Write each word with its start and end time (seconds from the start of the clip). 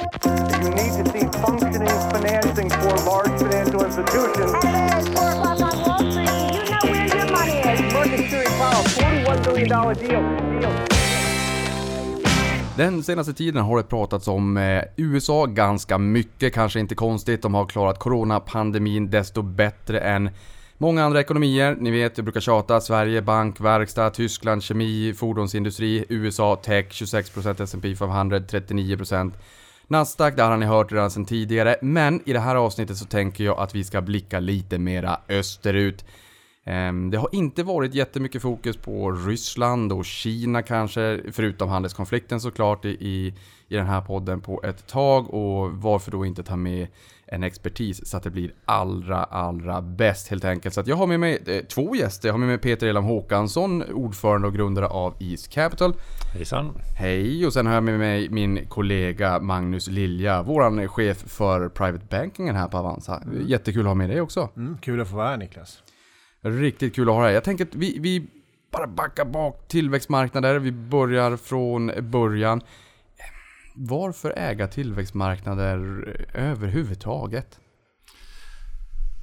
You 0.00 0.70
need 0.70 0.92
to 0.96 1.04
see 1.12 1.26
functioning 1.44 1.98
financing 2.14 2.70
for 2.70 2.94
large 3.10 3.34
financial 3.38 3.84
institutions. 3.84 4.52
Hello, 4.64 4.98
it's 4.98 5.08
4 5.08 5.28
o'clock 5.30 5.60
on 5.60 5.74
Wall 5.84 6.12
Street. 6.12 6.30
You 6.54 6.64
know 6.70 6.84
where 6.90 7.06
your 7.16 7.26
money 7.36 7.58
is. 7.72 7.92
Market 7.92 8.30
Theory 8.30 8.46
Powell, 8.60 8.84
$41 8.84 9.44
billion 9.44 9.68
deal. 9.68 10.60
deal. 10.60 10.72
Den 12.76 13.02
senaste 13.02 13.32
tiden 13.32 13.62
har 13.62 13.76
det 13.76 13.82
pratats 13.82 14.28
om 14.28 14.56
eh, 14.56 14.82
USA 14.96 15.46
ganska 15.46 15.98
mycket, 15.98 16.54
kanske 16.54 16.80
inte 16.80 16.94
konstigt. 16.94 17.42
De 17.42 17.54
har 17.54 17.66
klarat 17.66 17.98
coronapandemin 17.98 19.10
desto 19.10 19.42
bättre 19.42 20.00
än 20.00 20.30
många 20.78 21.04
andra 21.04 21.20
ekonomier. 21.20 21.76
Ni 21.80 21.90
vet, 21.90 22.18
jag 22.18 22.24
brukar 22.24 22.40
tjata. 22.40 22.80
Sverige, 22.80 23.22
bank, 23.22 23.60
verkstad, 23.60 24.10
Tyskland, 24.10 24.62
kemi, 24.62 25.14
fordonsindustri, 25.14 26.04
USA, 26.08 26.56
tech, 26.56 26.86
26% 26.88 27.62
S&P 27.62 27.96
500, 27.96 28.38
39% 28.38 29.32
Nasdaq, 29.90 30.36
det 30.36 30.42
har 30.42 30.56
ni 30.56 30.66
hört 30.66 30.92
redan 30.92 31.10
sedan 31.10 31.24
tidigare. 31.24 31.76
Men 31.82 32.22
i 32.28 32.32
det 32.32 32.40
här 32.40 32.56
avsnittet 32.56 32.96
så 32.96 33.04
tänker 33.04 33.44
jag 33.44 33.58
att 33.58 33.74
vi 33.74 33.84
ska 33.84 34.00
blicka 34.00 34.40
lite 34.40 34.78
mera 34.78 35.20
österut. 35.28 36.04
Ehm, 36.64 37.10
det 37.10 37.18
har 37.18 37.28
inte 37.32 37.62
varit 37.62 37.94
jättemycket 37.94 38.42
fokus 38.42 38.76
på 38.76 39.12
Ryssland 39.12 39.92
och 39.92 40.04
Kina 40.04 40.62
kanske, 40.62 41.20
förutom 41.32 41.68
handelskonflikten 41.68 42.40
såklart 42.40 42.84
i, 42.84 43.34
i 43.68 43.76
den 43.76 43.86
här 43.86 44.00
podden 44.00 44.40
på 44.40 44.62
ett 44.64 44.86
tag 44.86 45.34
och 45.34 45.72
varför 45.72 46.10
då 46.10 46.26
inte 46.26 46.42
ta 46.42 46.56
med 46.56 46.88
en 47.30 47.42
expertis 47.42 48.06
så 48.06 48.16
att 48.16 48.22
det 48.22 48.30
blir 48.30 48.54
allra, 48.64 49.24
allra 49.24 49.82
bäst 49.82 50.28
helt 50.28 50.44
enkelt. 50.44 50.74
Så 50.74 50.80
att 50.80 50.86
jag 50.86 50.96
har 50.96 51.06
med 51.06 51.20
mig 51.20 51.42
eh, 51.46 51.64
två 51.64 51.94
gäster. 51.94 52.28
Jag 52.28 52.32
har 52.32 52.38
med 52.38 52.48
mig 52.48 52.58
Peter 52.58 52.86
Elam 52.86 53.04
Håkansson, 53.04 53.82
ordförande 53.82 54.48
och 54.48 54.54
grundare 54.54 54.86
av 54.86 55.14
East 55.20 55.48
Capital. 55.48 55.94
Hejsan. 56.34 56.72
Hej! 56.98 57.46
Och 57.46 57.52
sen 57.52 57.66
har 57.66 57.74
jag 57.74 57.84
med 57.84 57.98
mig 57.98 58.28
min 58.30 58.66
kollega 58.68 59.40
Magnus 59.40 59.88
Lilja, 59.88 60.42
våran 60.42 60.88
chef 60.88 61.18
för 61.26 61.68
Private 61.68 62.06
Bankingen 62.10 62.56
här 62.56 62.68
på 62.68 62.78
Avanza. 62.78 63.22
Jättekul 63.46 63.80
att 63.80 63.86
ha 63.86 63.94
med 63.94 64.10
dig 64.10 64.20
också. 64.20 64.48
Mm, 64.56 64.78
kul 64.78 65.00
att 65.00 65.08
få 65.08 65.16
vara 65.16 65.28
här 65.28 65.36
Niklas. 65.36 65.82
Riktigt 66.42 66.94
kul 66.94 67.08
att 67.08 67.14
ha 67.14 67.24
dig. 67.24 67.34
Jag 67.34 67.44
tänker 67.44 67.64
att 67.64 67.74
vi, 67.74 67.98
vi 67.98 68.26
bara 68.72 68.86
backar 68.86 69.24
bak 69.24 69.68
tillväxtmarknader. 69.68 70.58
Vi 70.58 70.72
börjar 70.72 71.36
från 71.36 71.92
början. 72.00 72.60
Varför 73.74 74.32
äga 74.36 74.66
tillväxtmarknader 74.68 75.78
överhuvudtaget? 76.34 77.60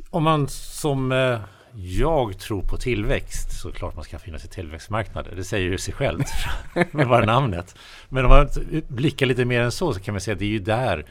Om 0.09 0.23
man 0.23 0.47
som 0.47 1.11
eh, 1.11 1.39
jag 1.75 2.39
tror 2.39 2.61
på 2.61 2.77
tillväxt 2.77 3.61
så 3.61 3.71
klart 3.71 3.95
man 3.95 4.03
ska 4.03 4.19
finnas 4.19 4.45
i 4.45 4.47
tillväxtmarknader. 4.47 5.35
Det 5.35 5.43
säger 5.43 5.69
ju 5.69 5.77
sig 5.77 5.93
självt 5.93 6.27
med 6.91 7.07
bara 7.07 7.25
namnet. 7.25 7.75
Men 8.09 8.25
om 8.25 8.29
man 8.31 8.47
blickar 8.87 9.25
lite 9.25 9.45
mer 9.45 9.61
än 9.61 9.71
så 9.71 9.93
så 9.93 9.99
kan 9.99 10.13
man 10.13 10.21
säga 10.21 10.33
att 10.33 10.39
det 10.39 10.45
är 10.45 10.49
ju 10.49 10.59
där 10.59 11.05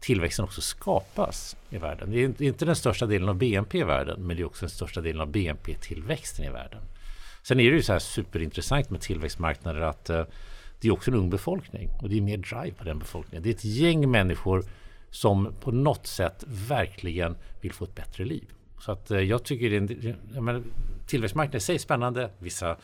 tillväxten 0.00 0.44
också 0.44 0.60
skapas 0.60 1.56
i 1.70 1.78
världen. 1.78 2.10
Det 2.10 2.18
är 2.18 2.24
inte- 2.24 2.44
inte 2.44 2.64
den 2.64 2.76
största 2.76 3.06
delen 3.06 3.28
av 3.28 3.34
BNP 3.34 3.78
i 3.78 3.82
världen 3.82 4.26
men 4.26 4.36
det 4.36 4.42
är 4.42 4.46
också 4.46 4.60
den 4.66 4.70
största 4.70 5.00
delen 5.00 5.20
av 5.20 5.28
BNP-tillväxten 5.28 6.44
i 6.44 6.48
världen. 6.50 6.80
Sen 7.42 7.60
är 7.60 7.70
det 7.70 7.76
ju 7.76 7.82
så 7.82 7.92
här 7.92 7.98
superintressant 7.98 8.90
med 8.90 9.00
tillväxtmarknader 9.00 9.80
att 9.80 10.10
eh, 10.10 10.24
det 10.80 10.88
är 10.88 10.92
också 10.92 11.10
en 11.10 11.16
ung 11.16 11.30
befolkning 11.30 11.90
och 12.02 12.08
det 12.08 12.16
är 12.16 12.20
mer 12.20 12.36
drive 12.36 12.72
på 12.72 12.84
den 12.84 12.98
befolkningen. 12.98 13.42
Det 13.42 13.48
är 13.48 13.54
ett 13.54 13.64
gäng 13.64 14.10
människor 14.10 14.64
som 15.10 15.54
på 15.60 15.70
något 15.70 16.06
sätt 16.06 16.44
verkligen 16.46 17.36
vill 17.60 17.72
få 17.72 17.84
ett 17.84 17.94
bättre 17.94 18.24
liv. 18.24 18.52
Så 18.80 18.92
att 18.92 19.10
eh, 19.10 19.20
jag 19.20 19.44
tycker 19.44 19.70
det 19.70 19.76
är 19.76 20.16
en, 20.36 20.44
menar, 20.44 20.62
tillväxtmarknaden 21.06 21.58
i 21.58 21.60
sig 21.60 21.74
är 21.74 21.78
spännande. 21.78 22.30
Vissa, 22.38 22.76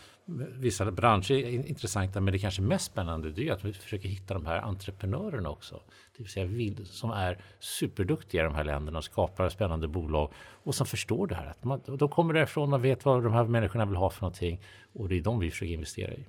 vissa 0.53 0.91
branscher 0.91 1.33
är 1.33 1.67
intressanta 1.67 2.21
men 2.21 2.33
det 2.33 2.39
kanske 2.39 2.63
mest 2.63 2.85
spännande 2.85 3.31
det 3.31 3.49
är 3.49 3.53
att 3.53 3.65
vi 3.65 3.73
försöker 3.73 4.09
hitta 4.09 4.35
de 4.35 4.47
här 4.47 4.61
entreprenörerna 4.61 5.51
också. 5.51 5.75
Det 6.17 6.23
vill 6.23 6.33
säga 6.33 6.47
vill, 6.47 6.87
som 6.87 7.11
är 7.11 7.39
superduktiga 7.61 8.43
i 8.43 8.45
de 8.45 8.55
här 8.55 8.65
länderna 8.65 8.99
och 8.99 9.05
skapar 9.05 9.49
spännande 9.49 9.89
bolag 9.89 10.33
och 10.37 10.75
som 10.75 10.87
förstår 10.87 11.27
det 11.27 11.35
här. 11.35 11.47
Att 11.47 11.65
man, 11.65 11.81
de 11.87 12.09
kommer 12.09 12.35
därifrån 12.35 12.73
och 12.73 12.85
vet 12.85 13.05
vad 13.05 13.23
de 13.23 13.33
här 13.33 13.45
människorna 13.45 13.85
vill 13.85 13.97
ha 13.97 14.11
för 14.11 14.23
någonting 14.23 14.61
och 14.93 15.09
det 15.09 15.19
är 15.19 15.23
de 15.23 15.39
vi 15.39 15.51
försöker 15.51 15.73
investera 15.73 16.13
i. 16.15 16.27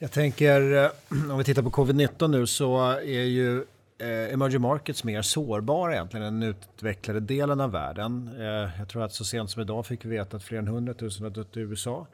Jag 0.00 0.12
tänker, 0.12 0.84
eh, 0.84 0.90
om 1.30 1.38
vi 1.38 1.44
tittar 1.44 1.62
på 1.62 1.70
covid-19 1.70 2.28
nu 2.28 2.46
så 2.46 2.90
är 2.90 3.24
ju 3.24 3.64
eh, 3.98 4.32
emerging 4.32 4.60
markets 4.60 5.04
mer 5.04 5.22
sårbara 5.22 5.92
egentligen 5.94 6.26
än 6.26 6.40
den 6.40 6.48
utvecklade 6.50 7.20
delen 7.20 7.60
av 7.60 7.70
världen. 7.72 8.30
Eh, 8.38 8.78
jag 8.78 8.88
tror 8.88 9.02
att 9.04 9.12
så 9.12 9.24
sent 9.24 9.50
som 9.50 9.62
idag 9.62 9.86
fick 9.86 10.04
vi 10.04 10.08
veta 10.08 10.36
att 10.36 10.42
fler 10.42 10.58
än 10.58 10.68
100 10.68 10.94
000 11.00 11.10
har 11.20 11.30
dött 11.30 11.56
i 11.56 11.60
USA. 11.60 12.06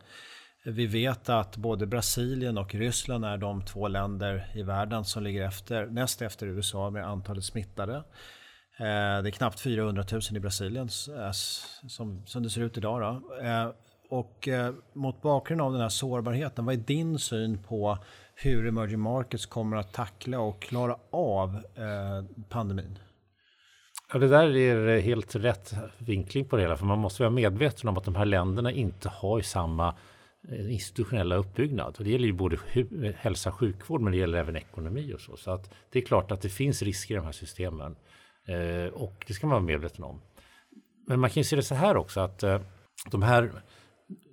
Vi 0.65 0.87
vet 0.87 1.29
att 1.29 1.57
både 1.57 1.87
Brasilien 1.87 2.59
och 2.59 2.75
Ryssland 2.75 3.25
är 3.25 3.37
de 3.37 3.65
två 3.65 3.89
länder 3.89 4.51
i 4.55 4.63
världen 4.63 5.05
som 5.05 5.23
ligger 5.23 5.47
efter, 5.47 5.87
näst 5.87 6.23
efter 6.23 6.47
USA 6.47 6.91
med 6.91 7.07
antalet 7.09 7.45
smittade. 7.45 7.97
Eh, 8.77 9.23
Det 9.23 9.29
är 9.29 9.31
knappt 9.31 9.61
400 9.61 10.05
000 10.13 10.21
i 10.31 10.41
Brasilien 10.41 10.89
som, 11.89 12.23
som 12.27 12.43
det 12.43 12.51
ser 12.51 12.61
ut 12.61 12.79
idag. 12.79 13.01
Då. 13.01 13.37
Eh, 13.45 13.69
och 14.15 14.49
eh, 14.49 14.75
mot 14.93 15.23
bakgrund 15.23 15.61
av 15.61 15.73
den 15.73 15.81
här 15.81 15.89
sårbarheten, 15.89 16.65
vad 16.65 16.75
är 16.75 16.79
din 16.79 17.19
syn 17.19 17.59
på 17.59 17.99
hur 18.35 18.67
emerging 18.67 19.01
markets 19.01 19.47
kommer 19.47 19.77
att 19.77 19.93
tackla 19.93 20.41
och 20.41 20.63
klara 20.63 20.97
av 21.11 21.55
eh, 21.55 22.45
pandemin? 22.49 22.99
Ja, 24.13 24.19
det 24.19 24.29
där 24.29 24.57
är 24.57 25.01
helt 25.01 25.35
rätt 25.35 25.75
vinkling 25.99 26.45
på 26.45 26.57
det 26.57 26.63
hela. 26.63 26.77
För 26.77 26.87
man 26.87 26.99
måste 26.99 27.23
vara 27.23 27.31
medveten 27.31 27.89
om 27.89 27.97
att 27.97 28.05
de 28.05 28.15
här 28.15 28.25
länderna 28.25 28.73
inte 28.73 29.09
har 29.09 29.41
samma 29.41 29.95
eh, 30.49 30.73
institutionella 30.73 31.37
uppbyggnad. 31.37 31.95
Och 31.99 32.05
det 32.05 32.11
gäller 32.11 32.27
ju 32.27 32.33
både 32.33 32.59
hälsa 33.17 33.51
och 33.51 33.57
sjukvård 33.57 34.01
men 34.01 34.13
det 34.13 34.19
gäller 34.19 34.39
även 34.39 34.57
ekonomi 34.57 35.15
och 35.15 35.21
så. 35.21 35.37
Så 35.37 35.51
att 35.51 35.75
det 35.91 35.99
är 35.99 36.03
klart 36.07 36.31
att 36.31 36.41
det 36.41 36.49
finns 36.49 36.83
risker 36.83 37.15
i 37.15 37.17
de 37.17 37.25
här 37.25 37.33
systemen. 37.33 37.97
Eh, 38.47 38.93
och 38.93 39.25
det 39.27 39.35
ska 39.35 39.47
man 39.47 39.55
vara 39.55 39.65
medveten 39.65 40.05
om. 40.05 40.21
Men 41.07 41.21
man 41.21 41.31
kan 41.31 41.41
ju 41.41 41.45
se 41.45 41.57
det 41.57 41.63
så 41.63 41.75
här 41.75 41.97
också 41.97 42.21
att 42.21 42.43
eh, 42.43 42.61
de 43.11 43.23
här 43.23 43.51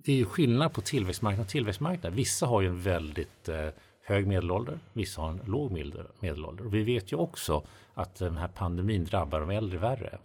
det 0.03 0.11
är 0.11 0.15
ju 0.15 0.25
skillnad 0.25 0.73
på 0.73 0.81
tillväxtmarknad 0.81 1.45
och 1.45 1.49
tillväxtmarknad. 1.49 2.13
Vissa 2.13 2.45
har 2.45 2.61
ju 2.61 2.67
en 2.67 2.81
väldigt 2.81 3.49
eh, 3.49 3.67
hög 4.05 4.27
medelålder, 4.27 4.79
vissa 4.93 5.21
har 5.21 5.29
en 5.29 5.41
låg 5.45 5.71
medel- 5.71 6.07
medelålder. 6.19 6.65
Och 6.65 6.73
vi 6.73 6.83
vet 6.83 7.11
ju 7.11 7.17
också 7.17 7.63
att 7.93 8.15
den 8.15 8.37
här 8.37 8.47
pandemin 8.47 9.05
drabbar 9.05 9.39
de 9.39 9.49
äldre 9.49 9.77
värre. 9.77 10.17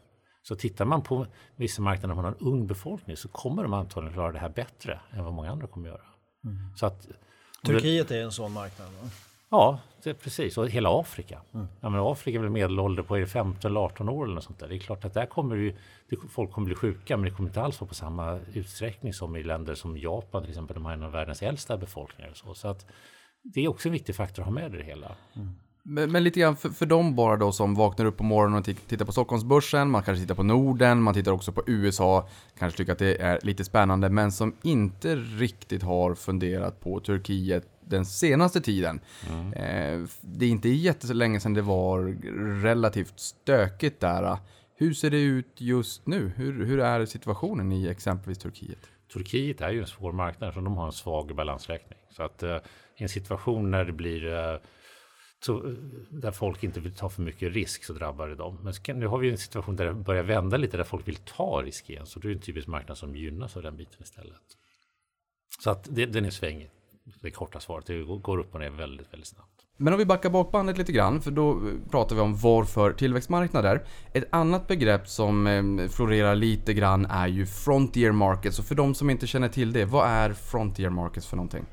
Så 0.42 0.56
tittar 0.56 0.84
man 0.84 1.02
på 1.02 1.26
vissa 1.56 1.82
marknader 1.82 2.08
där 2.08 2.14
man 2.14 2.24
har 2.24 2.32
en 2.32 2.46
ung 2.46 2.66
befolkning 2.66 3.16
så 3.16 3.28
kommer 3.28 3.62
de 3.62 3.72
antagligen 3.72 4.14
klara 4.14 4.32
det 4.32 4.38
här 4.38 4.48
bättre 4.48 5.00
än 5.12 5.24
vad 5.24 5.32
många 5.32 5.50
andra 5.50 5.66
kommer 5.66 5.88
göra. 5.88 6.00
Så 6.76 6.86
att, 6.86 7.06
Turkiet 7.64 8.10
är 8.10 8.22
en 8.22 8.32
sån 8.32 8.52
marknad. 8.52 8.88
Va? 9.02 9.08
Ja, 9.50 9.78
det 10.02 10.10
är 10.10 10.14
precis. 10.14 10.58
Och 10.58 10.68
hela 10.68 11.00
Afrika. 11.00 11.40
Ja, 11.52 11.88
men 11.90 12.00
Afrika 12.00 12.38
är 12.38 12.42
väl 12.42 12.50
medelålder 12.50 13.02
på 13.02 13.16
är 13.16 13.20
det 13.20 13.26
15 13.26 13.70
eller 13.70 13.80
18 13.80 14.08
år 14.08 14.24
eller 14.24 14.34
något 14.34 14.44
sånt 14.44 14.58
där. 14.58 14.68
Det 14.68 14.76
är 14.76 14.78
klart 14.78 15.04
att 15.04 15.14
där 15.14 15.26
kommer 15.26 15.56
ju, 15.56 15.76
det, 16.08 16.16
folk 16.30 16.52
kommer 16.52 16.66
bli 16.66 16.74
sjuka 16.74 17.16
men 17.16 17.24
det 17.24 17.30
kommer 17.30 17.48
inte 17.48 17.62
alls 17.62 17.80
vara 17.80 17.88
på 17.88 17.94
samma 17.94 18.38
utsträckning 18.54 19.12
som 19.12 19.36
i 19.36 19.42
länder 19.42 19.74
som 19.74 19.98
Japan 19.98 20.42
till 20.42 20.50
exempel. 20.50 20.74
De 20.74 20.84
har 20.84 20.92
en 20.92 21.02
av 21.02 21.12
världens 21.12 21.42
äldsta 21.42 21.76
befolkningar. 21.76 22.30
Och 22.30 22.36
så. 22.36 22.54
så 22.54 22.68
att 22.68 22.86
det 23.42 23.64
är 23.64 23.68
också 23.68 23.88
en 23.88 23.92
viktig 23.92 24.14
faktor 24.16 24.42
att 24.42 24.46
ha 24.46 24.54
med 24.54 24.74
i 24.74 24.76
det 24.76 24.84
hela. 24.84 25.12
Men, 25.82 26.12
men 26.12 26.24
lite 26.24 26.40
grann 26.40 26.56
för, 26.56 26.68
för 26.68 26.86
dem 26.86 27.16
bara 27.16 27.36
då 27.36 27.52
som 27.52 27.74
vaknar 27.74 28.04
upp 28.06 28.16
på 28.16 28.24
morgonen 28.24 28.58
och 28.58 28.64
ti- 28.66 28.88
tittar 28.88 29.04
på 29.04 29.12
Stockholmsbörsen, 29.12 29.90
man 29.90 30.02
kanske 30.02 30.22
tittar 30.22 30.34
på 30.34 30.42
Norden, 30.42 31.02
man 31.02 31.14
tittar 31.14 31.32
också 31.32 31.52
på 31.52 31.62
USA, 31.66 32.28
kanske 32.58 32.76
tycker 32.76 32.92
att 32.92 32.98
det 32.98 33.22
är 33.22 33.38
lite 33.42 33.64
spännande, 33.64 34.10
men 34.10 34.32
som 34.32 34.54
inte 34.62 35.16
riktigt 35.16 35.82
har 35.82 36.14
funderat 36.14 36.80
på 36.80 37.00
Turkiet 37.00 37.66
den 37.86 38.06
senaste 38.06 38.60
tiden. 38.60 39.00
Eh, 39.56 40.02
det 40.20 40.46
är 40.46 40.50
inte 40.50 40.68
jättelänge 40.68 41.40
sedan 41.40 41.54
det 41.54 41.62
var 41.62 42.00
relativt 42.62 43.20
stökigt 43.20 44.00
där. 44.00 44.38
Hur 44.76 44.94
ser 44.94 45.10
det 45.10 45.20
ut 45.20 45.60
just 45.60 46.06
nu? 46.06 46.32
Hur, 46.36 46.64
hur 46.66 46.80
är 46.80 47.06
situationen 47.06 47.72
i 47.72 47.88
exempelvis 47.88 48.38
Turkiet? 48.38 48.90
Turkiet 49.12 49.60
är 49.60 49.70
ju 49.70 49.80
en 49.80 49.86
svår 49.86 50.12
marknad 50.12 50.54
för 50.54 50.60
de 50.60 50.76
har 50.76 50.86
en 50.86 50.92
svag 50.92 51.36
balansräkning. 51.36 51.98
Så 52.10 52.22
att 52.22 52.42
eh, 52.42 52.56
i 52.96 53.02
en 53.02 53.08
situation 53.08 53.70
när 53.70 53.84
det 53.84 53.92
blir 53.92 54.34
eh, 54.34 54.58
så, 55.40 55.74
där 56.10 56.30
folk 56.30 56.64
inte 56.64 56.80
vill 56.80 56.94
ta 56.94 57.08
för 57.08 57.22
mycket 57.22 57.52
risk 57.52 57.84
så 57.84 57.92
drabbar 57.92 58.28
det 58.28 58.34
dem. 58.34 58.58
Men 58.62 58.72
kan, 58.72 58.98
nu 58.98 59.06
har 59.06 59.18
vi 59.18 59.30
en 59.30 59.38
situation 59.38 59.76
där 59.76 59.86
det 59.86 59.94
börjar 59.94 60.22
vända 60.22 60.56
lite 60.56 60.76
där 60.76 60.84
folk 60.84 61.08
vill 61.08 61.16
ta 61.16 61.62
risk 61.62 61.90
igen. 61.90 62.06
Så 62.06 62.18
det 62.18 62.28
är 62.28 62.32
en 62.32 62.40
typisk 62.40 62.66
marknad 62.66 62.98
som 62.98 63.16
gynnas 63.16 63.56
av 63.56 63.62
den 63.62 63.76
biten 63.76 64.02
istället. 64.02 64.42
Så 65.58 65.70
att 65.70 65.88
det, 65.90 66.06
den 66.06 66.24
är 66.24 66.30
svängig. 66.30 66.70
Det 67.20 67.30
korta 67.30 67.60
svaret. 67.60 67.86
Det 67.86 68.02
går 68.02 68.38
upp 68.38 68.54
och 68.54 68.60
ner 68.60 68.70
väldigt, 68.70 69.12
väldigt 69.12 69.28
snabbt. 69.28 69.50
Men 69.76 69.92
om 69.92 69.98
vi 69.98 70.04
backar 70.04 70.30
bak 70.30 70.52
bandet 70.52 70.78
lite 70.78 70.92
grann, 70.92 71.20
för 71.22 71.30
då 71.30 71.60
pratar 71.90 72.16
vi 72.16 72.22
om 72.22 72.36
varför 72.36 72.92
tillväxtmarknader. 72.92 73.82
Ett 74.12 74.24
annat 74.30 74.68
begrepp 74.68 75.08
som 75.08 75.46
eh, 75.46 75.88
florerar 75.88 76.34
lite 76.34 76.74
grann 76.74 77.06
är 77.06 77.26
ju 77.26 77.46
frontier 77.46 78.12
markets. 78.12 78.58
Och 78.58 78.64
för 78.64 78.74
de 78.74 78.94
som 78.94 79.10
inte 79.10 79.26
känner 79.26 79.48
till 79.48 79.72
det, 79.72 79.84
vad 79.84 80.08
är 80.08 80.32
frontier 80.32 80.90
markets 80.90 81.26
för 81.26 81.36
någonting? 81.36 81.64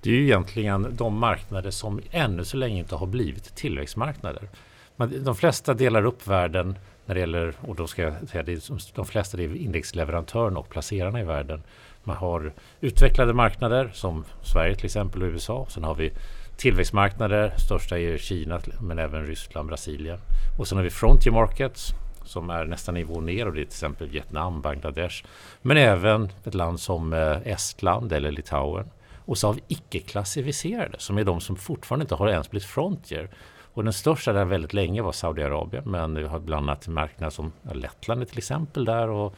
Det 0.00 0.10
är 0.10 0.14
ju 0.14 0.24
egentligen 0.24 0.96
de 0.96 1.18
marknader 1.18 1.70
som 1.70 2.00
ännu 2.10 2.44
så 2.44 2.56
länge 2.56 2.78
inte 2.78 2.94
har 2.94 3.06
blivit 3.06 3.54
tillväxtmarknader. 3.56 4.48
Men 4.96 5.24
de 5.24 5.34
flesta 5.34 5.74
delar 5.74 6.04
upp 6.04 6.26
världen 6.26 6.78
när 7.06 7.14
det 7.14 7.20
gäller, 7.20 7.54
och 7.60 7.76
då 7.76 7.86
ska 7.86 8.02
jag 8.02 8.28
säga 8.28 8.42
det, 8.42 8.52
är 8.52 8.94
de 8.94 9.06
flesta 9.06 9.36
det 9.36 9.44
är 9.44 9.56
indexleverantörerna 9.56 10.60
och 10.60 10.68
placerarna 10.68 11.20
i 11.20 11.24
världen. 11.24 11.62
Man 12.04 12.16
har 12.16 12.52
utvecklade 12.80 13.32
marknader 13.32 13.90
som 13.94 14.24
Sverige 14.42 14.74
till 14.76 14.84
exempel 14.84 15.22
och 15.22 15.28
USA. 15.28 15.66
Sen 15.68 15.84
har 15.84 15.94
vi 15.94 16.12
tillväxtmarknader. 16.56 17.52
Största 17.56 17.98
är 17.98 18.18
Kina 18.18 18.60
men 18.80 18.98
även 18.98 19.26
Ryssland, 19.26 19.68
Brasilien. 19.68 20.18
Och 20.58 20.68
sen 20.68 20.78
har 20.78 20.84
vi 20.84 20.90
Frontier 20.90 21.32
Markets 21.32 21.94
som 22.24 22.50
är 22.50 22.64
nästa 22.64 22.92
nivå 22.92 23.20
ner 23.20 23.46
och 23.46 23.52
det 23.52 23.60
är 23.60 23.64
till 23.64 23.68
exempel 23.72 24.08
Vietnam, 24.08 24.60
Bangladesh. 24.60 25.24
Men 25.62 25.76
även 25.76 26.28
ett 26.44 26.54
land 26.54 26.80
som 26.80 27.12
eh, 27.12 27.36
Estland 27.44 28.12
eller 28.12 28.30
Litauen. 28.30 28.90
Och 29.24 29.38
så 29.38 29.46
har 29.46 29.54
vi 29.54 29.62
icke-klassificerade 29.68 30.98
som 30.98 31.18
är 31.18 31.24
de 31.24 31.40
som 31.40 31.56
fortfarande 31.56 32.02
inte 32.02 32.14
har 32.14 32.28
ens 32.28 32.50
blivit 32.50 32.68
Frontier. 32.68 33.30
Och 33.74 33.84
den 33.84 33.92
största 33.92 34.32
där 34.32 34.44
väldigt 34.44 34.74
länge 34.74 35.02
var 35.02 35.12
Saudiarabien 35.12 35.84
men 35.86 36.14
vi 36.14 36.24
har 36.24 36.38
bland 36.38 36.70
annat 36.70 36.88
marknader 36.88 37.30
som 37.30 37.52
Lettland 37.72 38.28
till 38.28 38.38
exempel 38.38 38.84
där 38.84 39.08
och 39.08 39.34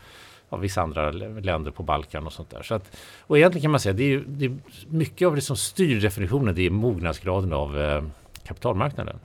av 0.55 0.61
vissa 0.61 0.83
andra 0.83 1.11
länder 1.11 1.71
på 1.71 1.83
Balkan 1.83 2.27
och 2.27 2.33
sånt 2.33 2.51
där. 2.51 2.63
Så 2.63 2.75
att, 2.75 2.97
och 3.21 3.39
egentligen 3.39 3.63
kan 3.63 3.71
man 3.71 3.81
säga 3.81 3.93
det 3.93 4.15
är, 4.15 4.25
det 4.27 4.45
är 4.45 4.57
mycket 4.89 5.29
av 5.29 5.35
det 5.35 5.41
som 5.41 5.57
styr 5.57 6.01
definitionen 6.01 6.55
det 6.55 6.67
är 6.67 6.71
mognadsgraden 6.71 7.53
av 7.53 7.81
eh, 7.81 8.05
kapitalmarknaden. 8.45 9.19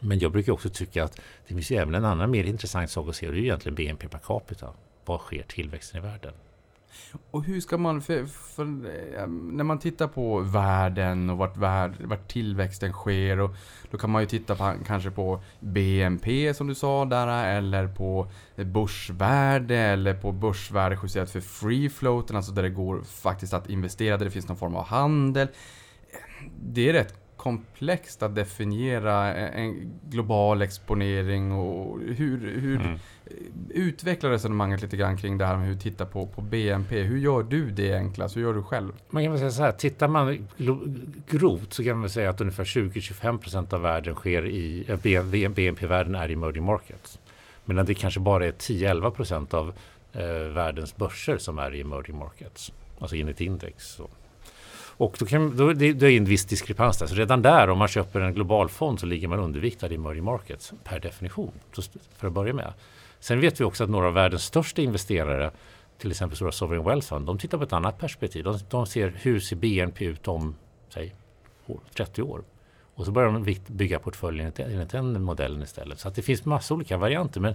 Men 0.00 0.18
jag 0.18 0.32
brukar 0.32 0.52
också 0.52 0.68
tycka 0.68 1.04
att 1.04 1.20
det 1.48 1.54
finns 1.54 1.70
ju 1.70 1.76
även 1.76 1.94
en 1.94 2.04
annan 2.04 2.30
mer 2.30 2.44
intressant 2.44 2.90
sak 2.90 3.08
att 3.08 3.16
se 3.16 3.26
och 3.26 3.32
det 3.32 3.38
är 3.38 3.40
ju 3.40 3.46
egentligen 3.46 3.74
BNP 3.74 4.08
per 4.08 4.18
capita. 4.18 4.68
Vad 5.04 5.20
sker 5.20 5.42
tillväxten 5.42 6.04
i 6.04 6.06
världen? 6.06 6.32
Och 7.30 7.44
hur 7.44 7.60
ska 7.60 7.78
man, 7.78 8.02
för, 8.02 8.26
för, 8.26 8.62
eh, 8.62 9.26
när 9.26 9.64
man 9.64 9.78
tittar 9.78 10.08
på 10.08 10.40
världen 10.40 11.30
och 11.30 11.38
vart, 11.38 11.56
värld, 11.56 11.92
vart 12.00 12.28
tillväxten 12.28 12.92
sker 12.92 13.40
och 13.40 13.50
då 13.90 13.98
kan 13.98 14.10
man 14.10 14.22
ju 14.22 14.28
titta 14.28 14.54
på, 14.54 14.72
kanske 14.86 15.10
på 15.10 15.40
BNP 15.60 16.54
som 16.54 16.66
du 16.66 16.74
sa 16.74 17.04
där 17.04 17.56
eller 17.56 17.88
på 17.88 18.30
börsvärde 18.56 19.76
eller 19.76 20.14
på 20.14 20.32
börsvärde 20.32 20.98
justerat 21.02 21.30
för 21.30 21.40
free 21.40 21.90
floaten, 21.90 22.36
alltså 22.36 22.52
där 22.52 22.62
det 22.62 22.70
går 22.70 23.02
faktiskt 23.02 23.54
att 23.54 23.70
investera, 23.70 24.16
där 24.16 24.24
det 24.24 24.30
finns 24.30 24.48
någon 24.48 24.56
form 24.56 24.74
av 24.74 24.84
handel. 24.84 25.48
Det 26.60 26.88
är 26.88 26.92
rätt 26.92 27.25
komplext 27.46 28.22
att 28.22 28.34
definiera 28.34 29.34
en 29.34 29.98
global 30.04 30.62
exponering 30.62 31.52
och 31.52 32.00
hur, 32.00 32.60
hur 32.60 32.80
mm. 32.80 32.98
utveckla 33.70 34.30
resonemanget 34.30 34.82
lite 34.82 34.96
grann 34.96 35.16
kring 35.16 35.38
det 35.38 35.46
här 35.46 35.56
med 35.56 35.66
hur 35.68 35.76
titta 35.76 36.06
på, 36.06 36.26
på 36.26 36.40
BNP. 36.40 37.02
Hur 37.02 37.18
gör 37.18 37.42
du 37.42 37.70
det 37.70 37.94
enklast? 37.94 38.36
Hur 38.36 38.42
gör 38.42 38.54
du 38.54 38.62
själv? 38.62 38.92
Man 39.10 39.22
kan 39.22 39.32
väl 39.32 39.38
säga 39.38 39.50
så 39.50 39.62
här, 39.62 39.72
tittar 39.72 40.08
man 40.08 40.48
grovt 41.28 41.72
så 41.72 41.84
kan 41.84 41.98
man 41.98 42.10
säga 42.10 42.30
att 42.30 42.40
ungefär 42.40 42.64
20-25% 42.64 43.74
av 43.74 43.82
världen 43.82 44.14
sker 44.14 44.46
i, 44.46 44.84
eh, 44.88 45.24
BNP-världen 45.50 46.14
är 46.14 46.28
i 46.28 46.32
emerging 46.32 46.64
markets. 46.64 47.18
Medan 47.64 47.86
det 47.86 47.94
kanske 47.94 48.20
bara 48.20 48.46
är 48.46 48.52
10-11% 48.52 49.54
av 49.54 49.72
eh, 50.12 50.52
världens 50.52 50.96
börser 50.96 51.38
som 51.38 51.58
är 51.58 51.74
i 51.74 51.80
emerging 51.80 52.18
markets. 52.18 52.72
Alltså 52.98 53.16
enligt 53.16 53.40
index. 53.40 53.84
Så. 53.86 54.08
Och 54.96 55.16
då, 55.18 55.26
kan, 55.26 55.56
då 55.56 55.72
det, 55.72 55.92
det 55.92 56.06
är 56.06 56.16
en 56.16 56.24
viss 56.24 56.44
diskrepans 56.44 56.98
där. 56.98 57.06
Så 57.06 57.14
redan 57.14 57.42
där 57.42 57.70
om 57.70 57.78
man 57.78 57.88
köper 57.88 58.20
en 58.20 58.34
global 58.34 58.68
fond 58.68 59.00
så 59.00 59.06
ligger 59.06 59.28
man 59.28 59.38
underviktad 59.38 59.88
i 59.88 59.94
emerging 59.94 60.24
markets 60.24 60.72
per 60.84 61.00
definition. 61.00 61.52
För 62.16 62.26
att 62.26 62.32
börja 62.32 62.52
med. 62.52 62.72
Sen 63.20 63.40
vet 63.40 63.60
vi 63.60 63.64
också 63.64 63.84
att 63.84 63.90
några 63.90 64.06
av 64.06 64.14
världens 64.14 64.44
största 64.44 64.82
investerare 64.82 65.50
till 65.98 66.10
exempel 66.10 66.36
stora 66.36 66.52
Sovereign 66.52 66.86
Wealth 66.86 67.08
Fund, 67.08 67.26
de 67.26 67.38
tittar 67.38 67.58
på 67.58 67.64
ett 67.64 67.72
annat 67.72 67.98
perspektiv. 67.98 68.44
De, 68.44 68.58
de 68.70 68.86
ser 68.86 69.14
hur 69.22 69.40
ser 69.40 69.56
BNP 69.56 70.04
ut 70.04 70.28
om 70.28 70.54
säg 70.88 71.14
30 71.96 72.22
år. 72.22 72.42
Och 72.94 73.04
så 73.04 73.10
börjar 73.10 73.32
de 73.32 73.56
bygga 73.66 73.98
portföljen 73.98 74.52
enligt 74.56 74.90
den 74.90 75.22
modellen 75.22 75.62
istället. 75.62 75.98
Så 75.98 76.08
att 76.08 76.14
det 76.14 76.22
finns 76.22 76.44
massa 76.44 76.74
olika 76.74 76.96
varianter. 76.96 77.40
Men 77.40 77.54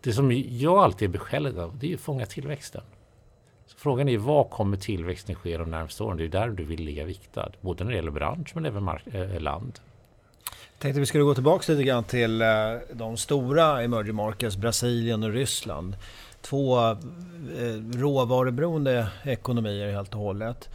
det 0.00 0.12
som 0.12 0.32
jag 0.48 0.78
alltid 0.78 1.08
är 1.08 1.12
beskälld 1.12 1.58
av 1.58 1.78
det 1.78 1.90
är 1.90 1.94
att 1.94 2.00
fånga 2.00 2.26
tillväxten. 2.26 2.82
Frågan 3.80 4.08
är 4.08 4.18
vad 4.18 4.50
kommer 4.50 4.76
tillväxten 4.76 5.34
ske 5.34 5.56
de 5.56 5.70
närmaste 5.70 6.02
åren? 6.02 6.16
Det 6.16 6.24
är 6.24 6.28
där 6.28 6.48
du 6.48 6.64
vill 6.64 6.84
ligga 6.84 7.04
viktad. 7.04 7.50
Både 7.60 7.84
när 7.84 7.90
det 7.90 7.96
gäller 7.96 8.10
bransch 8.10 8.50
men 8.54 8.66
även 8.66 8.82
mark- 8.82 9.14
äh, 9.14 9.40
land. 9.40 9.72
Jag 10.44 10.78
tänkte 10.78 11.00
vi 11.00 11.06
skulle 11.06 11.24
gå 11.24 11.34
tillbaka 11.34 11.72
lite 11.72 11.84
grann 11.84 12.04
till 12.04 12.42
eh, 12.42 12.48
de 12.92 13.16
stora 13.16 13.82
emerging 13.82 14.14
markets, 14.14 14.56
Brasilien 14.56 15.22
och 15.22 15.32
Ryssland. 15.32 15.96
Två 16.40 16.78
eh, 16.78 16.94
råvaruberoende 17.94 19.08
ekonomier 19.24 19.92
helt 19.92 20.14
och 20.14 20.20
hållet. 20.20 20.68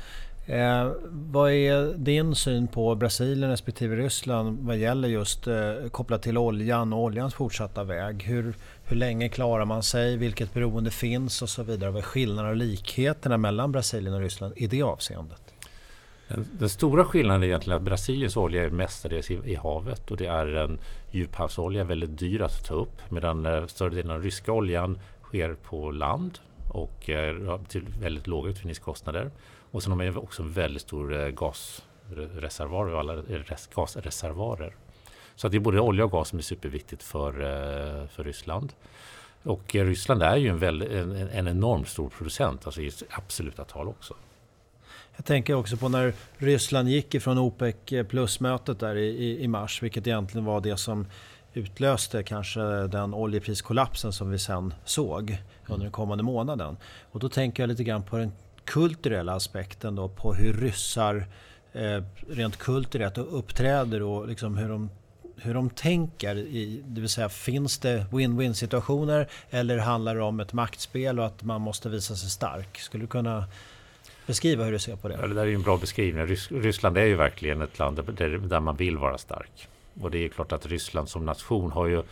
Eh, 0.46 0.92
vad 1.10 1.52
är 1.52 1.94
din 1.98 2.36
syn 2.36 2.68
på 2.68 2.96
Brasilien 2.96 3.50
respektive 3.50 3.96
Ryssland 3.96 4.60
vad 4.62 4.78
gäller 4.78 5.08
just 5.08 5.48
eh, 5.48 5.74
kopplat 5.92 6.22
till 6.22 6.38
oljan 6.38 6.94
och 6.94 7.04
oljans 7.04 7.34
fortsatta 7.34 7.84
väg? 7.84 8.24
Hur, 8.24 8.54
hur 8.84 8.96
länge 8.96 9.30
klarar 9.30 9.66
man 9.66 9.84
sig? 9.84 10.18
Vilket 10.18 10.54
beroende 10.54 10.92
finns 10.92 11.42
och 11.42 11.50
så 11.50 11.64
vidare? 11.64 11.92
Vad 11.92 12.00
är 12.00 12.06
skillnaderna 12.06 12.50
och 12.50 12.56
likheterna 12.56 13.38
mellan 13.38 13.72
Brasilien 13.72 14.14
och 14.14 14.22
Ryssland 14.22 14.54
i 14.56 14.68
det 14.68 14.82
avseendet? 14.82 15.54
Den, 16.28 16.48
den 16.60 16.70
stora 16.70 17.06
skillnaden 17.06 17.44
är 17.44 17.48
egentligen 17.48 17.78
att 17.78 17.84
Brasiliens 17.84 18.38
olja 18.38 18.64
är 18.64 18.70
mestadels 18.70 19.32
i, 19.32 19.40
i, 19.46 19.56
havet 19.56 20.12
och 20.12 20.18
det 20.18 20.26
är 20.26 20.48
en 20.56 20.80
djuphavsolja, 21.12 21.84
väldigt 21.84 22.20
dyr 22.20 22.42
att 22.42 22.66
ta 22.66 22.74
upp 22.74 23.02
medan 23.10 23.46
eh, 23.46 23.66
större 23.66 23.90
delen 23.90 24.12
av 24.12 24.18
den 24.18 24.24
ryska 24.24 24.52
oljan 24.52 25.00
sker 25.22 25.54
på 25.54 25.92
land 25.92 26.40
och 26.70 27.10
eh, 27.10 27.62
till 27.68 27.86
väldigt 28.00 28.28
låga 28.28 28.50
utvinningskostnader. 28.50 29.32
Och 29.74 29.84
sen 29.84 29.92
har 29.92 29.98
man 29.98 30.18
också 30.18 30.44
väldigt 30.44 30.82
stor 30.82 31.14
eh, 31.14 31.28
gasreservoar, 31.28 33.00
alla 33.00 33.24
gasreservoarer. 33.76 34.76
Så 35.36 35.48
att 35.48 35.52
det 35.52 35.58
är 35.58 35.60
både 35.60 35.80
olja 35.80 36.06
och 36.06 36.12
gas 36.12 36.30
som 36.30 36.40
är 36.40 36.44
superviktigt 36.44 37.04
för, 37.04 37.30
eh, 37.30 38.08
för 38.08 38.24
Ryssland. 38.24 38.74
Och 39.44 39.76
eh, 39.76 39.86
Ryssland 39.86 40.24
är 40.24 40.38
ju 40.38 40.50
en, 40.50 40.60
väl, 40.60 40.82
en, 40.82 41.16
en 41.16 41.48
enormt 41.48 41.88
stor 41.88 42.10
producent, 42.10 42.66
alltså 42.66 42.82
i 42.82 42.92
absoluta 43.10 43.64
tal 43.64 43.88
också. 43.88 44.14
Jag 45.16 45.26
tänker 45.26 45.54
också 45.54 45.78
på 45.78 45.90
när 45.90 46.14
Ryssland 46.38 46.90
gick 46.90 47.16
ifrån 47.16 47.38
OPEC 47.38 47.76
plus-mötet 48.10 48.80
där 48.80 48.96
i, 48.96 49.44
i, 49.44 49.48
mars, 49.48 49.84
vilket 49.84 50.08
egentligen 50.08 50.46
var 50.46 50.62
det 50.62 50.78
som 50.78 51.08
utlöste 51.54 52.24
kanske 52.24 52.62
den 52.88 53.14
oljepriskollapsen 53.14 54.14
som 54.14 54.32
vi 54.32 54.40
sen 54.40 54.74
såg 54.86 55.38
under 55.68 55.84
den 55.84 55.92
kommande 55.92 56.24
månaden. 56.24 56.78
Och 57.12 57.20
då 57.20 57.30
tänker 57.30 57.64
jag 57.64 57.68
lite 57.68 57.84
grann 57.84 58.04
på 58.04 58.18
den 58.18 58.32
kulturella 58.66 59.34
aspekten 59.34 59.96
då 59.96 60.10
på 60.10 60.34
hur 60.34 60.54
ryssar 60.54 61.26
eh, 61.74 62.04
rent 62.30 62.58
kulturellt 62.58 63.18
uppträder 63.18 64.02
och 64.02 64.28
liksom 64.28 64.58
hur 64.58 64.70
de 64.70 64.90
hur 65.36 65.54
de 65.54 65.70
tänker. 65.70 66.36
I, 66.36 66.84
det 66.86 67.02
vill 67.02 67.10
säga, 67.10 67.30
finns 67.30 67.78
det 67.78 68.06
win-win 68.12 68.54
situationer 68.54 69.28
eller 69.50 69.78
handlar 69.78 70.16
det 70.16 70.22
om 70.22 70.40
ett 70.40 70.54
maktspel 70.54 71.20
och 71.20 71.26
att 71.26 71.44
man 71.44 71.62
måste 71.62 71.90
visa 71.90 72.16
sig 72.16 72.30
stark? 72.30 72.78
Skulle 72.78 73.04
du 73.04 73.08
kunna 73.08 73.46
beskriva 74.28 74.64
hur 74.64 74.72
du 74.72 74.80
ser 74.80 74.96
på 74.96 75.08
det? 75.08 75.18
Ja, 75.22 75.28
det 75.28 75.34
där 75.34 75.42
är 75.42 75.46
ju 75.46 75.56
en 75.56 75.62
bra 75.62 75.78
beskrivning. 75.78 76.26
Rys 76.26 76.52
Ryssland 76.52 76.98
är 76.98 77.06
ju 77.06 77.16
verkligen 77.16 77.62
ett 77.62 77.80
land 77.80 77.98
där, 78.16 78.38
där 78.38 78.60
man 78.60 78.76
vill 78.76 78.98
vara 78.98 79.18
stark. 79.18 79.68
Och 80.02 80.12
det 80.12 80.18
är 80.26 80.30
klart 80.30 80.52
att 80.52 80.66
Ryssland 80.66 81.10
som 81.10 81.26
nation 81.26 81.72
har 81.72 81.88
ju 81.88 82.04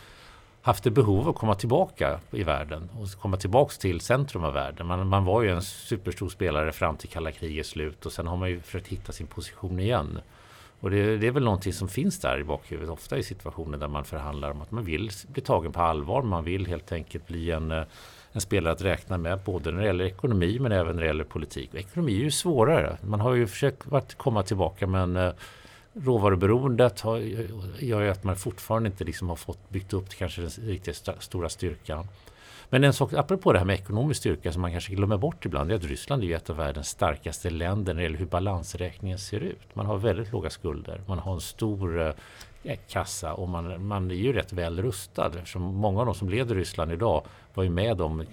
haft 0.62 0.86
ett 0.86 0.94
behov 0.94 1.20
av 1.20 1.30
att 1.30 1.36
komma 1.36 1.56
tillbaka 1.56 2.20
i 2.32 2.44
världen 2.44 2.89
och 3.00 3.22
komma 3.22 3.38
tillbaka 3.38 3.74
till 3.80 4.01
centrum 4.01 4.44
av 4.44 4.53
världen. 4.53 4.88
Man, 4.88 5.08
man 5.08 5.25
var 5.25 5.41
ju 5.41 5.50
en 5.50 5.62
superstor 5.62 6.30
spelare 6.30 6.72
fram 6.72 6.98
till 6.98 7.10
kalla 7.10 7.32
krigets 7.32 7.70
slut 7.70 8.06
och 8.06 8.12
sen 8.12 8.27
har 8.27 8.38
man 8.38 8.50
ju 8.50 8.62
försökt 8.62 8.88
hitta 8.88 9.12
sin 9.12 9.27
position 9.27 9.80
igen. 9.80 10.20
Och 10.80 10.89
det, 10.89 11.18
det, 11.18 11.27
är 11.27 11.32
väl 11.32 11.44
någonting 11.44 11.74
som 11.74 11.88
finns 11.88 12.20
där 12.20 12.39
i 12.39 12.44
bakhuvudet 12.44 12.89
ofta 12.89 13.18
i 13.18 13.24
situationer 13.24 13.77
där 13.77 13.88
man 13.88 14.06
förhandlar 14.06 14.51
om 14.51 14.62
att 14.62 14.72
man 14.72 14.86
vill 14.86 15.12
bli 15.27 15.41
tagen 15.41 15.72
på 15.72 15.82
allvar. 15.82 16.22
Man 16.22 16.44
vill 16.44 16.68
helt 16.68 16.91
enkelt 16.91 17.27
bli 17.27 17.51
en, 17.51 17.72
eh, 17.72 17.84
en 18.32 18.41
spelare 18.41 18.74
att 18.74 18.82
räkna 18.82 19.18
med 19.18 19.39
både 19.46 19.72
när 19.72 19.80
det 19.80 19.86
gäller 19.86 20.06
ekonomi 20.06 20.58
men 20.60 20.72
även 20.72 20.96
när 20.96 21.01
det 21.01 21.08
gäller 21.08 21.24
politik. 21.24 21.70
Och 21.74 21.80
ekonomi 21.80 22.15
är 22.20 22.24
ju 22.24 22.32
svårare. 22.32 22.98
Man 23.01 23.20
har 23.20 23.34
ju 23.34 23.48
försökt 23.48 24.18
komma 24.18 24.44
tillbaka 24.44 24.88
men 24.88 25.15
eh, 25.15 25.32
råvaruberoendet 25.93 27.01
har, 27.01 27.17
gör 27.79 28.01
ju 28.01 28.10
att 28.10 28.24
man 28.24 28.36
fortfarande 28.36 28.89
inte 28.89 29.03
liksom 29.03 29.29
har 29.29 29.36
fått 29.36 29.69
byggt 29.69 29.93
upp 29.93 30.10
kanske 30.10 30.41
den 30.41 30.50
riktigt 30.50 30.95
st 30.95 31.13
stora 31.19 31.50
styrkan. 31.50 32.07
Men 32.69 32.83
en 32.83 32.93
sak, 32.93 33.13
apropå 33.13 33.53
det 33.53 33.60
här 33.60 33.65
med 33.65 33.74
ekonomisk 33.74 34.19
styrka 34.19 34.51
som 34.51 34.62
man 34.62 34.71
kanske 34.71 34.95
glömmer 34.95 35.17
bort 35.17 35.45
ibland, 35.45 35.71
är 35.71 35.75
att 35.75 35.83
Ryssland 35.83 36.24
är 36.24 36.36
ett 36.36 36.50
av 36.50 36.55
världens 36.55 36.88
starkaste 36.88 37.50
länder 37.50 37.93
när 37.93 38.01
det 38.01 38.03
gäller 38.03 38.17
hur 38.17 38.25
balansräkningen 38.25 39.19
ser 39.19 39.39
ut. 39.39 39.75
Man 39.75 39.86
har 39.86 39.98
väldigt 39.98 40.31
låga 40.31 40.50
skulder, 40.50 41.01
man 41.07 41.19
har 41.19 41.33
en 41.33 41.41
stor 41.41 42.15
eh, 42.63 42.77
kassa 42.88 43.33
och 43.33 43.50
man, 43.50 43.88
man 43.88 44.12
är 44.12 44.15
ju 44.15 44.33
rätt 44.33 44.53
väl 44.53 44.81
rustad 44.81 45.27
eftersom 45.27 45.62
många 45.62 46.00
av 46.00 46.05
de 46.05 46.15
som 46.15 46.29
leder 46.29 46.55
Ryssland 46.55 46.91
idag 46.91 47.25
var 47.53 47.63
ju 47.63 47.69
med 47.69 48.01
om 48.01 48.25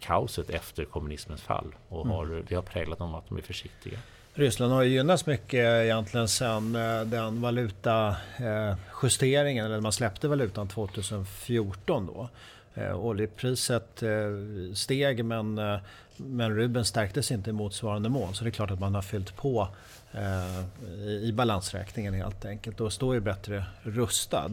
kaoset 0.00 0.50
efter 0.50 0.84
kommunismens 0.84 1.42
fall 1.42 1.74
och 1.88 2.06
har, 2.06 2.24
mm. 2.24 2.44
det 2.48 2.54
har 2.54 2.62
präglat 2.62 2.98
dem 2.98 3.14
att 3.14 3.28
de 3.28 3.38
är 3.38 3.42
försiktiga. 3.42 3.98
Ryssland 4.36 4.72
har 4.72 4.82
ju 4.82 4.90
gynnats 4.90 5.26
mycket 5.26 5.84
egentligen 5.84 6.28
sen 6.28 6.76
eh, 6.76 7.00
den 7.00 7.40
valutajusteringen, 7.40 9.64
eh, 9.64 9.70
eller 9.70 9.80
man 9.80 9.92
släppte 9.92 10.28
valutan 10.28 10.68
2014 10.68 12.06
då. 12.06 12.28
Eh, 12.74 13.04
oljepriset 13.04 14.02
steg 14.74 15.24
men, 15.24 15.54
men 16.16 16.56
rubeln 16.56 16.84
stärktes 16.84 17.30
inte 17.30 17.50
i 17.50 17.52
motsvarande 17.52 18.08
mån. 18.08 18.34
Så 18.34 18.44
det 18.44 18.50
är 18.50 18.52
klart 18.52 18.70
att 18.70 18.80
man 18.80 18.94
har 18.94 19.02
fyllt 19.02 19.36
på 19.36 19.68
i 21.20 21.32
balansräkningen 21.32 22.14
helt 22.14 22.44
enkelt 22.44 22.80
och 22.80 22.92
står 22.92 23.14
ju 23.14 23.20
bättre 23.20 23.64
rustad. 23.82 24.50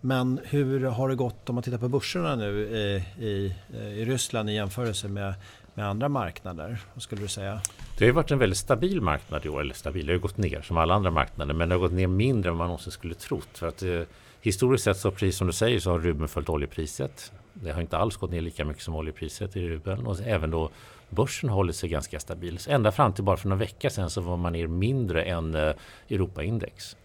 Men 0.00 0.40
hur 0.44 0.84
har 0.84 1.08
det 1.08 1.14
gått 1.14 1.48
om 1.48 1.54
man 1.54 1.64
tittar 1.64 1.78
på 1.78 1.88
börserna 1.88 2.36
nu 2.36 2.60
i, 2.60 3.04
i, 3.24 3.54
i 3.76 4.04
Ryssland 4.04 4.50
i 4.50 4.52
jämförelse 4.52 5.08
med, 5.08 5.34
med 5.74 5.88
andra 5.88 6.08
marknader? 6.08 6.78
Vad 6.94 7.02
skulle 7.02 7.22
du 7.22 7.28
säga? 7.28 7.60
Det 7.98 8.04
har 8.04 8.06
ju 8.06 8.12
varit 8.12 8.30
en 8.30 8.38
väldigt 8.38 8.58
stabil 8.58 9.00
marknad 9.00 9.46
i 9.46 9.48
år, 9.48 9.60
eller 9.60 9.74
stabil, 9.74 10.06
det 10.06 10.12
har 10.12 10.16
ju 10.16 10.22
gått 10.22 10.36
ner 10.36 10.62
som 10.62 10.76
alla 10.76 10.94
andra 10.94 11.10
marknader, 11.10 11.54
men 11.54 11.68
det 11.68 11.74
har 11.74 11.80
gått 11.80 11.92
ner 11.92 12.06
mindre 12.06 12.50
än 12.50 12.56
man 12.56 12.66
någonsin 12.66 12.92
skulle 12.92 13.14
trott. 13.14 13.58
För 13.58 13.68
att 13.68 13.82
eh, 13.82 14.02
historiskt 14.40 14.84
sett 14.84 14.96
så, 14.96 15.10
precis 15.10 15.36
som 15.36 15.46
du 15.46 15.52
säger, 15.52 15.78
så 15.78 15.90
har 15.90 15.98
rubeln 15.98 16.28
följt 16.28 16.48
oljepriset. 16.48 17.32
Det 17.52 17.72
har 17.72 17.80
inte 17.80 17.98
alls 17.98 18.16
gått 18.16 18.30
ner 18.30 18.40
lika 18.40 18.64
mycket 18.64 18.82
som 18.82 18.94
oljepriset 18.94 19.56
i 19.56 19.68
rubeln 19.68 20.06
och 20.06 20.20
även 20.20 20.50
då 20.50 20.70
börsen 21.08 21.48
har 21.48 21.56
hållit 21.56 21.76
sig 21.76 21.88
ganska 21.88 22.20
stabil. 22.20 22.58
Så 22.58 22.70
ända 22.70 22.92
fram 22.92 23.12
till 23.12 23.24
bara 23.24 23.36
för 23.36 23.48
några 23.48 23.60
veckor 23.60 23.88
sedan 23.88 24.10
så 24.10 24.20
var 24.20 24.36
man 24.36 24.52
ner 24.52 24.66
mindre 24.66 25.22
än 25.22 25.54
eh, 25.54 25.74
Europaindex. 26.08 26.96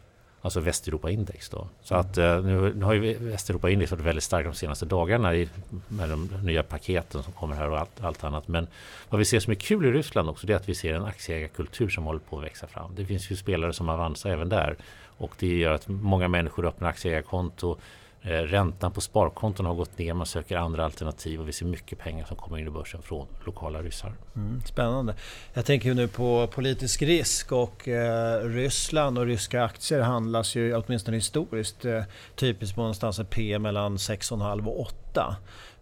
Alltså 0.45 0.59
Västeuropaindex 0.59 1.49
då. 1.49 1.67
Så 1.81 1.95
att 1.95 2.17
eh, 2.17 2.41
nu, 2.41 2.73
nu 2.75 2.85
har 2.85 2.93
ju 2.93 3.17
Västeuropaindex 3.17 3.91
varit 3.91 4.03
väldigt 4.03 4.23
starkt 4.23 4.49
de 4.49 4.55
senaste 4.55 4.85
dagarna 4.85 5.35
i, 5.35 5.49
med 5.87 6.09
de 6.09 6.29
nya 6.43 6.63
paketen 6.63 7.23
som 7.23 7.33
kommer 7.33 7.55
här 7.55 7.69
och 7.69 7.79
allt, 7.79 8.03
allt 8.03 8.23
annat. 8.23 8.47
Men 8.47 8.67
vad 9.09 9.19
vi 9.19 9.25
ser 9.25 9.39
som 9.39 9.51
är 9.51 9.55
kul 9.55 9.85
i 9.85 9.91
Ryssland 9.91 10.29
också 10.29 10.47
det 10.47 10.53
är 10.53 10.57
att 10.57 10.69
vi 10.69 10.75
ser 10.75 10.93
en 10.93 11.05
aktieägarkultur 11.05 11.89
som 11.89 12.03
håller 12.03 12.19
på 12.19 12.37
att 12.37 12.43
växa 12.43 12.67
fram. 12.67 12.95
Det 12.95 13.05
finns 13.05 13.31
ju 13.31 13.35
spelare 13.35 13.73
som 13.73 13.89
Avanza 13.89 14.29
även 14.29 14.49
där 14.49 14.75
och 15.17 15.35
det 15.39 15.57
gör 15.57 15.73
att 15.73 15.87
många 15.87 16.27
människor 16.27 16.65
öppnar 16.65 16.89
aktieägarkonto 16.89 17.77
Eh, 18.27 18.31
räntan 18.31 18.91
på 18.91 19.01
sparkonton 19.01 19.65
har 19.65 19.73
gått 19.73 19.97
ner, 19.97 20.13
man 20.13 20.25
söker 20.25 20.57
andra 20.57 20.85
alternativ 20.85 21.41
och 21.41 21.47
vi 21.47 21.53
ser 21.53 21.65
mycket 21.65 21.99
pengar 21.99 22.25
som 22.25 22.37
kommer 22.37 22.57
in 22.57 22.67
i 22.67 22.69
börsen 22.69 23.01
från 23.01 23.27
lokala 23.45 23.81
ryssar. 23.81 24.13
Mm, 24.35 24.61
spännande. 24.61 25.15
Jag 25.53 25.65
tänker 25.65 25.93
nu 25.93 26.07
på 26.07 26.47
politisk 26.47 27.01
risk 27.01 27.51
och 27.51 27.87
eh, 27.87 28.43
Ryssland 28.43 29.17
och 29.17 29.25
ryska 29.25 29.63
aktier 29.63 30.01
handlas 30.01 30.55
ju 30.55 30.75
åtminstone 30.75 31.17
historiskt 31.17 31.85
eh, 31.85 32.03
typiskt 32.35 32.75
på 32.75 32.81
någonstans 32.81 33.19
ett 33.19 33.29
P 33.29 33.59
mellan 33.59 33.97
6,5 33.97 34.67
och 34.67 34.79
8. 34.79 35.35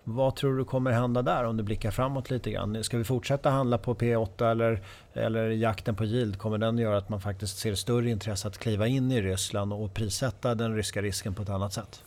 Vad 0.03 0.35
tror 0.35 0.57
du 0.57 0.65
kommer 0.65 0.91
hända 0.91 1.21
där 1.21 1.43
om 1.43 1.57
du 1.57 1.63
blickar 1.63 1.91
framåt 1.91 2.29
lite 2.29 2.51
grann? 2.51 2.83
Ska 2.83 2.97
vi 2.97 3.03
fortsätta 3.03 3.49
handla 3.49 3.77
på 3.77 3.95
P8 3.95 4.51
eller, 4.51 4.81
eller 5.13 5.49
jakten 5.49 5.95
på 5.95 6.05
yield? 6.05 6.37
Kommer 6.37 6.57
den 6.57 6.77
göra 6.77 6.97
att 6.97 7.09
man 7.09 7.21
faktiskt 7.21 7.57
ser 7.57 7.75
större 7.75 8.09
intresse 8.09 8.47
att 8.47 8.57
kliva 8.57 8.87
in 8.87 9.11
i 9.11 9.21
Ryssland 9.21 9.73
och 9.73 9.93
prissätta 9.93 10.55
den 10.55 10.75
ryska 10.75 11.01
risken 11.01 11.33
på 11.33 11.43
ett 11.43 11.49
annat 11.49 11.73
sätt? 11.73 12.03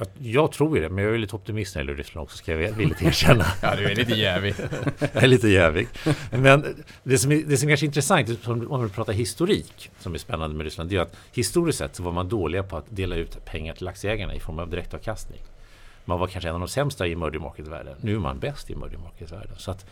Jag, 0.00 0.08
jag 0.18 0.52
tror 0.52 0.76
ju 0.76 0.82
det, 0.82 0.88
men 0.88 1.04
jag 1.04 1.14
är 1.14 1.18
lite 1.18 1.36
optimist 1.36 1.74
när 1.74 1.82
det 1.82 1.86
gäller 1.86 1.98
Ryssland 1.98 2.24
också, 2.24 2.36
ska 2.36 2.52
jag 2.52 2.72
villigt 2.72 3.02
erkänna. 3.02 3.44
ja, 3.62 3.76
du 3.76 3.84
är 3.84 3.94
lite 3.94 4.14
jävig. 4.14 4.54
jag 4.98 5.22
är 5.22 5.26
lite 5.26 5.48
jävig. 5.48 5.88
Men 6.30 6.84
det 7.02 7.18
som, 7.18 7.32
är, 7.32 7.42
det 7.46 7.56
som 7.56 7.68
är 7.68 7.70
kanske 7.70 7.86
intressant, 7.86 8.48
om 8.48 8.82
vi 8.82 8.88
pratar 8.88 9.12
historik, 9.12 9.90
som 9.98 10.14
är 10.14 10.18
spännande 10.18 10.56
med 10.56 10.64
Ryssland, 10.64 10.90
det 10.90 10.96
är 10.96 11.00
att 11.00 11.16
historiskt 11.32 11.78
sett 11.78 11.96
så 11.96 12.02
var 12.02 12.12
man 12.12 12.28
dåliga 12.28 12.62
på 12.62 12.76
att 12.76 12.86
dela 12.88 13.16
ut 13.16 13.44
pengar 13.44 13.74
till 13.74 13.88
aktieägarna 13.88 14.34
i 14.34 14.40
form 14.40 14.58
av 14.58 14.70
direktavkastning. 14.70 15.40
Man 16.04 16.20
var 16.20 16.26
kanske 16.26 16.48
en 16.48 16.54
av 16.54 16.60
de 16.60 16.68
sämsta 16.68 17.06
i 17.06 17.12
emerging 17.12 17.42
market-världen. 17.42 17.96
Nu 18.00 18.14
är 18.14 18.18
man 18.18 18.38
bäst 18.38 18.70
i 18.70 18.72
emerging 18.72 19.00
market-världen. 19.00 19.56
Så 19.56 19.70
att 19.70 19.86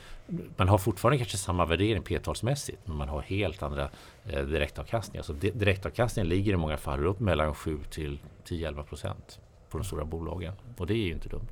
man 0.57 0.69
har 0.69 0.79
fortfarande 0.79 1.19
kanske 1.19 1.37
samma 1.37 1.65
värdering 1.65 2.03
p-talsmässigt, 2.03 2.79
men 2.85 2.97
man 2.97 3.09
har 3.09 3.21
helt 3.23 3.63
andra 3.63 3.89
eh, 4.29 4.43
direktavkastningar. 4.43 5.23
Så 5.23 5.33
direktavkastningen 5.33 6.29
ligger 6.29 6.53
i 6.53 6.57
många 6.57 6.77
fall 6.77 7.07
upp 7.07 7.21
mellan 7.21 7.55
7 7.55 7.79
till 7.91 8.19
10-11 8.47 8.83
procent 8.83 9.39
på 9.71 9.79
de 9.79 9.85
stora 9.85 10.05
bolagen. 10.05 10.53
Och 10.77 10.87
det 10.87 10.95
är 10.95 11.07
ju 11.07 11.13
inte 11.13 11.29
dumt. 11.29 11.49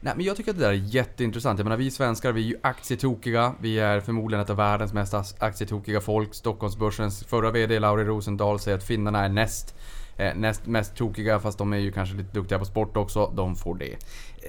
Nej, 0.00 0.12
men 0.16 0.24
jag 0.24 0.36
tycker 0.36 0.50
att 0.50 0.56
det 0.58 0.64
där 0.64 0.70
är 0.70 0.74
jätteintressant. 0.74 1.58
Jag 1.58 1.64
menar, 1.64 1.76
vi 1.76 1.90
svenskar 1.90 2.32
vi 2.32 2.42
är 2.42 2.46
ju 2.46 2.56
aktietokiga. 2.62 3.54
Vi 3.60 3.78
är 3.78 4.00
förmodligen 4.00 4.42
ett 4.42 4.50
av 4.50 4.56
världens 4.56 4.92
mest 4.92 5.14
aktietokiga 5.38 6.00
folk. 6.00 6.34
Stockholmsbörsens 6.34 7.24
förra 7.24 7.50
VD 7.50 7.78
Lauri 7.78 8.04
Rosendahl 8.04 8.58
säger 8.58 8.78
att 8.78 8.84
finnarna 8.84 9.24
är 9.24 9.28
näst 9.28 9.74
eh, 10.18 10.34
näst 10.34 10.66
mest 10.66 10.96
tokiga, 10.96 11.40
fast 11.40 11.58
de 11.58 11.72
är 11.72 11.76
ju 11.76 11.92
kanske 11.92 12.16
lite 12.16 12.32
duktiga 12.32 12.58
på 12.58 12.64
sport 12.64 12.96
också. 12.96 13.32
De 13.36 13.56
får 13.56 13.74
det. 13.74 13.96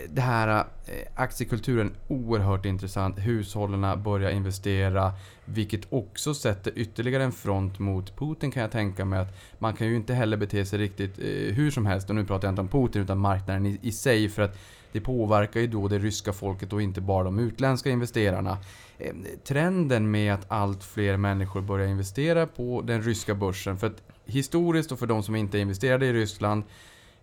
Det 0.09 0.21
här 0.21 0.57
eh, 0.57 0.93
aktiekulturen, 1.15 1.91
oerhört 2.07 2.65
intressant. 2.65 3.19
Hushållen 3.19 4.03
börjar 4.03 4.29
investera, 4.29 5.13
vilket 5.45 5.81
också 5.89 6.33
sätter 6.33 6.71
ytterligare 6.75 7.23
en 7.23 7.31
front 7.31 7.79
mot 7.79 8.17
Putin 8.17 8.51
kan 8.51 8.61
jag 8.61 8.71
tänka 8.71 9.05
mig. 9.05 9.19
att 9.19 9.37
Man 9.59 9.73
kan 9.73 9.87
ju 9.87 9.95
inte 9.95 10.13
heller 10.13 10.37
bete 10.37 10.65
sig 10.65 10.79
riktigt 10.79 11.19
eh, 11.19 11.25
hur 11.55 11.71
som 11.71 11.85
helst, 11.85 12.09
och 12.09 12.15
nu 12.15 12.25
pratar 12.25 12.47
jag 12.47 12.51
inte 12.51 12.61
om 12.61 12.67
Putin 12.67 13.01
utan 13.01 13.17
marknaden 13.17 13.65
i, 13.65 13.79
i 13.81 13.91
sig, 13.91 14.29
för 14.29 14.41
att 14.41 14.57
det 14.91 15.01
påverkar 15.01 15.59
ju 15.59 15.67
då 15.67 15.87
det 15.87 15.99
ryska 15.99 16.33
folket 16.33 16.73
och 16.73 16.81
inte 16.81 17.01
bara 17.01 17.23
de 17.23 17.39
utländska 17.39 17.89
investerarna. 17.89 18.57
Eh, 18.97 19.13
trenden 19.43 20.11
med 20.11 20.33
att 20.33 20.51
allt 20.51 20.83
fler 20.83 21.17
människor 21.17 21.61
börjar 21.61 21.87
investera 21.87 22.47
på 22.47 22.81
den 22.81 23.01
ryska 23.01 23.35
börsen, 23.35 23.77
för 23.77 23.87
att 23.87 24.01
historiskt 24.25 24.91
och 24.91 24.99
för 24.99 25.07
de 25.07 25.23
som 25.23 25.35
inte 25.35 25.57
är 25.57 25.61
investerade 25.61 26.05
i 26.05 26.13
Ryssland 26.13 26.63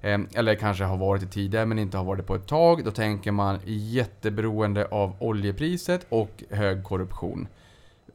Ehm, 0.03 0.29
eller 0.35 0.55
kanske 0.55 0.85
har 0.85 0.97
varit 0.97 1.23
det 1.23 1.29
tidigare 1.29 1.67
men 1.67 1.79
inte 1.79 1.97
har 1.97 2.05
varit 2.05 2.21
det 2.21 2.27
på 2.27 2.35
ett 2.35 2.47
tag. 2.47 2.85
Då 2.85 2.91
tänker 2.91 3.33
man 3.33 3.59
jätteberoende 3.65 4.87
av 4.87 5.17
oljepriset 5.19 6.07
och 6.09 6.45
hög 6.51 6.85
korruption. 6.85 7.49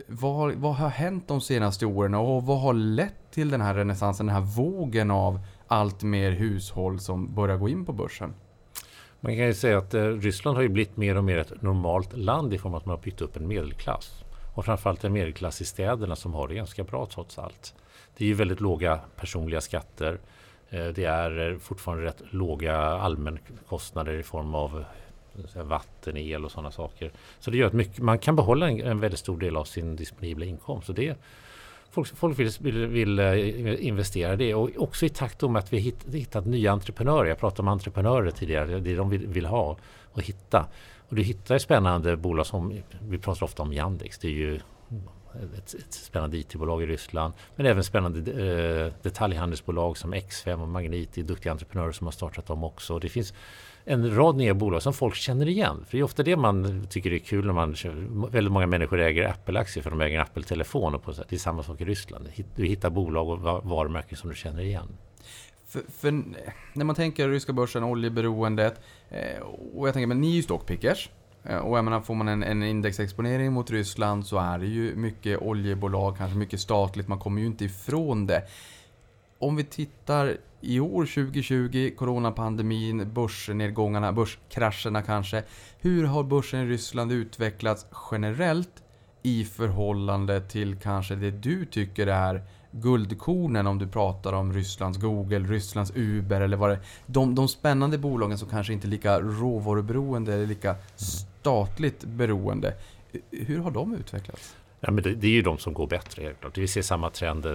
Vad, 0.08 0.54
vad 0.54 0.76
har 0.76 0.90
hänt 0.90 1.28
de 1.28 1.42
senaste 1.42 1.86
åren 1.86 2.16
och 2.16 2.44
vad 2.44 2.60
har 2.60 2.74
lett 2.74 3.32
till 3.32 3.50
den 3.50 3.62
här 3.62 3.74
renässansen, 3.74 4.26
den 4.26 4.36
här 4.36 4.42
vågen 4.42 5.12
av 5.12 5.40
allt 5.68 6.04
mer 6.04 6.32
hushåll 6.32 7.00
som 7.00 7.36
börjar 7.36 7.58
gå 7.58 7.70
in 7.70 7.86
på 7.86 7.94
börsen? 7.94 8.34
Man 9.20 9.36
kan 9.36 9.46
ju 9.46 9.54
säga 9.54 9.78
att 9.78 9.94
eh, 9.94 10.04
Ryssland 10.04 10.58
har 10.58 10.62
ju 10.62 10.70
blivit 10.70 10.98
mer 10.98 11.18
och 11.18 11.24
mer 11.24 11.38
ett 11.38 11.62
normalt 11.62 12.18
land 12.18 12.54
i 12.54 12.58
form 12.58 12.74
av 12.74 12.78
att 12.78 12.86
man 12.86 12.96
har 12.96 13.04
byggt 13.04 13.22
upp 13.22 13.36
en 13.36 13.48
medelklass. 13.48 14.24
Och 14.56 14.66
framförallt 14.66 15.04
en 15.04 15.14
medelklass 15.14 15.62
i 15.62 15.66
städerna 15.66 16.16
som 16.16 16.34
har 16.34 16.48
det 16.48 16.56
ganska 16.56 16.84
bra 16.84 17.08
trots 17.14 17.40
allt. 17.40 17.74
Det 18.18 18.24
är 18.24 18.28
ju 18.28 18.34
väldigt 18.34 18.62
låga 18.62 19.00
personliga 19.16 19.62
skatter. 19.62 20.20
Eh, 20.72 20.88
det 20.88 21.06
är 21.06 21.51
eh, 21.51 21.58
fortfarande 21.58 22.06
rätt 22.06 22.22
låga 22.30 22.75
allmänkostnader 22.78 24.13
i 24.13 24.24
form 24.24 24.56
av 24.56 24.86
eh, 25.56 25.63
vatten, 25.63 26.18
el 26.18 26.46
och 26.46 26.51
sådana 26.51 26.72
saker. 26.72 27.12
Så 27.40 27.51
det 27.51 27.58
gör 27.58 27.68
att 27.68 27.74
mycket, 27.74 28.00
man 28.00 28.20
kan 28.20 28.36
behålla 28.36 28.70
en, 28.70 28.82
en 28.82 29.00
väldigt 29.00 29.20
stor 29.20 29.38
del 29.38 29.58
av 29.58 29.63
sin 29.63 29.96
disponibla 29.96 30.46
inkomst. 30.46 30.90
Och 30.90 30.96
det, 30.96 31.18
folk, 31.90 32.08
folk 32.16 32.40
vill, 32.40 32.51
vill, 32.60 32.88
vill, 32.88 33.20
investera 33.80 34.34
i 34.34 34.36
det. 34.36 34.54
Och 34.54 34.70
också 34.78 35.06
i 35.06 35.10
takt 35.10 35.42
med 35.42 35.60
att 35.60 35.74
vi 35.74 35.78
hitt, 35.78 36.06
hittat 36.13 36.46
nya 36.46 36.72
entreprenörer. 36.72 37.30
Jag 37.30 37.40
pratade 37.40 37.62
om 37.62 37.68
entreprenörer 37.68 38.32
tidigare. 38.32 38.80
Det 38.80 38.92
är 38.92 38.98
de 38.98 39.10
vill, 39.10 39.28
vill 39.28 39.46
ha 39.46 39.78
och 40.12 40.22
hitta. 40.22 40.66
Och 41.10 41.16
du 41.16 41.22
hittar 41.22 41.58
spännande 41.58 42.18
bolag 42.18 42.46
som, 42.46 42.82
vi 43.01 43.18
pratar 43.18 43.44
ofta 43.44 43.63
om 43.63 43.74
Yandex. 43.74 44.18
Det 44.18 44.28
är 44.28 44.32
ju 44.32 44.60
ett, 45.58 45.74
ett 45.74 45.94
spännande 45.94 46.38
IT-bolag 46.38 46.84
i 46.84 46.86
Ryssland. 46.86 47.34
Men 47.56 47.66
även 47.66 47.84
spännande 47.84 48.32
eh, 48.32 48.94
detaljhandelsbolag 49.02 49.98
som 49.98 50.14
X5 50.14 50.62
och 50.62 50.68
Magniti, 50.68 51.22
duktiga 51.24 51.52
entreprenörer 51.52 51.92
som 51.92 52.08
har 52.08 52.12
startat 52.12 52.46
dem 52.46 52.64
också. 52.64 53.00
Det 53.00 53.10
finns 53.10 53.34
en 53.86 54.16
rad 54.16 54.36
nya 54.36 54.54
bolag 54.54 54.82
som 54.82 54.94
folk 54.94 55.16
känner 55.16 55.48
igen. 55.48 55.86
För 55.86 55.98
det 55.98 56.02
är 56.02 56.04
ofta 56.04 56.24
det 56.24 56.36
man 56.36 56.88
tycker 56.90 57.14
är 57.14 57.20
kul 57.20 57.46
när 57.46 57.54
man 57.54 57.76
väldigt 58.32 58.54
många 58.54 58.68
människor 58.68 59.00
äger 59.00 59.30
Apple-aktier 59.30 59.84
för 59.84 59.90
de 59.90 60.02
äger 60.02 60.16
en 60.16 60.22
Apple-telefon. 60.22 60.96
Och 60.96 61.04
på, 61.04 61.12
det 61.12 61.36
är 61.36 61.40
samma 61.40 61.64
sak 61.64 61.82
i 61.82 61.86
Ryssland. 61.86 62.30
Du 62.56 62.66
hittar 62.66 62.90
bolag 62.90 63.30
och 63.30 63.64
varumärken 63.64 64.18
som 64.18 64.30
du 64.30 64.36
känner 64.36 64.64
igen. 64.64 64.88
För, 65.68 65.82
för, 66.00 66.24
när 66.74 66.86
man 66.86 66.96
tänker 66.96 67.30
ryska 67.30 67.54
börsen, 67.54 67.84
oljeberoendet 67.84 68.82
eh, 69.10 69.42
och 69.76 69.88
jag 69.88 69.94
tänker, 69.94 70.08
men 70.08 70.22
ni 70.22 70.32
är 70.32 70.36
ju 70.36 70.44
stockpickers. 70.44 71.10
Eh, 71.44 71.58
och 71.58 71.78
jag 71.78 71.86
menar, 71.86 72.02
får 72.02 72.16
man 72.16 72.28
en, 72.28 72.44
en, 72.44 72.64
indexexponering 72.64 73.54
mot 73.54 73.72
Ryssland 73.72 74.26
så 74.26 74.38
är 74.38 74.60
det 74.60 74.68
ju 74.68 74.96
mycket 74.96 75.42
oljebolag, 75.42 76.18
kanske 76.18 76.38
mycket 76.38 76.60
statligt, 76.60 77.08
man 77.08 77.20
kommer 77.20 77.42
ju 77.42 77.48
inte 77.48 77.66
ifrån 77.66 78.26
det. 78.26 78.44
Om 79.40 79.56
vi 79.56 79.64
tittar 79.64 80.38
i 80.62 80.80
år 80.80 81.06
2020, 81.06 81.92
coronapandemin, 81.98 83.14
börsnedgångarna, 83.14 84.14
börskrascherna 84.14 85.02
kanske. 85.02 85.44
Hur 85.80 86.06
har 86.06 86.24
börsen 86.24 86.60
i 86.60 86.66
Ryssland 86.66 87.12
utvecklats 87.12 87.86
generellt 88.12 88.84
i 89.24 89.46
förhållande 89.46 90.42
till 90.42 90.76
kanske 90.76 91.16
det 91.16 91.32
du 91.32 91.66
tycker 91.66 92.08
är 92.08 92.44
guldkornen 92.72 93.68
om 93.68 93.78
du 93.78 93.88
pratar 93.88 94.34
om 94.34 94.54
Rysslands 94.54 94.98
Google, 94.98 95.40
Rysslands 95.40 95.92
Uber 95.96 96.42
eller 96.42 96.58
vad 96.58 96.70
det 96.70 96.76
är. 96.76 96.82
De, 97.06 97.36
de 97.36 97.48
spännande 97.48 97.98
bolagen 97.98 98.38
som 98.38 98.50
kanske 98.50 98.74
inte 98.74 98.88
är 98.88 98.90
lika 98.90 99.20
råvaruberoende 99.20 100.34
eller 100.34 100.46
lika 100.46 100.70
mm 100.70 100.80
statligt 101.42 102.04
beroende. 102.04 102.74
Hur 103.32 103.60
har 103.60 103.72
de 103.72 103.96
utvecklats? 103.96 104.56
Ja, 104.80 104.92
men 104.92 105.04
det, 105.04 105.16
det, 105.16 105.28
är 105.28 105.32
ju 105.32 105.42
de 105.42 105.58
som 105.58 105.74
går 105.74 105.88
bättre. 105.88 106.24
Helt 106.24 106.40
klart. 106.40 106.58
Vi 106.58 106.68
ser 106.68 106.82
samma 106.82 107.10
trend 107.10 107.46
eh, 107.46 107.52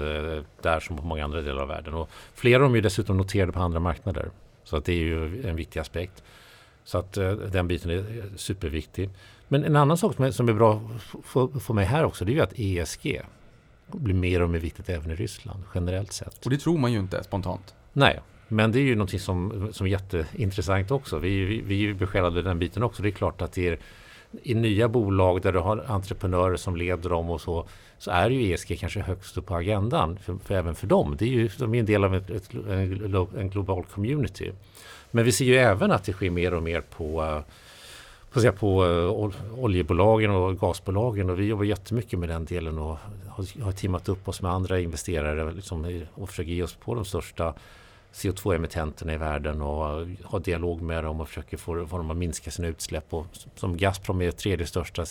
där 0.63 0.81
som 0.81 0.97
på 0.97 1.03
många 1.03 1.25
andra 1.25 1.43
delar 1.43 1.63
av 1.63 1.69
världen. 1.69 1.95
Och 1.95 2.11
flera 2.35 2.57
av 2.57 2.63
dem 2.63 2.77
är 2.77 2.83
dessutom 2.83 3.17
noterade 3.17 3.53
på 3.53 3.61
andra 3.61 3.81
marknader. 3.81 4.31
Så 4.65 4.77
att 4.77 4.85
det 4.85 4.93
är 4.93 5.05
ju 5.05 5.49
en 5.49 5.57
viktig 5.57 5.81
aspekt. 5.81 6.25
Så 6.85 6.99
att 6.99 7.19
uh, 7.19 7.33
den 7.33 7.69
biten 7.69 7.91
är 7.91 8.25
superviktig. 8.37 9.11
Men 9.49 9.65
en 9.65 9.77
annan 9.77 9.97
sak 9.97 10.15
som 10.15 10.25
är, 10.25 10.31
som 10.31 10.49
är 10.49 10.53
bra 10.53 10.91
att 11.55 11.63
få 11.63 11.73
med 11.73 11.87
här 11.87 12.05
också 12.05 12.25
det 12.25 12.33
är 12.33 12.35
ju 12.35 12.41
att 12.41 12.59
ESG 12.59 13.21
blir 13.87 14.15
mer 14.15 14.43
och 14.43 14.51
mer 14.51 14.59
viktigt 14.59 14.89
även 14.89 15.11
i 15.11 15.15
Ryssland 15.15 15.63
generellt 15.75 16.13
sett. 16.13 16.45
Och 16.45 16.51
det 16.51 16.59
tror 16.59 16.79
man 16.79 16.93
ju 16.93 16.99
inte 16.99 17.25
spontant. 17.25 17.75
Nej, 17.93 18.21
men 18.49 18.73
det 18.73 18.79
är 18.79 18.83
ju 18.83 18.95
någonting 18.95 19.21
som, 19.21 19.69
som 19.73 19.87
är 19.87 19.91
jätteintressant 19.91 20.91
också. 20.91 21.19
Vi, 21.19 21.45
vi, 21.45 21.61
vi 21.61 21.75
är 21.75 21.79
ju 21.79 21.95
besjälade 21.95 22.43
den 22.43 22.59
biten 22.59 22.83
också. 22.83 23.03
Det 23.03 23.09
är 23.09 23.11
klart 23.11 23.43
att 23.43 23.53
det 23.53 23.69
är 23.69 23.79
i 24.43 24.55
nya 24.55 24.89
bolag 24.89 25.43
där 25.43 25.53
du 25.53 25.59
har 25.59 25.85
entreprenörer 25.87 26.57
som 26.57 26.77
leder 26.77 27.11
dem 27.11 27.31
och 27.31 27.41
så, 27.41 27.67
så 27.99 28.11
är 28.11 28.31
ju 28.31 28.53
ESG 28.53 28.79
kanske 28.81 29.01
högst 29.01 29.39
upp 29.39 29.47
på 29.47 29.55
agendan 29.55 30.19
för, 30.19 30.37
för 30.45 30.55
även 30.55 30.75
för 30.75 30.87
dem. 30.87 31.17
Det 31.19 31.25
är 31.25 31.29
ju, 31.29 31.49
de 31.59 31.75
är 31.75 31.79
en 31.79 31.87
del 31.87 32.05
av 32.05 32.15
ett, 32.15 32.31
ett, 32.31 32.51
en 33.39 33.51
global 33.51 33.85
community. 33.85 34.53
Men 35.11 35.25
vi 35.25 35.33
ser 35.33 35.45
ju 35.45 35.57
även 35.57 35.93
att 35.93 36.05
det 36.05 36.13
sker 36.13 36.31
mer 36.31 36.55
och 36.55 36.63
mer 36.63 36.81
på 36.81 37.23
eh, 37.23 37.41
på, 38.33 38.41
säga, 38.41 38.53
på 38.53 38.85
eh, 38.85 39.59
oljebolagen 39.59 40.31
och 40.31 40.59
gasbolagen 40.59 41.31
och 41.31 41.41
vi 41.41 41.45
jobbar 41.45 41.65
jättemycket 41.65 42.19
med 42.19 42.29
den 42.29 42.45
delen 42.45 42.79
och 42.79 42.99
har, 43.29 43.63
har 43.63 43.73
teamat 43.73 44.09
upp 44.09 44.29
oss 44.29 44.43
med 44.43 44.53
andra 44.53 44.81
investerare 44.81 45.53
liksom, 45.53 46.05
och 46.15 46.29
försöker 46.29 46.53
ge 46.53 46.63
oss 46.63 46.75
på 46.75 46.95
de 46.95 47.05
största 47.05 47.55
CO2-emittenterna 48.17 49.15
i 49.15 49.17
världen 49.17 49.63
och 49.63 50.07
ha 50.25 50.39
dialog 50.39 50.83
med 50.83 51.05
dem 51.05 51.21
och 51.21 51.29
försöker 51.29 51.57
få, 51.57 51.87
få 51.87 51.97
dem 51.97 52.11
att 52.11 52.17
minska 52.17 52.51
sina 52.51 52.69
utsläpp. 52.69 53.15
Och 53.15 53.27
som 53.55 53.77
Gazprom 53.77 54.23
är 54.23 54.31
tredje 54.31 54.67
största 54.67 55.05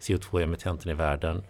CO2-emittenten 0.00 0.90
i 0.90 0.94
världen. 0.94 1.42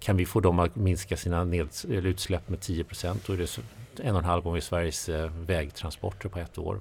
Kan 0.00 0.16
vi 0.16 0.26
få 0.26 0.40
dem 0.40 0.58
att 0.58 0.76
minska 0.76 1.16
sina 1.16 1.44
neds, 1.44 1.84
utsläpp 1.84 2.48
med 2.48 2.60
10 2.60 2.84
procent 2.84 3.26
då 3.26 3.32
är 3.32 3.36
det 3.36 3.58
en 4.00 4.14
och 4.14 4.18
en 4.18 4.24
halv 4.24 4.42
gånger 4.42 4.60
Sveriges 4.60 5.08
eh, 5.08 5.30
vägtransporter 5.30 6.28
på 6.28 6.38
ett 6.38 6.58
år. 6.58 6.80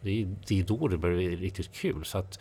Det 0.00 0.22
är, 0.22 0.28
det 0.46 0.60
är 0.60 0.64
då 0.64 0.88
det 0.88 0.98
börjar 0.98 1.16
bli 1.16 1.36
riktigt 1.36 1.72
kul. 1.72 2.04
Så 2.04 2.18
att, 2.18 2.38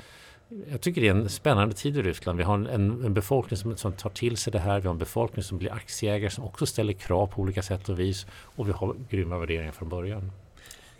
jag 0.72 0.82
tycker 0.82 1.02
det 1.02 1.08
är 1.08 1.12
en 1.12 1.30
spännande 1.30 1.76
tid 1.76 1.98
i 1.98 2.02
Ryssland. 2.02 2.38
Vi 2.38 2.44
har 2.44 2.54
en, 2.54 3.06
en 3.06 3.14
befolkning 3.14 3.58
som, 3.58 3.78
som, 3.78 3.94
tar 3.94 4.10
till 4.10 4.38
sig 4.38 4.54
det 4.54 4.60
här. 4.60 4.80
Vi 4.80 4.88
har 4.88 4.94
en 4.94 5.00
befolkning 5.00 5.44
som 5.44 5.58
blir 5.58 5.74
aktieägare 5.74 6.30
som 6.30 6.44
också 6.44 6.66
ställer 6.66 6.94
krav 6.94 7.28
på 7.28 7.42
olika 7.42 7.62
sätt 7.62 7.90
och 7.90 8.00
vis. 8.00 8.28
Och 8.32 8.68
vi 8.68 8.72
har 8.72 8.96
grymma 9.10 9.38
värderingar 9.38 9.72
från 9.72 9.90
början. 9.90 10.32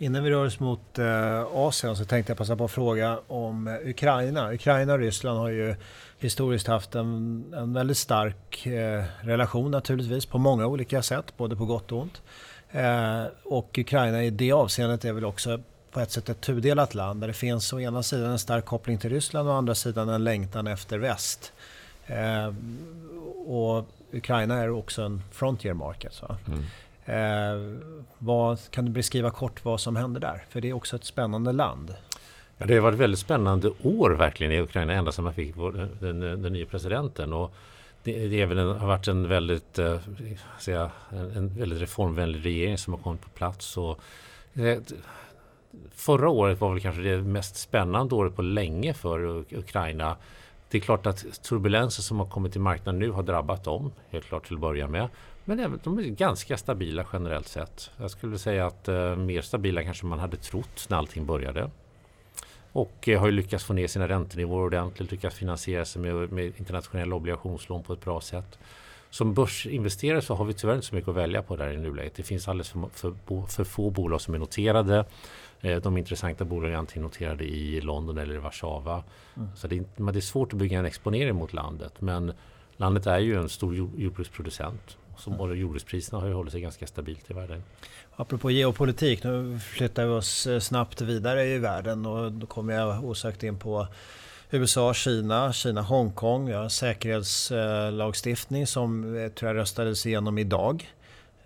Innan 0.02 0.24
vi 0.24 0.30
rör 0.30 0.46
oss 0.46 0.60
mot 0.60 0.98
eh, 0.98 1.46
Asien 1.54 1.96
så 1.96 2.04
tänkte 2.04 2.30
jag 2.30 2.38
passa 2.38 2.56
på 2.56 2.64
att 2.64 2.70
fråga 2.70 3.18
om 3.26 3.68
eh, 3.68 3.88
Ukraina. 3.88 4.52
Ukraina 4.52 4.92
och 4.92 4.98
Ryssland 4.98 5.38
har 5.38 5.48
ju 5.48 5.74
historiskt 6.18 6.66
haft 6.66 6.94
en, 6.94 7.44
en 7.56 7.72
väldigt 7.72 7.96
stark 7.96 8.66
eh, 8.66 9.04
relation 9.20 9.70
naturligtvis 9.70 10.26
på 10.26 10.38
många 10.38 10.66
olika 10.66 11.02
sätt, 11.02 11.36
både 11.36 11.56
på 11.56 11.64
gott 11.64 11.92
och 11.92 11.98
ont. 11.98 12.22
Och 13.42 13.78
Ukraina 13.78 14.24
i 14.24 14.30
det 14.30 14.52
avseendet 14.52 15.04
är 15.04 15.12
väl 15.12 15.24
också 15.24 15.60
på 15.90 16.00
ett 16.00 16.10
sätt 16.10 16.28
ett 16.28 16.40
tudelat 16.40 16.94
land 16.94 17.20
där 17.20 17.28
det 17.28 17.34
finns 17.34 17.72
å 17.72 17.80
ena 17.80 18.02
sidan 18.02 18.30
en 18.30 18.38
stark 18.38 18.64
koppling 18.64 18.98
till 18.98 19.10
Ryssland 19.10 19.48
och 19.48 19.54
å 19.54 19.58
andra 19.58 19.74
sidan 19.74 20.08
en 20.08 20.24
längtan 20.24 20.66
efter 20.66 20.98
väst. 20.98 21.52
Eh, 22.06 22.54
och 23.46 23.86
Ukraina 24.12 24.58
är 24.58 24.70
också 24.70 25.02
en 25.02 25.22
frontier 25.32 25.74
market. 25.74 26.12
Så. 26.12 26.36
Mm. 26.46 26.64
Eh, 27.10 27.60
vad, 28.18 28.70
kan 28.70 28.84
du 28.84 28.90
beskriva 28.90 29.30
kort 29.30 29.64
vad 29.64 29.80
som 29.80 29.96
händer 29.96 30.20
där? 30.20 30.44
För 30.48 30.60
det 30.60 30.68
är 30.68 30.72
också 30.72 30.96
ett 30.96 31.04
spännande 31.04 31.52
land. 31.52 31.94
Ja, 32.58 32.66
det 32.66 32.74
har 32.74 32.80
varit 32.80 32.98
väldigt 32.98 33.20
spännande 33.20 33.70
år 33.82 34.10
verkligen 34.10 34.52
i 34.52 34.60
Ukraina 34.60 34.92
ända 34.92 35.12
sedan 35.12 35.24
man 35.24 35.34
fick 35.34 35.56
den, 35.56 35.90
den, 36.00 36.42
den 36.42 36.52
nya 36.52 36.66
presidenten. 36.66 37.32
Och 37.32 37.54
det, 38.02 38.28
det 38.28 38.42
en, 38.42 38.58
har 38.58 38.86
varit 38.86 39.08
en 39.08 39.28
väldigt, 39.28 39.78
eh, 39.78 39.98
säga, 40.58 40.90
en, 41.10 41.30
en, 41.30 41.48
väldigt 41.48 41.80
reformvänlig 41.80 42.46
regering 42.46 42.78
som 42.78 42.92
har 42.92 43.00
kommit 43.00 43.20
på 43.20 43.28
plats. 43.28 43.76
Och, 43.76 44.00
eh, 44.54 44.78
förra 45.94 46.28
året 46.28 46.60
var 46.60 46.70
väl 46.70 46.80
kanske 46.80 47.02
det 47.02 47.22
mest 47.22 47.56
spännande 47.56 48.14
året 48.14 48.36
på 48.36 48.42
länge 48.42 48.94
för 48.94 49.44
Ukraina. 49.54 50.16
Det 50.70 50.78
är 50.78 50.82
klart 50.82 51.06
att 51.06 51.42
turbulensen 51.42 52.02
som 52.02 52.18
har 52.18 52.26
kommit 52.26 52.52
till 52.52 52.60
marknaden 52.60 52.98
nu 52.98 53.10
har 53.10 53.22
drabbat 53.22 53.64
dem, 53.64 53.92
helt 54.10 54.24
klart 54.24 54.46
till 54.46 54.54
att 54.54 54.60
börja 54.60 54.88
med. 54.88 55.08
Men 55.44 55.80
de 55.82 55.98
är 55.98 56.02
ganska 56.02 56.56
stabila 56.56 57.06
generellt 57.12 57.48
sett. 57.48 57.90
Jag 57.96 58.10
skulle 58.10 58.38
säga 58.38 58.66
att 58.66 58.88
eh, 58.88 59.16
mer 59.16 59.40
stabila 59.40 59.82
kanske 59.82 60.06
man 60.06 60.18
hade 60.18 60.36
trott 60.36 60.86
när 60.88 60.96
allting 60.96 61.26
började. 61.26 61.70
Och 62.72 63.08
eh, 63.08 63.20
har 63.20 63.26
ju 63.26 63.32
lyckats 63.32 63.64
få 63.64 63.72
ner 63.72 63.86
sina 63.86 64.08
räntenivåer 64.08 64.64
ordentligt, 64.64 65.10
lyckats 65.10 65.36
finansiera 65.36 65.84
sig 65.84 66.02
med, 66.02 66.32
med 66.32 66.52
internationella 66.56 67.14
obligationslån 67.16 67.82
på 67.82 67.92
ett 67.92 68.04
bra 68.04 68.20
sätt. 68.20 68.58
Som 69.10 69.34
börsinvesterare 69.34 70.22
så 70.22 70.34
har 70.34 70.44
vi 70.44 70.54
tyvärr 70.54 70.74
inte 70.74 70.86
så 70.86 70.94
mycket 70.94 71.08
att 71.08 71.16
välja 71.16 71.42
på 71.42 71.56
där 71.56 71.72
i 71.72 71.76
nuläget. 71.76 72.14
Det 72.14 72.22
finns 72.22 72.48
alldeles 72.48 72.68
för, 72.68 72.88
för, 72.94 73.46
för 73.46 73.64
få 73.64 73.90
bolag 73.90 74.20
som 74.20 74.34
är 74.34 74.38
noterade. 74.38 75.04
Eh, 75.60 75.76
de 75.76 75.96
intressanta 75.96 76.44
bolagen 76.44 76.74
är 76.74 76.78
antingen 76.78 77.02
noterade 77.02 77.44
i 77.44 77.80
London 77.80 78.18
eller 78.18 78.34
i 78.34 78.38
Warszawa. 78.38 79.04
Mm. 79.36 79.48
Så 79.56 79.68
det 79.68 79.76
är, 79.76 80.12
det 80.12 80.18
är 80.18 80.20
svårt 80.20 80.52
att 80.52 80.58
bygga 80.58 80.78
en 80.78 80.86
exponering 80.86 81.34
mot 81.34 81.52
landet. 81.52 82.00
Men 82.00 82.32
landet 82.76 83.06
är 83.06 83.18
ju 83.18 83.36
en 83.36 83.48
stor 83.48 83.74
jordbruksproducent. 83.74 84.96
Som 85.20 85.40
och 85.40 85.56
jordbrukspriserna 85.56 86.20
har 86.20 86.28
ju 86.28 86.34
hållit 86.34 86.52
sig 86.52 86.60
ganska 86.60 86.86
stabilt 86.86 87.30
i 87.30 87.34
världen. 87.34 87.62
Apropå 88.16 88.50
geopolitik, 88.50 89.24
nu 89.24 89.58
flyttar 89.58 90.06
vi 90.06 90.10
oss 90.10 90.46
eh, 90.46 90.60
snabbt 90.60 91.00
vidare 91.00 91.46
i 91.46 91.58
världen 91.58 92.06
och 92.06 92.32
då 92.32 92.46
kommer 92.46 92.74
jag 92.74 93.04
osökt 93.04 93.42
in 93.42 93.58
på 93.58 93.86
USA, 94.50 94.94
Kina, 94.94 95.52
Kina, 95.52 95.82
Hongkong. 95.82 96.46
Vi 96.46 96.52
har 96.52 96.68
säkerhetslagstiftning 96.68 98.66
som 98.66 99.14
jag 99.14 99.34
tror 99.34 99.50
jag 99.50 99.60
röstades 99.60 100.06
igenom 100.06 100.38
idag. 100.38 100.90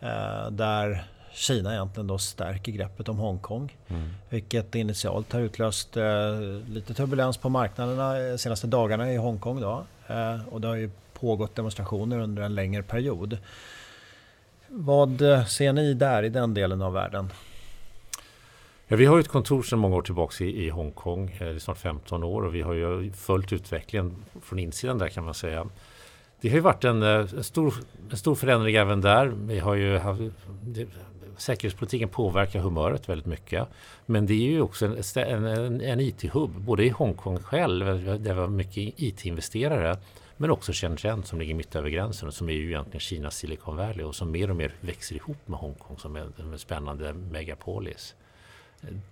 Eh, 0.00 0.50
där 0.50 1.04
Kina 1.32 1.72
egentligen 1.72 2.06
då 2.06 2.18
stärker 2.18 2.72
greppet 2.72 3.08
om 3.08 3.18
Hongkong. 3.18 3.76
Mm. 3.88 4.10
Vilket 4.28 4.74
initialt 4.74 5.32
har 5.32 5.40
utlöst 5.40 5.96
eh, 5.96 6.04
lite 6.68 6.94
turbulens 6.94 7.36
på 7.36 7.48
marknaderna 7.48 8.18
de 8.18 8.38
senaste 8.38 8.66
dagarna 8.66 9.12
i 9.12 9.16
Hongkong. 9.16 9.60
Då. 9.60 9.84
Och 10.50 10.60
det 10.60 10.68
har 10.68 10.74
ju 10.74 10.90
pågått 11.24 11.54
demonstrationer 11.54 12.18
under 12.18 12.42
en 12.42 12.54
längre 12.54 12.82
period. 12.82 13.38
Vad 14.68 15.22
eh, 15.22 15.44
ser 15.44 15.72
ni 15.72 15.94
där 15.94 16.22
i 16.22 16.28
den 16.28 16.54
delen 16.54 16.82
av 16.82 16.92
världen? 16.92 17.30
Ja, 18.86 18.96
vi 18.96 19.06
har 19.06 19.18
ett 19.18 19.28
kontor 19.28 19.62
sedan 19.62 19.78
många 19.78 19.96
år 19.96 20.02
tillbaka 20.02 20.44
i, 20.44 20.66
i 20.66 20.68
Hongkong, 20.68 21.30
eh, 21.40 21.56
snart 21.58 21.78
15 21.78 22.24
år 22.24 22.44
och 22.44 22.54
vi 22.54 22.62
har 22.62 22.74
ju 22.74 23.12
följt 23.12 23.52
utvecklingen 23.52 24.16
från 24.42 24.58
insidan 24.58 24.98
där 24.98 25.08
kan 25.08 25.24
man 25.24 25.34
säga. 25.34 25.66
Det 26.40 26.48
har 26.48 26.56
ju 26.56 26.60
varit 26.60 26.84
en, 26.84 27.02
eh, 27.02 27.08
en, 27.08 27.44
stor, 27.44 27.74
en 28.10 28.16
stor 28.16 28.34
förändring 28.34 28.74
även 28.74 29.00
där. 29.00 29.26
Vi 29.26 29.58
har 29.58 29.74
ju 29.74 29.98
haft, 29.98 30.20
det, 30.62 30.86
säkerhetspolitiken 31.36 32.08
påverkar 32.08 32.60
humöret 32.60 33.08
väldigt 33.08 33.26
mycket. 33.26 33.68
Men 34.06 34.26
det 34.26 34.34
är 34.34 34.50
ju 34.50 34.60
också 34.60 34.86
en, 34.86 35.44
en, 35.46 35.80
en 35.80 36.00
IT-hubb, 36.00 36.50
både 36.50 36.84
i 36.84 36.88
Hongkong 36.88 37.38
själv, 37.38 37.86
där 38.04 38.34
vi 38.34 38.40
har 38.40 38.48
mycket 38.48 38.94
IT-investerare, 38.96 39.96
men 40.36 40.50
också 40.50 40.72
Shenzhen 40.72 41.22
som 41.22 41.38
ligger 41.38 41.54
mitt 41.54 41.76
över 41.76 41.88
gränsen 41.88 42.28
och 42.28 42.34
som 42.34 42.48
är 42.48 42.52
ju 42.52 42.66
egentligen 42.66 43.00
Kinas 43.00 43.36
Silicon 43.36 43.76
Valley 43.76 44.04
och 44.04 44.14
som 44.14 44.30
mer 44.30 44.50
och 44.50 44.56
mer 44.56 44.74
växer 44.80 45.16
ihop 45.16 45.48
med 45.48 45.58
Hongkong 45.58 45.98
som 45.98 46.16
en, 46.16 46.32
en 46.38 46.58
spännande 46.58 47.12
megapolis. 47.12 48.14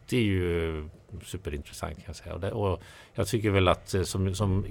Det 0.08 0.16
är 0.16 0.22
ju 0.22 0.88
superintressant 1.24 1.96
kan 1.96 2.04
jag 2.06 2.16
säga. 2.16 2.34
Och, 2.34 2.40
det, 2.40 2.52
och 2.52 2.82
jag 3.14 3.26
tycker 3.26 3.50
väl 3.50 3.68
att 3.68 3.94
eh, 3.94 4.02
som, 4.02 4.34
som 4.34 4.64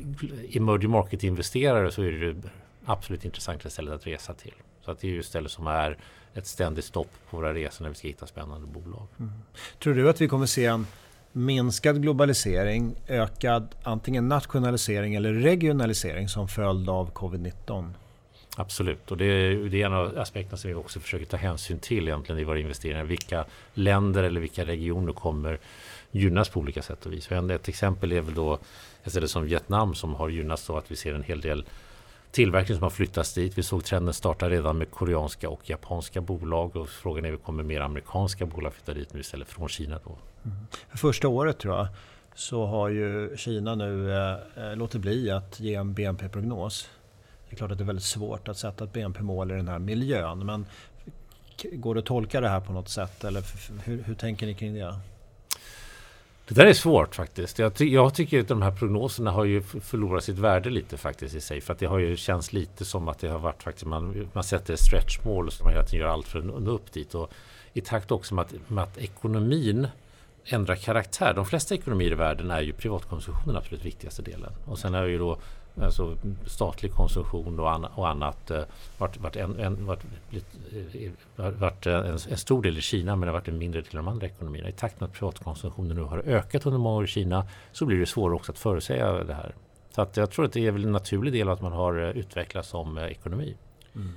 emerging 0.53 0.89
market-investerare 0.89 1.91
så 1.91 2.03
är 2.03 2.11
det 2.11 2.49
absolut 2.85 3.25
intressant 3.25 3.71
stället 3.71 3.93
att 3.93 4.07
resa 4.07 4.33
till. 4.33 4.53
Så 4.81 4.91
att 4.91 4.99
det 4.99 5.07
är 5.07 5.11
ju 5.11 5.19
ett 5.19 5.25
ställe 5.25 5.49
som 5.49 5.67
är 5.67 5.97
ett 6.33 6.47
ständigt 6.47 6.85
stopp 6.85 7.11
på 7.29 7.37
våra 7.37 7.53
resor 7.53 7.83
när 7.83 7.89
vi 7.89 7.95
ska 7.95 8.07
hitta 8.07 8.27
spännande 8.27 8.67
bolag. 8.67 9.07
Mm. 9.19 9.31
Tror 9.79 9.93
du 9.93 10.09
att 10.09 10.21
vi 10.21 10.27
kommer 10.27 10.45
se 10.45 10.65
en 10.65 10.87
minskad 11.31 12.01
globalisering, 12.01 12.95
ökad 13.07 13.75
antingen 13.83 14.27
nationalisering 14.27 15.15
eller 15.15 15.33
regionalisering 15.33 16.29
som 16.29 16.47
följd 16.47 16.89
av 16.89 17.13
covid-19? 17.13 17.93
Absolut, 18.55 19.11
och 19.11 19.17
det 19.17 19.25
är, 19.25 19.55
det 19.55 19.81
är 19.81 19.85
en 19.85 19.93
av 19.93 20.17
aspekterna 20.17 20.57
som 20.57 20.69
vi 20.69 20.75
också 20.75 20.99
försöker 20.99 21.25
ta 21.25 21.37
hänsyn 21.37 21.79
till 21.79 22.07
egentligen 22.07 22.41
i 22.41 22.43
våra 22.43 22.59
investeringar. 22.59 23.03
Vilka 23.03 23.45
länder 23.73 24.23
eller 24.23 24.41
vilka 24.41 24.65
regioner 24.65 25.13
kommer 25.13 25.59
gynnas 26.11 26.49
på 26.49 26.59
olika 26.59 26.81
sätt 26.81 27.05
och 27.05 27.13
vis. 27.13 27.31
Ett 27.31 27.67
exempel 27.67 28.11
är 28.11 28.21
väl 28.21 28.33
då 28.33 28.59
ett 29.03 29.11
ställe 29.11 29.27
som 29.27 29.45
Vietnam 29.45 29.95
som 29.95 30.15
har 30.15 30.29
gynnats 30.29 30.69
av 30.69 30.75
att 30.75 30.91
vi 30.91 30.95
ser 30.95 31.13
en 31.13 31.23
hel 31.23 31.41
del 31.41 31.65
tillverkning 32.31 32.77
som 32.77 32.83
har 32.83 32.89
flyttats 32.89 33.33
dit. 33.33 33.57
Vi 33.57 33.63
såg 33.63 33.83
trenden 33.83 34.13
starta 34.13 34.49
redan 34.49 34.77
med 34.77 34.91
koreanska 34.91 35.49
och 35.49 35.69
japanska 35.69 36.21
bolag 36.21 36.75
och 36.75 36.89
frågan 36.89 37.25
är 37.25 37.31
om 37.31 37.37
kommer 37.37 37.63
mer 37.63 37.81
amerikanska 37.81 38.45
bolag 38.45 38.73
flytta 38.73 38.93
dit 38.93 39.13
nu 39.13 39.19
istället 39.19 39.47
från 39.47 39.69
Kina 39.69 39.99
då. 40.03 40.17
Mm. 40.45 40.57
Första 40.95 41.27
året 41.27 41.59
tror 41.59 41.75
jag 41.75 41.87
så 42.35 42.65
har 42.65 42.89
ju 42.89 43.37
Kina 43.37 43.75
nu 43.75 44.11
eh, 44.11 44.37
eh 44.57 44.75
låtit 44.75 45.01
bli 45.01 45.31
att 45.31 45.59
ge 45.59 45.75
en 45.75 45.93
BNP-prognos. 45.93 46.89
Det 47.49 47.55
är 47.55 47.57
klart 47.57 47.71
att 47.71 47.77
det 47.77 47.83
är 47.83 47.85
väldigt 47.85 48.05
svårt 48.05 48.47
att 48.47 48.57
sätta 48.57 48.83
ett 48.83 48.93
BNP-mål 48.93 49.51
i 49.51 49.55
den 49.55 49.67
här 49.67 49.79
miljön 49.79 50.45
men 50.45 50.65
går 51.73 51.95
det 51.95 51.99
att 51.99 52.05
tolka 52.05 52.41
det 52.41 52.49
här 52.49 52.59
på 52.59 52.73
något 52.73 52.89
sätt 52.89 53.23
eller 53.23 53.43
hur, 53.83 54.03
hur 54.03 54.15
tänker 54.15 54.45
ni 54.45 54.53
kring 54.53 54.73
det? 54.73 54.99
Det 56.51 56.61
där 56.61 56.65
är 56.65 56.73
svårt 56.73 57.15
faktiskt. 57.15 57.59
Jag, 57.59 57.73
ty 57.73 57.85
jag, 57.85 58.13
tycker 58.13 58.39
att 58.39 58.47
de 58.47 58.61
här 58.61 58.71
prognoserna 58.71 59.31
har 59.31 59.45
ju 59.45 59.61
förlorat 59.61 60.23
sitt 60.23 60.37
värde 60.37 60.69
lite 60.69 60.97
faktiskt 60.97 61.35
i 61.35 61.41
sig. 61.41 61.61
För 61.61 61.73
att 61.73 61.79
det 61.79 61.85
har 61.85 61.99
ju 61.99 62.17
känts 62.17 62.53
lite 62.53 62.85
som 62.85 63.07
att 63.07 63.19
det 63.19 63.27
har 63.27 63.39
varit 63.39 63.63
faktiskt 63.63 63.85
man, 63.85 64.29
man 64.33 64.43
sätter 64.43 64.75
stretchmål 64.75 65.47
och 65.47 65.53
så 65.53 65.63
man 65.63 65.73
hela 65.73 65.85
tiden 65.85 65.99
gör 65.99 66.13
allt 66.13 66.27
för 66.27 66.39
att 66.39 66.45
nå 66.45 66.71
upp 66.71 66.91
dit. 66.91 67.15
Och 67.15 67.31
I 67.73 67.81
takt 67.81 68.11
också 68.11 68.35
med 68.35 68.41
att, 68.41 68.53
med 68.67 68.83
att 68.83 68.97
ekonomin 68.97 69.87
ändrar 70.45 70.75
karaktär. 70.75 71.33
De 71.33 71.45
flesta 71.45 71.75
ekonomier 71.75 72.11
i 72.11 72.15
världen 72.15 72.51
är 72.51 72.61
ju 72.61 72.73
privatkonsumtionen 72.73 73.47
den 73.47 73.57
absolut 73.57 73.85
viktigaste 73.85 74.21
delen. 74.21 74.53
Och 74.65 74.79
sen 74.79 74.95
är 74.95 75.05
ju 75.05 75.17
då 75.17 75.37
alltså 75.81 76.17
statlig 76.45 76.93
konsumtion 76.93 77.59
och, 77.59 77.71
anna, 77.71 77.87
och 77.87 78.09
annat 78.09 78.51
eh, 78.51 78.63
varit, 78.97 79.17
varit, 79.17 79.35
en, 79.35 79.59
en, 79.59 79.85
varit, 79.85 80.03
eh, 81.37 81.49
varit 81.49 81.85
en, 81.85 82.05
en, 82.05 82.37
stor 82.37 82.61
del 82.61 82.77
i 82.77 82.81
Kina 82.81 83.15
men 83.15 83.21
det 83.21 83.27
har 83.27 83.39
varit 83.39 83.47
en 83.47 83.57
mindre 83.57 83.81
del 83.81 83.89
i 83.93 83.95
de 83.95 84.07
andra 84.07 84.27
ekonomierna. 84.27 84.69
I 84.69 84.71
takt 84.71 84.99
med 84.99 85.07
att 85.07 85.13
privatkonsumtionen 85.13 85.95
nu 85.95 86.03
har 86.03 86.17
ökat 86.17 86.65
under 86.65 86.79
många 86.79 86.97
år 86.97 87.03
i 87.03 87.07
Kina 87.07 87.47
så 87.71 87.85
blir 87.85 87.99
det 87.99 88.05
svårare 88.05 88.35
också 88.35 88.51
att 88.51 88.59
förutsäga 88.59 89.23
det 89.23 89.33
här. 89.33 89.55
Så 89.95 90.01
att 90.01 90.17
jag 90.17 90.31
tror 90.31 90.45
att 90.45 90.53
det 90.53 90.67
är 90.67 90.71
väl 90.71 90.83
en 90.83 90.91
naturlig 90.91 91.33
del 91.33 91.49
att 91.49 91.61
man 91.61 91.71
har 91.71 92.03
eh, 92.03 92.09
utvecklats 92.09 92.69
som 92.69 92.97
ekonomi. 92.97 93.55
Mm. 93.95 94.13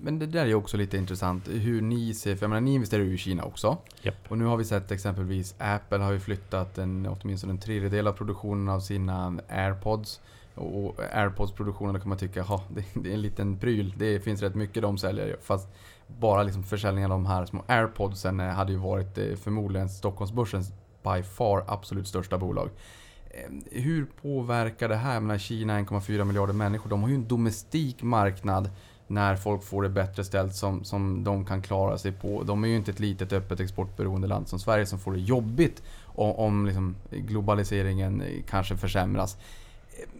Men 0.00 0.18
det 0.18 0.26
där 0.26 0.46
är 0.46 0.54
också 0.54 0.76
lite 0.76 0.96
intressant 0.96 1.48
hur 1.48 1.82
ni 1.82 2.14
ser, 2.14 2.36
för 2.36 2.44
jag 2.44 2.50
menar 2.50 2.60
ni 2.60 2.74
investerar 2.74 3.02
ju 3.02 3.14
i 3.14 3.18
Kina 3.18 3.44
också. 3.44 3.78
Japp. 4.02 4.14
Och 4.28 4.38
nu 4.38 4.44
har 4.44 4.56
vi 4.56 4.64
sett 4.64 4.90
exempelvis 4.90 5.54
Apple 5.58 5.98
har 5.98 6.12
ju 6.12 6.20
flyttat 6.20 6.78
en, 6.78 7.06
åtminstone 7.06 7.52
en 7.52 7.58
tredjedel 7.58 8.06
av 8.06 8.12
produktionen 8.12 8.68
av 8.68 8.80
sina 8.80 9.40
AirPods. 9.48 10.20
Och 10.56 11.00
AirPods-produktionen, 11.12 12.00
kan 12.00 12.08
man 12.08 12.18
tycka, 12.18 12.42
ha, 12.42 12.62
det, 12.74 12.84
det 12.94 13.10
är 13.10 13.14
en 13.14 13.22
liten 13.22 13.58
pryl. 13.58 13.94
Det 13.96 14.20
finns 14.20 14.42
rätt 14.42 14.54
mycket 14.54 14.82
de 14.82 14.98
säljer. 14.98 15.36
Fast 15.42 15.68
bara 16.06 16.42
liksom 16.42 16.62
försäljningen 16.62 17.12
av 17.12 17.18
de 17.18 17.26
här 17.26 17.46
små 17.46 17.64
AirPodsen 17.66 18.40
eh, 18.40 18.46
hade 18.46 18.72
ju 18.72 18.78
varit 18.78 19.18
eh, 19.18 19.34
förmodligen 19.36 19.88
Stockholmsbörsens 19.88 20.72
by 21.02 21.22
far 21.22 21.64
absolut 21.66 22.08
största 22.08 22.38
bolag. 22.38 22.70
Ehm, 23.30 23.62
hur 23.70 24.06
påverkar 24.22 24.88
det 24.88 24.96
här? 24.96 25.14
Jag 25.14 25.22
menar, 25.22 25.38
Kina 25.38 25.80
1,4 25.80 26.24
miljarder 26.24 26.54
människor. 26.54 26.90
De 26.90 27.02
har 27.02 27.08
ju 27.08 27.14
en 27.14 27.28
domestik 27.28 28.02
marknad 28.02 28.70
när 29.06 29.36
folk 29.36 29.64
får 29.64 29.82
det 29.82 29.88
bättre 29.88 30.24
ställt 30.24 30.54
som, 30.54 30.84
som 30.84 31.24
de 31.24 31.44
kan 31.44 31.62
klara 31.62 31.98
sig 31.98 32.12
på. 32.12 32.42
De 32.42 32.64
är 32.64 32.68
ju 32.68 32.76
inte 32.76 32.90
ett 32.90 33.00
litet 33.00 33.32
öppet 33.32 33.60
exportberoende 33.60 34.28
land 34.28 34.48
som 34.48 34.58
Sverige 34.58 34.86
som 34.86 34.98
får 34.98 35.12
det 35.12 35.20
jobbigt 35.20 35.82
om, 36.04 36.30
om 36.32 36.66
liksom 36.66 36.96
globaliseringen 37.10 38.20
eh, 38.20 38.42
kanske 38.48 38.76
försämras. 38.76 39.38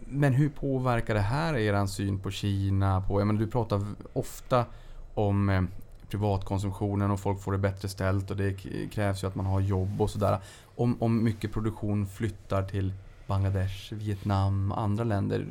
Men 0.05 0.33
hur 0.33 0.49
påverkar 0.49 1.13
det 1.13 1.19
här 1.19 1.57
er 1.57 1.85
syn 1.85 2.19
på 2.19 2.31
Kina? 2.31 3.01
På, 3.01 3.21
jag 3.21 3.27
menar, 3.27 3.39
du 3.39 3.47
pratar 3.47 3.85
ofta 4.13 4.65
om 5.13 5.49
eh, 5.49 5.61
privatkonsumtionen 6.09 7.11
och 7.11 7.19
folk 7.19 7.41
får 7.41 7.51
det 7.51 7.57
bättre 7.57 7.87
ställt 7.87 8.31
och 8.31 8.37
det 8.37 8.53
krävs 8.91 9.23
ju 9.23 9.27
att 9.27 9.35
man 9.35 9.45
har 9.45 9.59
jobb 9.59 10.01
och 10.01 10.09
sådär. 10.09 10.39
Om, 10.75 10.97
om 10.99 11.23
mycket 11.23 11.53
produktion 11.53 12.07
flyttar 12.07 12.63
till 12.63 12.93
Bangladesh, 13.27 13.93
Vietnam, 13.93 14.71
andra 14.71 15.03
länder. 15.03 15.47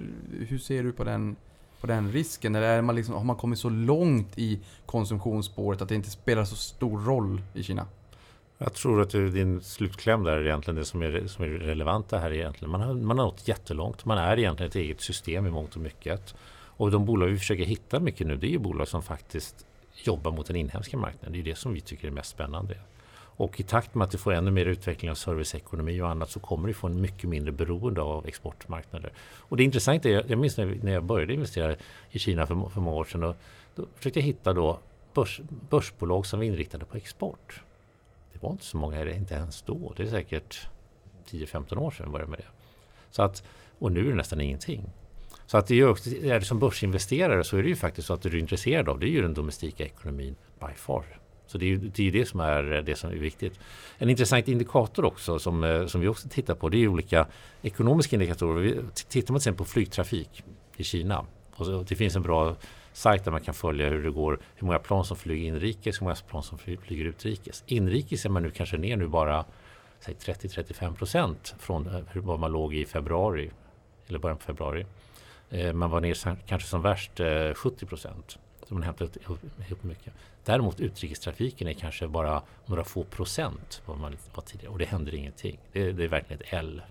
Hur 0.48 0.58
ser 0.58 0.82
du 0.82 0.92
på 0.92 1.04
den, 1.04 1.36
på 1.80 1.86
den 1.86 2.12
risken? 2.12 2.54
Eller 2.54 2.68
är 2.68 2.82
man 2.82 2.94
liksom, 2.94 3.14
har 3.14 3.24
man 3.24 3.36
kommit 3.36 3.58
så 3.58 3.68
långt 3.68 4.38
i 4.38 4.60
konsumtionsspåret 4.86 5.82
att 5.82 5.88
det 5.88 5.94
inte 5.94 6.10
spelar 6.10 6.44
så 6.44 6.56
stor 6.56 7.00
roll 7.00 7.42
i 7.54 7.62
Kina? 7.62 7.86
Jag 8.58 8.74
tror 8.74 9.00
att 9.02 9.10
det- 9.10 9.30
din 9.30 9.60
slutkläm 9.60 10.24
där 10.24 10.32
är 10.36 10.44
egentligen 10.46 10.76
det 10.76 10.84
som 10.84 11.02
är, 11.02 11.26
som 11.26 11.44
är 11.44 11.48
relevanta 11.48 12.18
här 12.18 12.32
egentligen. 12.32 12.70
Man 12.70 12.80
har, 12.80 12.94
man 12.94 13.18
har 13.18 13.24
nått 13.26 13.48
jättelångt. 13.48 14.04
Man 14.04 14.18
är 14.18 14.38
egentligen 14.38 14.70
ett 14.70 14.76
eget 14.76 15.00
system 15.00 15.46
i 15.46 15.50
mångt 15.50 15.74
och 15.76 15.80
mycket. 15.82 16.34
Och 16.78 16.90
de 16.90 17.04
bolag 17.04 17.26
vi 17.26 17.38
försöker 17.38 17.64
hitta 17.64 18.00
mycket 18.00 18.26
nu 18.26 18.36
det 18.36 18.46
är 18.46 18.50
ju 18.50 18.58
bolag 18.58 18.88
som 18.88 19.02
faktiskt 19.02 19.66
jobbar 20.04 20.30
mot 20.32 20.46
den 20.46 20.56
inhemska 20.56 20.96
marknaden. 20.96 21.32
Det 21.32 21.36
är 21.36 21.42
ju 21.44 21.50
det 21.50 21.56
som 21.56 21.72
vi 21.74 21.80
tycker 21.80 22.08
är 22.08 22.12
mest 22.12 22.30
spännande. 22.30 22.78
Och 23.38 23.60
i 23.60 23.62
takt 23.62 23.94
med 23.94 24.04
att 24.04 24.10
du 24.10 24.18
får 24.18 24.32
ännu 24.32 24.50
mer 24.50 24.66
utveckling 24.66 25.10
av 25.10 25.14
serviceekonomi 25.14 26.00
och 26.00 26.08
annat 26.08 26.30
så 26.30 26.40
kommer 26.40 26.68
du 26.68 26.74
få 26.74 26.86
en 26.86 27.00
mycket 27.00 27.28
mindre 27.30 27.52
beroende 27.52 28.02
av 28.02 28.26
exportmarknader. 28.26 29.12
Och 29.38 29.56
det 29.56 29.64
intressanta 29.64 30.08
är, 30.08 30.24
jag 30.28 30.38
minns 30.38 30.56
när 30.56 30.92
jag 30.92 31.04
började 31.04 31.34
investera 31.34 31.76
i 32.10 32.18
Kina 32.18 32.46
för, 32.46 32.68
för 32.68 32.80
många 32.80 32.96
år 32.96 33.04
sedan. 33.04 33.20
Då, 33.20 33.34
då 33.74 33.86
försökte 33.96 34.18
jag 34.20 34.24
hitta 34.24 34.52
då 34.52 34.78
börs, 35.14 35.40
börsbolag 35.70 36.26
som 36.26 36.38
var 36.38 36.44
inriktade 36.44 36.84
på 36.84 36.96
export. 36.96 37.60
Det 38.46 38.48
var 38.48 38.52
inte 38.54 38.64
så 38.64 38.76
många, 38.76 39.14
inte 39.14 39.34
ens 39.34 39.62
då. 39.62 39.92
Det 39.96 40.02
är 40.02 40.06
säkert 40.06 40.68
10-15 41.30 41.76
år 41.78 41.90
sedan 41.90 42.06
vi 42.06 42.12
började 42.12 42.30
med 42.30 42.38
det. 42.38 42.44
Så 43.10 43.22
att, 43.22 43.42
och 43.78 43.92
nu 43.92 44.00
är 44.06 44.10
det 44.10 44.14
nästan 44.16 44.40
ingenting. 44.40 44.84
Så 45.46 45.58
att 45.58 45.66
det 45.66 45.74
är, 45.74 45.76
ju 45.76 45.88
också, 45.88 46.10
är 46.10 46.40
det 46.40 46.44
som 46.46 46.58
börsinvesterare 46.58 47.44
så 47.44 47.56
är 47.56 47.62
det 47.62 47.68
ju 47.68 47.76
faktiskt 47.76 48.06
så 48.08 48.14
att 48.14 48.22
det 48.22 48.28
du 48.28 48.36
är 48.36 48.40
intresserad 48.40 48.88
av 48.88 48.98
det 48.98 49.06
är 49.06 49.10
ju 49.10 49.22
den 49.22 49.34
domestika 49.34 49.84
ekonomin 49.84 50.36
by 50.60 50.74
far. 50.76 51.04
Så 51.46 51.58
det 51.58 51.64
är 51.64 51.68
ju 51.68 51.76
det, 51.76 52.08
är 52.08 52.12
det 52.12 52.26
som 52.28 52.40
är 52.40 52.62
det 52.62 52.96
som 52.96 53.10
är 53.10 53.14
viktigt. 53.14 53.60
En 53.98 54.10
intressant 54.10 54.48
indikator 54.48 55.04
också 55.04 55.38
som, 55.38 55.64
eh, 55.64 55.86
som 55.86 56.00
vi 56.00 56.08
också 56.08 56.28
tittar 56.28 56.54
på 56.54 56.68
det 56.68 56.76
är 56.76 56.80
ju 56.80 56.88
olika 56.88 57.26
ekonomiska 57.62 58.16
indikatorer. 58.16 58.60
Vi- 58.60 58.80
Tittar 59.08 59.32
man 59.32 59.40
till 59.40 59.48
exempel 59.48 59.58
på 59.58 59.64
flygtrafik 59.64 60.42
i 60.76 60.84
Kina 60.84 61.26
och 61.54 61.66
så, 61.66 61.82
det 61.82 61.94
finns 61.96 62.16
en 62.16 62.22
bra 62.22 62.56
sajt 62.96 63.24
där 63.24 63.32
man 63.32 63.40
kan 63.40 63.54
följa 63.54 63.88
hur 63.88 64.02
det 64.02 64.10
går, 64.10 64.38
hur 64.54 64.66
många 64.66 64.78
plan 64.78 65.04
som 65.04 65.16
flyger 65.16 65.48
inrikes, 65.48 66.00
hur 66.00 66.04
många 66.04 66.14
plan 66.14 66.42
som 66.42 66.58
flyger 66.58 67.04
utrikes. 67.04 67.64
Inrikes 67.66 68.24
är 68.24 68.28
man 68.28 68.42
nu 68.42 68.50
kanske 68.50 68.76
ner 68.76 68.96
nu 68.96 69.06
bara 69.06 69.44
30-35 70.04 70.94
procent 70.94 71.54
från 71.58 71.86
eh, 71.86 72.02
vad 72.14 72.38
man 72.38 72.52
låg 72.52 72.74
i 72.74 72.86
februari 72.86 73.50
eller 74.06 74.18
början 74.18 74.38
på 74.38 74.44
februari. 74.44 74.86
Eh, 75.50 75.72
man 75.72 75.90
var 75.90 76.00
ner 76.00 76.36
kanske 76.46 76.68
som 76.68 76.82
värst 76.82 77.20
eh, 77.20 77.54
70 77.54 77.86
procent. 77.86 78.38
Så 78.68 78.74
man 78.74 78.82
hämtat 78.82 79.16
ihop 79.16 79.82
mycket. 79.82 80.12
Däremot 80.44 80.80
utrikestrafiken 80.80 81.68
är 81.68 81.72
kanske 81.72 82.08
bara 82.08 82.42
några 82.66 82.84
få 82.84 83.04
procent 83.04 83.82
vad 83.86 83.98
man 83.98 84.16
var 84.34 84.42
tidigare 84.42 84.72
och 84.72 84.78
det 84.78 84.84
händer 84.84 85.14
ingenting. 85.14 85.58
Det, 85.72 85.92
det 85.92 86.04
är 86.04 86.08
verkligen 86.08 86.42
ett 86.42 86.52
L. 86.52 86.82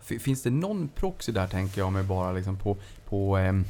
Finns 0.00 0.42
det 0.42 0.50
någon 0.50 0.88
proxy 0.88 1.32
där 1.32 1.46
tänker 1.46 1.80
jag 1.80 1.92
med 1.92 2.04
bara 2.04 2.32
liksom 2.32 2.56
på, 2.56 2.76
på 3.04 3.36
ehm, 3.36 3.64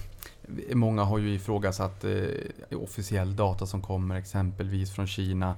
Många 0.75 1.05
har 1.05 1.19
ju 1.19 1.35
ifrågasatt 1.35 2.05
eh, 2.05 2.79
officiell 2.79 3.37
data 3.37 3.67
som 3.67 3.83
kommer 3.83 4.15
exempelvis 4.17 4.91
från 4.95 5.07
Kina. 5.07 5.55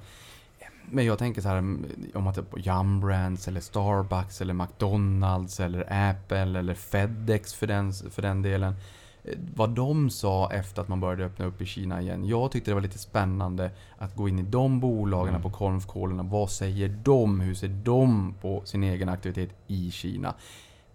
Men 0.93 1.05
jag 1.05 1.19
tänker 1.19 1.43
så 1.43 1.49
här 1.49 1.57
mm, 1.57 1.87
om 2.15 2.27
att 2.27 2.51
på 2.51 2.59
Yum 2.59 3.01
Brands 3.01 3.49
eller 3.49 3.61
Starbucks 3.61 4.41
eller 4.41 4.55
McDonalds 4.55 5.61
eller 5.61 6.11
Apple 6.11 6.59
eller 6.59 6.75
Fedex 6.75 7.55
för 7.55 7.67
den, 7.67 7.93
för 7.93 8.23
den 8.23 8.43
delen. 8.43 8.75
Eh, 9.25 9.39
Vad 9.57 9.71
de 9.71 10.11
sa 10.11 10.53
efter 10.53 10.83
att 10.83 10.89
man 10.89 11.01
började 11.01 11.25
öppna 11.25 11.45
upp 11.45 11.61
i 11.63 11.67
Kina 11.67 12.01
igen. 12.03 12.25
Jag 12.29 12.51
tyckte 12.51 12.71
det 12.71 12.75
var 12.75 12.81
lite 12.81 12.99
spännande 12.99 13.71
att 13.99 14.17
gå 14.17 14.29
in 14.29 14.39
i 14.39 14.43
de 14.43 14.81
bolagen 14.81 15.29
Mm. 15.35 15.43
på 15.43 15.51
konfkålen. 15.51 16.29
Vad 16.31 16.51
säger 16.51 16.89
de? 16.89 17.41
Hur 17.41 17.55
ser 17.55 17.69
de 17.69 18.35
på 18.41 18.63
sin 18.65 18.85
egen 18.85 19.09
aktivitet 19.09 19.51
i 19.67 19.91
Kina? 19.91 20.35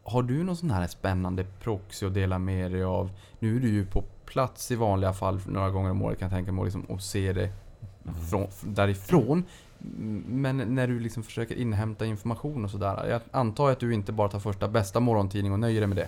Har 0.08 0.24
du 0.24 0.44
någon 0.44 0.58
sån 0.58 0.72
här 0.72 0.88
spännande 0.88 1.44
proxy 1.44 2.06
att 2.06 2.13
dela 2.13 2.39
med 2.39 2.72
dig 2.72 2.84
av? 2.84 3.10
Nu 3.39 3.56
är 3.56 3.60
du 3.60 3.70
ju 3.70 3.86
på 3.86 4.04
plats 4.26 4.72
i 4.72 4.76
vanliga 4.76 5.13
fall 5.13 5.39
några 5.48 5.70
gånger 5.70 5.91
om 5.91 6.02
året 6.02 6.20
kan 6.20 6.26
jag 6.26 6.38
tänka 6.38 6.52
mig 6.52 6.63
liksom, 6.63 6.82
och 6.82 7.02
se 7.02 7.34
det 7.34 7.50
från, 8.30 8.48
därifrån. 8.62 9.44
Men 10.28 10.58
när 10.58 10.88
du 10.88 11.00
liksom 11.00 11.24
försöker 11.24 11.56
inhämta 11.56 12.06
information 12.06 12.65
och 12.65 12.72
sådär. 12.72 13.08
Jag 13.10 13.22
antar 13.32 13.72
att 13.72 13.80
du 13.80 13.94
inte 13.94 14.12
bara 14.12 14.30
tar 14.30 14.39
första 14.39 14.68
bästa 14.68 15.00
morgontidning 15.00 15.54
och 15.54 15.60
nöjer 15.60 15.82
dig 15.82 15.88
med 15.88 15.98
det. 15.98 16.08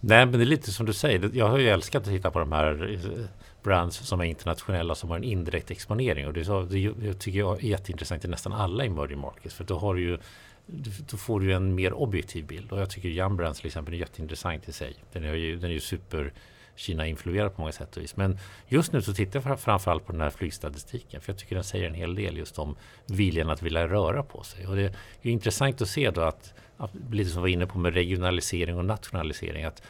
Nej, 0.00 0.26
men 0.26 0.32
det 0.32 0.44
är 0.44 0.46
lite 0.46 0.72
som 0.72 0.86
du 0.86 0.92
säger. 0.92 1.30
Jag 1.34 1.48
har 1.48 1.58
ju 1.58 1.68
älskat 1.68 2.02
att 2.02 2.08
titta 2.08 2.30
på 2.30 2.38
de 2.38 2.52
här 2.52 2.92
eh, 2.94 3.26
brands 3.62 3.96
som 3.96 4.20
är 4.20 4.24
internationella 4.24 4.94
som 4.94 5.10
har 5.10 5.16
en 5.16 5.24
indirekt 5.24 5.70
exponering. 5.70 6.26
Och 6.26 6.32
det, 6.32 6.40
är 6.40 6.44
så, 6.44 6.62
det 6.62 7.14
tycker 7.14 7.38
jag 7.38 7.64
är 7.64 7.68
jätteintressant 7.68 8.24
i 8.24 8.28
nästan 8.28 8.52
alla 8.52 8.84
emerging 8.84 9.18
markets. 9.18 9.54
För 9.54 9.64
då, 9.64 9.78
har 9.78 9.94
du 9.94 10.00
ju, 10.00 10.18
då 10.66 11.16
får 11.16 11.40
du 11.40 11.52
en 11.52 11.74
mer 11.74 11.92
objektiv 11.92 12.46
bild. 12.46 12.72
Och 12.72 12.80
jag 12.80 12.90
tycker 12.90 13.08
Yum 13.08 13.54
till 13.54 13.66
exempel 13.66 13.94
är 13.94 13.98
jätteintressant 13.98 14.68
i 14.68 14.72
sig. 14.72 14.94
Den 15.12 15.24
är 15.24 15.34
ju, 15.34 15.56
den 15.56 15.70
är 15.70 15.74
ju 15.74 15.80
super 15.80 16.32
Kina-influerad 16.76 17.54
på 17.54 17.60
många 17.60 17.72
sätt 17.72 17.96
och 17.96 18.02
vis. 18.02 18.16
Men 18.16 18.38
just 18.68 18.92
nu 18.92 19.02
så 19.02 19.14
tittar 19.14 19.42
jag 19.48 19.60
framförallt 19.60 20.06
på 20.06 20.12
den 20.12 20.20
här 20.20 20.30
flygstatistiken. 20.30 21.20
För 21.20 21.32
jag 21.32 21.38
tycker 21.38 21.54
den 21.54 21.64
säger 21.64 21.86
en 21.86 21.94
hel 21.94 22.14
del 22.14 22.36
just 22.36 22.58
om 22.58 22.76
viljan 23.06 23.50
att 23.50 23.62
vilja 23.62 23.88
röra 23.88 24.22
på 24.22 24.42
sig. 24.42 24.66
Och 24.66 24.76
det 24.76 24.84
är 25.22 25.30
intressant 25.30 25.82
att 25.82 25.88
se 25.88 26.10
då 26.10 26.20
att, 26.20 26.54
att 26.76 26.90
lite 27.10 27.30
som 27.30 27.42
vi 27.42 27.50
var 27.50 27.54
inne 27.54 27.66
på 27.66 27.78
med 27.78 27.94
regionalisering 27.94 28.76
och 28.76 28.84
nationalisering. 28.84 29.64
Att, 29.64 29.82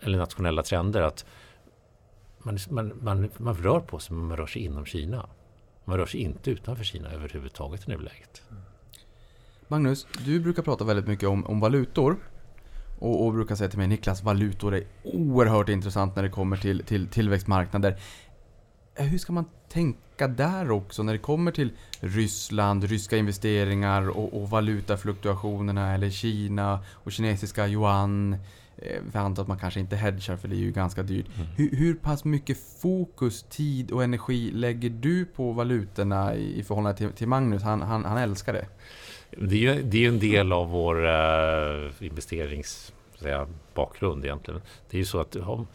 eller 0.00 0.18
nationella 0.18 0.62
trender. 0.62 1.02
Att 1.02 1.26
man, 2.38 2.58
man, 2.70 2.92
man, 3.02 3.30
man 3.36 3.56
rör 3.56 3.80
på 3.80 3.98
sig 3.98 4.16
men 4.16 4.26
man 4.26 4.36
rör 4.36 4.46
sig 4.46 4.62
inom 4.62 4.86
Kina. 4.86 5.28
Man 5.84 5.96
rör 5.96 6.06
sig 6.06 6.20
inte 6.20 6.50
utanför 6.50 6.84
Kina 6.84 7.10
överhuvudtaget 7.10 7.88
i 7.88 7.90
nuläget. 7.90 8.42
Mm. 8.50 8.62
Magnus, 9.70 10.06
du 10.24 10.40
brukar 10.40 10.62
prata 10.62 10.84
väldigt 10.84 11.06
mycket 11.06 11.28
om, 11.28 11.46
om 11.46 11.60
valutor. 11.60 12.16
Och, 12.98 13.26
och 13.26 13.32
brukar 13.32 13.54
säga 13.54 13.68
till 13.70 13.78
mig 13.78 13.88
Niklas, 13.88 14.22
valutor 14.22 14.74
är 14.74 14.84
oerhört 15.04 15.68
intressant 15.68 16.16
när 16.16 16.22
det 16.22 16.28
kommer 16.28 16.56
till, 16.56 16.82
till 16.84 17.06
tillväxtmarknader. 17.08 17.96
Eh, 18.94 19.04
Hur 19.06 19.18
ska 19.18 19.32
man 19.32 19.44
tänka 19.68 20.28
där 20.28 20.70
också 20.70 21.02
när 21.02 21.12
det 21.12 21.18
kommer 21.18 21.52
till 21.52 21.72
Ryssland, 22.00 22.84
ryska 22.84 23.16
investeringar 23.16 24.08
och, 24.08 24.42
och 24.42 24.50
valutafluktuationerna 24.50 25.94
eller 25.94 26.10
Kina 26.10 26.80
och 26.92 27.12
kinesiska 27.12 27.68
yuan? 27.68 28.32
Eh, 28.76 28.96
Jag 29.12 29.22
antar 29.22 29.42
att 29.42 29.48
man 29.48 29.58
kanske 29.58 29.80
inte 29.80 29.96
hedgar 29.96 30.36
för 30.36 30.48
det 30.48 30.54
är 30.56 30.58
ju 30.58 30.72
ganska 30.72 31.02
dyrt. 31.02 31.26
Hur, 31.56 31.76
hur 31.76 31.94
pass 31.94 32.24
mycket 32.24 32.58
fokus, 32.82 33.42
tid 33.42 33.90
och 33.90 34.04
energi 34.04 34.50
lägger 34.50 34.90
du 34.90 35.24
på 35.24 35.52
valutorna 35.52 36.34
i, 36.34 36.60
i 36.60 36.62
förhållande 36.62 36.98
till, 36.98 37.12
till 37.12 37.28
Magnus? 37.28 37.62
Han, 37.62 37.82
han, 37.82 38.04
han 38.04 38.18
älskar 38.18 38.52
det. 38.52 38.66
Det 39.36 39.54
är 39.54 39.74
ju 39.74 39.82
det 39.82 40.04
är 40.04 40.08
en 40.08 40.18
del 40.18 40.52
av 40.52 40.70
vår 40.70 41.06
uh, 41.06 41.90
investerings 42.00 42.92
säga, 43.20 43.46
bakgrund 43.74 44.24
egentligen. 44.24 44.60
Det 44.90 44.96
är 44.96 44.98
ju 44.98 45.04
så 45.04 45.20
att 45.20 45.36
om, 45.36 45.66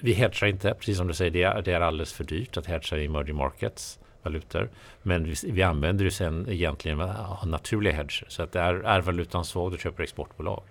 vi 0.00 0.12
hedgar 0.12 0.48
inte, 0.48 0.74
precis 0.74 0.96
som 0.96 1.06
du 1.06 1.14
säger, 1.14 1.30
det 1.30 1.42
är, 1.42 1.62
det 1.62 1.72
är 1.72 1.80
alldeles 1.80 2.12
för 2.12 2.24
dyrt 2.24 2.56
att 2.56 2.66
hedga 2.66 2.98
i 2.98 3.04
emerging 3.04 3.36
markets 3.36 3.98
valutor. 4.22 4.68
Men 5.02 5.24
vi, 5.24 5.34
vi 5.44 5.62
använder 5.62 6.04
ju 6.04 6.10
sen 6.10 6.46
egentligen 6.48 7.00
uh, 7.00 7.46
naturliga 7.46 7.92
hedger. 7.92 8.24
Så 8.28 8.42
att 8.42 8.56
är, 8.56 8.74
är 8.74 9.00
valutan 9.00 9.44
svag, 9.44 9.70
då 9.72 9.76
köper 9.76 10.02
exportbolag. 10.02 10.62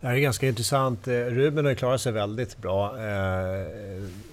Det 0.00 0.06
här 0.06 0.14
är 0.14 0.20
ganska 0.20 0.48
intressant. 0.48 1.08
Eh, 1.08 1.12
Ruben 1.12 1.64
har 1.64 1.74
klarat 1.74 2.00
sig 2.00 2.12
väldigt 2.12 2.58
bra 2.58 2.98
eh, 2.98 3.66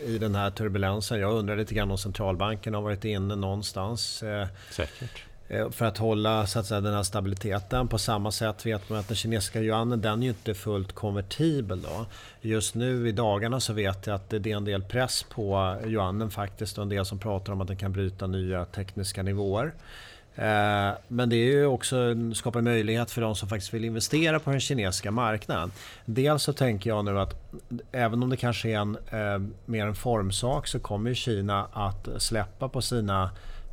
i 0.06 0.18
den 0.20 0.36
här 0.36 0.52
turbulensen. 0.52 1.20
Jag 1.20 1.34
undrar 1.34 1.56
lite 1.56 1.74
grann 1.74 1.92
om 1.92 1.98
centralbanken 1.98 2.74
har 2.74 2.82
varit 2.82 3.06
inne 3.06 3.36
någonstans. 3.36 4.24
Eh, 4.24 4.48
Säkert. 4.72 5.24
Eh, 5.52 5.70
för 5.70 5.86
att 5.86 5.98
hålla 5.98 6.48
så 6.48 6.60
att 6.60 6.66
säga, 6.66 6.82
den 6.82 6.94
här 6.94 7.04
stabiliteten. 7.04 7.88
På 7.88 7.98
samma 7.98 8.32
sätt 8.32 8.66
vet 8.66 8.90
man 8.90 9.00
att 9.00 9.08
den 9.08 9.18
kinesiska 9.18 9.62
yuanen 9.62 10.02
den 10.02 10.20
är 10.20 10.24
ju 10.24 10.30
inte 10.30 10.54
fullt 10.54 10.94
konvertibel. 10.94 11.82
Då. 11.82 12.06
Just 12.42 12.76
nu 12.76 13.10
i 13.10 13.12
dagarna 13.12 13.60
så 13.60 13.74
vet 13.74 14.08
jag 14.08 14.16
att 14.16 14.30
det 14.30 14.52
är 14.52 14.56
en 14.56 14.66
del 14.66 14.84
press 14.84 15.24
på 15.24 15.78
yuanen 15.86 16.32
faktiskt 16.32 16.78
och 16.78 16.82
en 16.82 16.90
del 16.90 17.06
som 17.06 17.20
pratar 17.20 17.54
om 17.54 17.62
att 17.62 17.68
den 17.68 17.78
kan 17.78 17.92
bryta 17.92 18.28
nya 18.28 18.66
tekniska 18.66 19.24
nivåer. 19.24 19.74
Eh, 20.36 20.92
men 21.08 21.30
det 21.30 21.36
är 21.36 21.52
ju 21.52 21.66
också 21.66 21.96
skapar 22.34 22.62
möjlighet 22.62 23.12
för 23.12 23.22
de 23.22 23.36
som 23.36 23.50
faktiskt 23.50 23.74
vill 23.74 23.86
investera 23.86 24.40
på 24.40 24.52
den 24.52 24.60
kinesiska 24.60 25.12
marknaden. 25.12 25.72
Dels 26.06 26.44
så 26.44 26.54
tänker 26.54 26.90
jag 26.90 27.06
nu 27.06 27.20
att 27.20 27.54
även 27.92 28.24
om 28.24 28.30
det 28.30 28.38
kanske 28.38 28.70
är 28.70 28.78
en, 28.78 28.98
eh, 29.10 29.52
mer 29.66 29.88
en 29.88 29.96
formsak 29.96 30.68
så 30.68 30.80
kommer 30.80 31.14
Kina 31.14 31.68
att 31.74 32.08
släppa 32.18 32.70
på 32.70 32.82
sina 32.82 33.32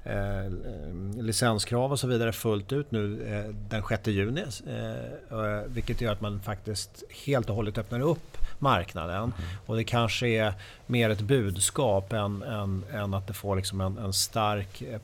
eh, 0.09 1.23
licenskrav 1.23 1.93
och 1.93 2.01
så 2.01 2.07
vidare 2.07 2.33
fullt 2.33 2.73
ut 2.73 2.91
nu 2.91 3.27
eh, 3.27 3.55
den 3.71 3.83
6 3.89 4.07
juni. 4.07 4.45
Eh, 4.67 5.39
eh, 5.39 5.63
vilket 5.67 6.01
gör 6.01 6.13
att 6.13 6.21
man 6.21 6.41
faktiskt 6.41 7.05
helt 7.27 7.51
och 7.51 7.57
hållet 7.57 7.79
öppnar 7.79 8.01
upp 8.01 8.39
marknaden. 8.61 9.33
Och 9.67 9.77
det 9.77 9.85
kanske 9.85 10.29
är 10.29 10.55
mer 10.87 11.11
ett 11.11 11.21
budskap 11.21 12.13
än, 12.13 12.43
än, 12.43 12.85
än 12.93 13.15
att 13.15 13.27
det 13.27 13.33
får 13.33 13.57
liksom 13.57 13.81
en, 13.81 13.99
en 13.99 14.13
stark 14.13 14.83
eh, 14.83 15.01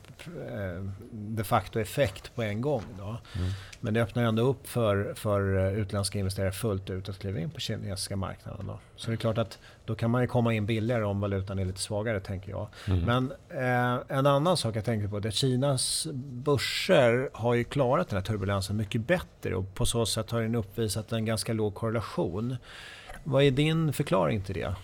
de 1.11 1.43
facto 1.43 1.79
effekt 1.79 2.35
på 2.35 2.43
en 2.43 2.61
gång. 2.61 2.83
Då. 2.97 3.03
Mm. 3.03 3.51
Men 3.79 3.93
det 3.93 4.01
öppnar 4.01 4.23
ändå 4.23 4.43
upp 4.43 4.67
för, 4.67 5.13
för 5.15 5.71
utländska 5.71 6.19
investerare 6.19 6.51
fullt 6.51 6.89
ut 6.89 7.09
att 7.09 7.19
kliva 7.19 7.39
in 7.39 7.49
på 7.49 7.59
kinesiska 7.59 8.15
marknaden. 8.15 8.67
Då. 8.67 8.79
Så 8.95 9.07
det 9.07 9.15
är 9.15 9.17
klart 9.17 9.37
att 9.37 9.59
då 9.85 9.95
kan 9.95 10.11
man 10.11 10.21
ju 10.21 10.27
komma 10.27 10.53
in 10.53 10.65
billigare 10.65 11.03
om 11.03 11.21
valutan 11.21 11.59
är 11.59 11.65
lite 11.65 11.79
svagare 11.79 12.19
tänker 12.19 12.49
jag. 12.49 12.67
Mm. 12.87 12.99
Men 12.99 13.31
eh, 13.49 14.17
en 14.17 14.25
annan 14.25 14.57
sak 14.57 14.75
jag 14.75 14.85
tänkte 14.85 15.09
på 15.09 15.17
är 15.17 15.27
att 15.27 15.33
Kinas 15.33 16.07
börser 16.13 17.29
har 17.33 17.53
ju 17.53 17.63
klarat 17.63 18.09
den 18.09 18.17
här 18.17 18.23
turbulensen 18.23 18.77
mycket 18.77 19.07
bättre 19.07 19.55
och 19.55 19.73
på 19.73 19.85
så 19.85 20.05
sätt 20.05 20.31
har 20.31 20.41
den 20.41 20.55
uppvisat 20.55 21.11
en 21.11 21.25
ganska 21.25 21.53
låg 21.53 21.75
korrelation. 21.75 22.57
Vad 23.27 23.43
är 23.43 23.51
din 23.51 23.93
förklaring 23.93 24.41
till 24.41 24.55
det? 24.55 24.75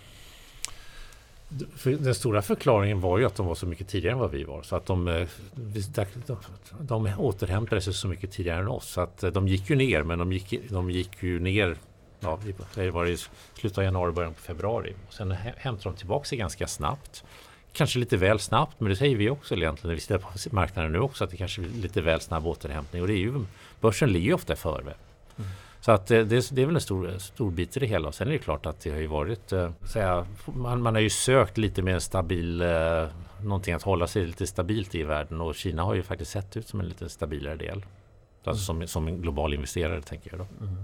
Den 1.83 2.15
stora 2.15 2.41
förklaringen 2.41 3.01
var 3.01 3.17
ju 3.17 3.25
att 3.25 3.35
de 3.35 3.45
var 3.45 3.55
så 3.55 3.65
mycket 3.65 3.87
tidigare 3.87 4.13
än 4.13 4.19
vad 4.19 4.31
vi 4.31 4.43
var. 4.43 4.63
Så 4.63 4.75
att 4.75 4.85
de, 4.85 5.07
eh, 5.07 5.27
de, 5.55 6.37
de 6.79 7.13
återhämtade 7.17 7.81
sig 7.81 7.93
så 7.93 8.07
mycket 8.07 8.31
tidigare 8.31 8.59
än 8.59 8.67
oss. 8.67 8.87
Så 8.89 9.01
att 9.01 9.23
eh, 9.23 9.31
de 9.31 9.47
gick 9.47 9.69
ju 9.69 9.75
ner, 9.75 10.03
men 10.03 10.19
de 10.19 10.33
gick, 10.33 10.69
de 10.69 10.91
gick 10.91 11.23
ju 11.23 11.39
ner 11.39 11.77
ja, 12.19 12.39
det 12.75 12.91
var 12.91 13.05
i 13.05 13.17
slutet 13.53 13.77
av 13.77 13.83
januari, 13.83 14.11
början 14.11 14.33
på 14.33 14.41
februari. 14.41 14.95
Och 15.07 15.13
sen 15.13 15.31
hämtade 15.31 15.89
de 15.89 15.95
tillbaka 15.95 16.25
sig 16.25 16.37
ganska 16.37 16.67
snabbt. 16.67 17.23
Kanske 17.73 17.99
lite 17.99 18.17
väl 18.17 18.39
snabbt, 18.39 18.79
men 18.79 18.89
det 18.89 18.95
säger 18.95 19.15
vi 19.15 19.29
också 19.29 19.55
egentligen 19.55 19.89
när 19.89 19.95
vi 19.95 20.01
tittar 20.01 20.17
på 20.17 20.55
marknaden 20.55 20.91
nu 20.91 20.99
också, 20.99 21.23
att 21.23 21.31
det 21.31 21.37
kanske 21.37 21.61
är 21.61 21.65
lite 21.65 22.01
väl 22.01 22.21
snabb 22.21 22.47
återhämtning. 22.47 23.01
Och 23.01 23.07
det 23.07 23.13
är 23.13 23.17
ju, 23.17 23.45
börsen 23.81 24.11
ligger 24.11 24.27
ju 24.27 24.33
ofta 24.33 24.55
före. 24.55 24.81
Mm. 24.81 25.49
Så 25.81 25.91
att 25.91 26.07
det, 26.07 26.23
det, 26.23 26.61
är 26.61 26.65
väl 26.65 26.75
en 26.75 26.81
stor, 26.81 27.17
stor 27.17 27.51
bit 27.51 27.77
i 27.77 27.79
det 27.79 27.85
hela. 27.85 28.11
Sen 28.11 28.27
är 28.27 28.31
det 28.31 28.37
klart 28.37 28.65
att 28.65 28.79
det 28.79 28.89
har 28.89 28.97
ju 28.97 29.07
varit, 29.07 29.51
eh, 29.51 29.71
säga, 29.83 30.25
man, 30.45 30.81
man 30.81 30.95
har 30.95 31.01
ju 31.01 31.09
sökt 31.09 31.57
lite 31.57 31.81
mer 31.81 31.99
stabil, 31.99 32.61
eh, 32.61 33.07
någonting 33.43 33.73
att 33.73 33.83
hålla 33.83 34.07
sig 34.07 34.25
lite 34.25 34.47
stabilt 34.47 34.95
i 34.95 35.03
världen 35.03 35.41
och 35.41 35.55
Kina 35.55 35.83
har 35.83 35.93
ju 35.95 36.03
faktiskt 36.03 36.31
sett 36.31 36.57
ut 36.57 36.67
som 36.67 36.79
en 36.79 36.87
lite 36.87 37.09
stabilare 37.09 37.55
del. 37.55 37.85
Alltså 38.43 38.71
mm. 38.71 38.87
som, 38.87 38.87
som 38.87 39.07
en 39.07 39.21
global 39.21 39.53
investerare 39.53 40.01
tänker 40.01 40.31
jag 40.31 40.39
då. 40.39 40.65
Mm. 40.65 40.75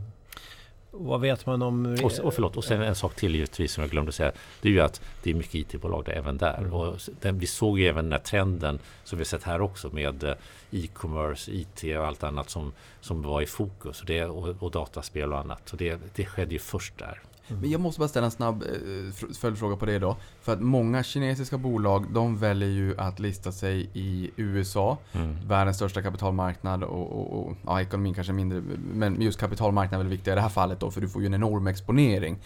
Vad 0.91 1.21
vet 1.21 1.45
man 1.45 1.61
om... 1.61 1.97
Och, 2.03 2.19
och, 2.19 2.33
förlåt, 2.33 2.57
och 2.57 2.63
sen 2.63 2.81
en 2.81 2.95
sak 2.95 3.15
till 3.15 3.35
givetvis 3.35 3.71
som 3.71 3.81
jag 3.81 3.91
glömde 3.91 4.11
säga. 4.11 4.31
Det 4.61 4.67
är 4.67 4.73
ju 4.73 4.79
att 4.79 5.01
det 5.23 5.29
är 5.29 5.33
mycket 5.33 5.55
IT-bolag 5.55 6.05
där, 6.05 6.13
även 6.13 6.37
där. 6.37 6.57
Mm. 6.57 6.73
Och 6.73 6.99
den, 7.21 7.39
vi 7.39 7.47
såg 7.47 7.79
ju 7.79 7.87
även 7.87 8.05
den 8.05 8.11
här 8.11 8.19
trenden 8.19 8.79
som 9.03 9.19
vi 9.19 9.25
sett 9.25 9.43
här 9.43 9.61
också 9.61 9.89
med 9.89 10.23
eh, 10.23 10.35
e-commerce, 10.71 11.51
IT 11.51 11.97
och 11.97 12.05
allt 12.05 12.23
annat 12.23 12.49
som, 12.49 12.73
som 13.01 13.21
var 13.21 13.41
i 13.41 13.45
fokus. 13.45 14.01
Och, 14.01 14.05
det, 14.05 14.25
och, 14.25 14.63
och 14.63 14.71
dataspel 14.71 15.33
och 15.33 15.39
annat. 15.39 15.69
Så 15.69 15.75
det, 15.75 15.99
det 16.15 16.25
skedde 16.25 16.53
ju 16.53 16.59
först 16.59 16.97
där. 16.97 17.21
Men 17.47 17.69
jag 17.69 17.81
måste 17.81 17.99
bara 17.99 18.09
ställa 18.09 18.25
en 18.25 18.31
snabb 18.31 18.63
eh, 18.63 19.27
följdfråga 19.33 19.75
på 19.75 19.85
det 19.85 19.99
då. 19.99 20.17
För 20.41 20.53
att 20.53 20.61
många 20.61 21.03
kinesiska 21.03 21.57
bolag, 21.57 22.05
de 22.11 22.37
väljer 22.37 22.69
ju 22.69 22.97
att 22.97 23.19
lista 23.19 23.51
sig 23.51 23.89
i 23.93 24.31
USA. 24.35 24.97
Mm. 25.13 25.47
Världens 25.47 25.77
största 25.77 26.01
kapitalmarknad 26.01 26.83
och, 26.83 27.11
och, 27.11 27.39
och 27.39 27.57
ja, 27.65 27.81
ekonomin 27.81 28.13
kanske 28.13 28.33
mindre. 28.33 28.61
Men 28.93 29.21
just 29.21 29.39
kapitalmarknaden 29.39 29.99
är 29.99 30.09
väl 30.09 30.17
viktigare 30.17 30.37
i 30.37 30.39
det 30.39 30.41
här 30.41 30.49
fallet 30.49 30.79
då, 30.79 30.91
för 30.91 31.01
du 31.01 31.09
får 31.09 31.21
ju 31.21 31.25
en 31.25 31.33
enorm 31.33 31.67
exponering. 31.67 32.37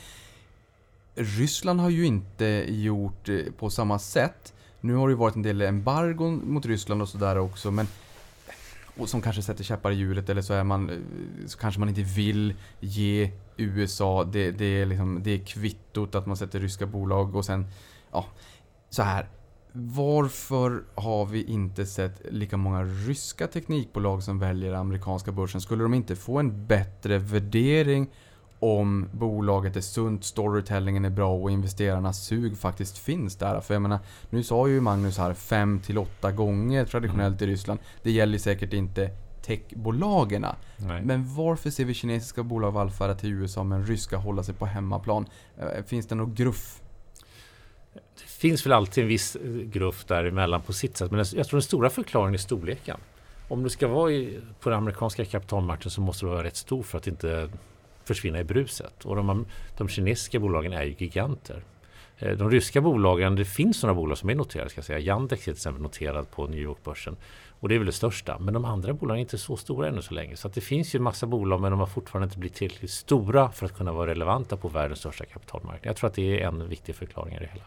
Ryssland 1.16 1.80
har 1.80 1.90
ju 1.90 2.06
inte 2.06 2.66
gjort 2.68 3.30
eh, 3.30 3.40
på 3.60 3.70
samma 3.70 4.00
sätt. 4.00 4.54
Nu 4.82 4.96
har 4.96 5.08
det 5.08 5.12
ju 5.12 5.18
varit 5.18 5.36
en 5.36 5.42
del 5.42 5.62
embargon 5.62 6.42
mot 6.54 6.66
Ryssland 6.66 7.02
och 7.02 7.10
sådär 7.10 7.38
också, 7.38 7.72
men 7.72 7.88
och 8.98 9.10
som 9.10 9.22
kanske 9.22 9.42
sätter 9.42 9.64
käppar 9.64 9.92
i 9.92 9.96
hjulet 9.96 10.30
eller 10.30 10.42
så, 10.42 10.54
är 10.54 10.64
man, 10.64 10.90
eh, 10.90 10.98
så 11.48 11.58
kanske 11.58 11.80
man 11.80 11.90
inte 11.90 12.02
vill 12.02 12.54
ge 12.80 13.32
USA 13.58 14.24
det, 14.24 14.52
det, 14.52 14.66
är 14.66 14.86
liksom, 14.86 15.24
det 15.24 15.32
är 15.32 15.46
kvittot 15.46 16.16
att 16.16 16.26
man 16.26 16.38
sätter 16.38 16.60
ryska 16.60 16.86
bolag 16.86 17.36
och 17.36 17.46
sen, 17.46 17.66
ja, 18.12 18.26
så 18.90 19.04
här. 19.04 19.30
Varför 19.74 20.84
har 20.96 21.26
vi 21.26 21.44
inte 21.44 21.86
sett 21.86 22.22
lika 22.32 22.58
många 22.58 22.84
ryska 22.84 23.48
teknikbolag 23.48 24.24
som 24.24 24.40
väljer 24.40 24.74
amerikanska 24.74 25.32
börsen? 25.32 25.62
Skulle 25.62 25.84
de 25.84 25.94
inte 25.94 26.16
få 26.16 26.40
en 26.40 26.68
bättre 26.68 27.18
värdering 27.18 28.10
om 28.62 29.10
bolaget 29.12 29.76
är 29.76 29.82
sunt, 29.82 30.24
storytellingen 30.24 31.06
är 31.06 31.10
bra 31.10 31.34
och 31.34 31.52
investerarnas 31.52 32.26
sug 32.26 32.58
faktiskt 32.58 32.98
finns 32.98 33.36
där. 33.36 33.62
För 33.62 33.74
jag 33.74 33.82
menar, 33.82 34.00
nu 34.30 34.44
sa 34.44 34.68
ju 34.68 34.82
Magnus 34.82 35.18
här 35.18 35.34
5 35.34 35.82
8 35.98 36.32
gånger 36.32 36.86
traditionellt 36.86 37.42
i 37.42 37.48
Ryssland. 37.48 37.80
Det 38.04 38.12
gäller 38.12 38.38
säkert 38.38 38.74
inte 38.74 39.12
techbolagen. 39.42 40.46
Men 41.04 41.36
varför 41.36 41.70
ser 41.70 41.86
vi 41.86 41.94
kinesiska 41.94 42.44
bolag 42.44 42.72
vallfärda 42.72 43.16
till 43.16 43.30
USA 43.30 43.64
men 43.64 43.86
ryska 43.86 44.18
hålla 44.18 44.44
sig 44.44 44.56
på 44.56 44.66
hemmaplan? 44.66 45.26
Eh, 45.58 45.84
finns 45.84 46.08
det 46.08 46.16
någon 46.16 46.36
gruff? 46.36 46.82
Det 47.94 48.28
finns 48.28 48.66
väl 48.66 48.74
alltid 48.74 49.04
en 49.04 49.08
viss 49.08 49.36
eh, 49.36 49.52
gruff 49.52 50.06
däremellan 50.06 50.62
på 50.62 50.74
sitt 50.74 50.98
sätt. 50.98 51.12
Men 51.12 51.26
jag 51.36 51.48
tror 51.48 51.52
den 51.58 51.62
stora 51.62 51.90
förklaringen 51.90 52.34
är 52.34 52.38
storleken. 52.38 52.98
Om 53.48 53.64
du 53.64 53.70
ska 53.70 53.88
vara 53.88 54.12
på 54.60 54.70
den 54.70 54.78
amerikanska 54.78 55.26
kapitalmarknaden 55.26 55.92
så 55.92 56.02
måste 56.02 56.26
du 56.26 56.30
vara 56.30 56.44
rätt 56.44 56.56
stor 56.56 56.84
för 56.84 56.98
att 56.98 57.08
inte 57.08 57.50
försvinna 58.14 58.40
i 58.40 58.44
bruset. 58.44 59.06
Och 59.06 59.16
de, 59.16 59.46
de 59.78 59.88
kinesiska 59.88 60.40
bolagen 60.40 60.74
är 60.74 60.84
ju 60.84 60.96
giganter. 60.98 61.64
Eh, 62.18 62.38
de 62.38 62.52
ryska 62.52 62.82
bolagen, 62.82 63.36
det 63.36 63.46
finns 63.46 63.84
några 63.84 63.96
bolag 63.96 64.18
som 64.18 64.30
är 64.30 64.36
noterade. 64.36 64.70
Ska 64.70 64.78
jag 64.78 64.86
säga. 64.86 65.00
Yandex 65.00 65.42
är 65.42 65.44
till 65.44 65.52
exempel 65.54 65.82
noterad 65.82 66.32
på 66.32 66.48
New 66.48 66.60
York-börsen. 66.60 67.16
Och 67.60 67.70
det 67.70 67.76
är 67.76 67.80
väl 67.80 67.86
det 67.86 67.92
största. 67.92 68.40
Men 68.40 68.54
de 68.54 68.66
andra 68.66 68.94
bolagen 68.94 69.18
är 69.18 69.22
inte 69.22 69.38
så 69.38 69.58
stora 69.58 69.88
ännu 69.88 70.02
så 70.02 70.14
länge. 70.14 70.36
Så 70.36 70.48
att 70.48 70.54
det 70.54 70.62
finns 70.62 70.96
ju 70.96 70.98
en 70.98 71.04
massa 71.04 71.28
bolag 71.28 71.62
men 71.62 71.72
de 71.72 71.80
har 71.80 71.88
fortfarande 71.88 72.26
inte 72.26 72.38
blivit 72.38 72.58
tillräckligt 72.58 72.92
stora 72.92 73.52
för 73.52 73.66
att 73.66 73.78
kunna 73.78 73.94
vara 73.94 74.10
relevanta 74.12 74.58
på 74.58 74.68
världens 74.68 75.00
största 75.00 75.26
kapitalmarknad. 75.26 75.90
Jag 75.90 75.96
tror 75.96 76.10
att 76.10 76.14
det 76.14 76.42
är 76.42 76.48
en 76.48 76.70
viktig 76.70 76.96
förklaring 76.96 77.36
i 77.36 77.40
det 77.40 77.50
hela. 77.54 77.64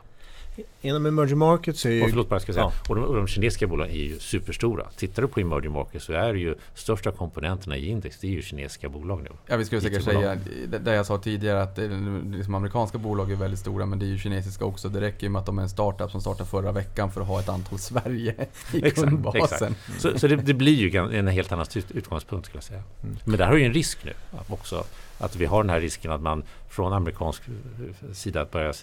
Inom 0.80 1.06
emerging 1.06 1.38
markets 1.38 1.86
är 1.86 1.90
ju... 1.90 2.02
Och 2.02 2.10
förlåt, 2.10 2.28
bara 2.28 2.40
ska 2.40 2.52
säga. 2.52 2.64
Ja. 2.64 2.72
Och, 2.88 2.94
de, 2.94 3.04
och 3.04 3.16
de 3.16 3.26
kinesiska 3.26 3.66
bolagen 3.66 3.94
är 3.94 3.98
ju 3.98 4.18
superstora. 4.18 4.86
Tittar 4.96 5.22
du 5.22 5.28
på 5.28 5.40
emerging 5.40 5.72
markets 5.72 6.04
så 6.04 6.12
är 6.12 6.32
det 6.32 6.38
ju 6.38 6.54
största 6.74 7.12
komponenterna 7.12 7.76
i 7.76 7.88
index, 7.88 8.18
det 8.20 8.26
är 8.26 8.30
ju 8.30 8.42
kinesiska 8.42 8.88
bolag 8.88 9.22
nu. 9.22 9.30
Ja, 9.46 9.56
vi 9.56 9.64
skulle 9.64 9.80
säkert 9.80 10.02
säga, 10.02 10.38
det 10.80 10.94
jag 10.94 11.06
sa 11.06 11.18
tidigare, 11.18 11.62
att 11.62 11.78
liksom 12.32 12.54
amerikanska 12.54 12.98
bolag 12.98 13.32
är 13.32 13.36
väldigt 13.36 13.60
stora, 13.60 13.86
men 13.86 13.98
det 13.98 14.06
är 14.06 14.08
ju 14.08 14.18
kinesiska 14.18 14.64
också. 14.64 14.88
Det 14.88 15.00
räcker 15.00 15.22
ju 15.22 15.28
med 15.28 15.40
att 15.40 15.46
de 15.46 15.58
är 15.58 15.62
en 15.62 15.68
startup 15.68 16.10
som 16.10 16.20
startade 16.20 16.50
förra 16.50 16.72
veckan 16.72 17.10
för 17.12 17.20
att 17.20 17.26
ha 17.26 17.40
ett 17.40 17.48
antal 17.48 17.78
Sverige 17.78 18.34
i 18.72 18.90
kundbasen. 18.90 19.42
Exakt. 19.42 20.02
Så, 20.02 20.18
så 20.18 20.26
det, 20.26 20.36
det, 20.36 20.54
blir 20.54 20.74
ju 20.74 21.18
en 21.18 21.28
helt 21.28 21.52
annan 21.52 21.66
utgångspunkt 21.94 22.46
skulle 22.46 22.56
jag 22.56 22.64
säga. 22.64 22.82
Mm. 23.02 23.16
Men 23.24 23.38
där 23.38 23.46
har 23.46 23.56
ju 23.56 23.64
en 23.64 23.74
risk 23.74 24.04
nu 24.04 24.12
också. 24.48 24.84
Att 25.18 25.36
vi 25.36 25.46
har 25.46 25.62
den 25.62 25.70
här 25.70 25.80
risken 25.80 26.12
att 26.12 26.20
man 26.20 26.42
från 26.68 26.92
amerikansk 26.92 27.42
sida 28.12 28.46
börjar 28.52 28.74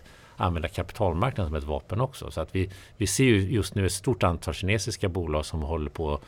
använda 0.42 0.68
kapitalmarknaden 0.68 1.50
som 1.50 1.56
ett 1.56 1.64
vapen 1.64 2.02
också. 2.02 2.32
Så 2.32 2.42
att 2.42 2.56
vi, 2.56 2.70
vi 2.98 3.08
ser 3.08 3.24
ju 3.24 3.52
just 3.52 3.76
nu 3.76 3.86
ett 3.86 3.92
stort 3.92 4.24
antal 4.24 4.54
kinesiska 4.54 5.10
bolag 5.10 5.46
som 5.46 5.62
håller 5.62 5.90
på 5.90 6.14
att 6.14 6.22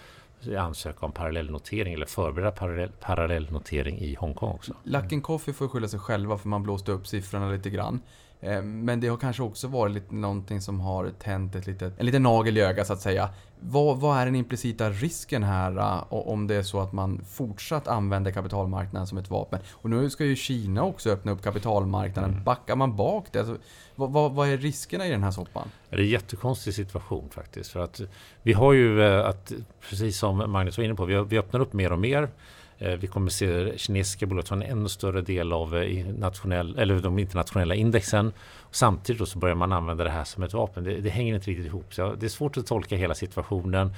ansöka 0.58 1.06
om 1.06 1.12
parallellnotering 1.12 1.94
eller 1.94 2.06
förbereda 2.06 2.52
parallell, 2.52 2.92
parallellnotering 3.00 4.00
i 4.00 4.16
Hongkong 4.16 4.54
också. 4.54 4.74
Luckin 4.84 5.22
Coffee 5.22 5.54
får 5.54 5.68
skylla 5.68 5.88
sig 5.88 6.00
själva 6.00 6.38
för 6.38 6.50
man 6.50 6.64
blåste 6.64 6.92
upp 6.92 7.08
siffrorna 7.08 7.50
lite 7.52 7.70
grann. 7.70 8.02
Eh, 8.44 8.62
men 8.62 9.00
det 9.00 9.08
har 9.08 9.18
kanske 9.18 9.44
också 9.44 9.68
varit 9.68 9.94
lite 9.94 10.16
någonting 10.16 10.62
som 10.62 10.80
har 10.80 11.10
tänt 11.20 11.56
ett 11.56 11.68
litet, 11.68 12.00
en 12.00 12.06
liten 12.06 12.24
nagel 12.24 12.58
i 12.58 12.62
ögat 12.62 12.88
så 12.88 12.94
att 12.94 13.02
säga. 13.02 13.30
Vad, 13.60 13.98
vad 14.00 14.18
är 14.18 14.26
den 14.26 14.36
implicita 14.36 14.90
risken 14.90 15.44
här 15.44 15.78
uh, 15.78 16.04
om 16.10 16.48
det 16.48 16.56
är 16.56 16.64
så 16.64 16.80
att 16.80 16.94
man 16.94 17.22
fortsatt 17.30 17.88
använder 17.88 18.32
kapitalmarknaden 18.32 19.08
som 19.08 19.18
ett 19.18 19.30
vapen? 19.30 19.60
Och 19.72 19.90
nu 19.90 20.10
ska 20.10 20.26
ju 20.26 20.36
Kina 20.36 20.84
också 20.84 21.10
öppna 21.10 21.32
upp 21.32 21.44
kapitalmarknaden. 21.44 22.32
Mm. 22.32 22.44
Backar 22.44 22.76
man 22.76 22.96
bak 22.96 23.26
det? 23.32 23.40
Alltså, 23.40 23.58
vad, 23.96 24.12
vad, 24.12 24.32
vad, 24.32 24.50
är 24.50 24.58
riskerna 24.58 25.08
i 25.08 25.10
den 25.10 25.24
här 25.24 25.32
soppan? 25.32 25.68
Det 25.90 25.96
är 25.96 26.00
en 26.00 26.08
jättekonstig 26.08 26.74
situation 26.74 27.30
faktiskt. 27.30 27.72
För 27.72 27.80
att 27.80 28.02
vi 28.42 28.54
har 28.54 28.74
ju, 28.74 29.00
uh, 29.00 29.26
att, 29.26 29.52
precis 29.90 30.18
som 30.18 30.52
Magnus 30.52 30.78
var 30.78 30.86
inne 30.86 30.96
på, 30.96 31.06
vi, 31.06 31.24
vi 31.24 31.38
öppnar 31.38 31.60
upp 31.60 31.74
mer 31.74 31.92
och 31.92 32.00
mer. 32.00 32.30
Eh, 32.78 32.92
vi 32.92 33.08
kommer 33.08 33.30
se 33.30 33.78
kinesiska 33.78 34.26
bolag 34.26 34.46
ta 34.46 34.56
en 34.56 34.62
ännu 34.62 34.90
större 34.90 35.22
del 35.22 35.54
av 35.54 35.78
eh, 35.78 36.06
nationell, 36.06 36.80
eller 36.80 37.00
de 37.00 37.20
internationella 37.20 37.76
indexen. 37.76 38.34
Samtidigt 38.72 39.30
så 39.30 39.40
börjar 39.40 39.56
man 39.56 39.72
använda 39.72 40.04
det 40.04 40.10
här 40.10 40.24
som 40.24 40.44
ett 40.44 40.54
vapen. 40.54 40.84
Det, 40.84 41.02
det 41.02 41.10
hänger 41.10 41.36
inte 41.36 41.52
riktigt 41.52 41.66
ihop. 41.66 41.94
Så 41.94 42.16
det 42.16 42.26
är 42.26 42.30
svårt 42.30 42.58
att 42.58 42.68
tolka 42.68 42.96
hela 42.96 43.16
situationen. 43.16 43.94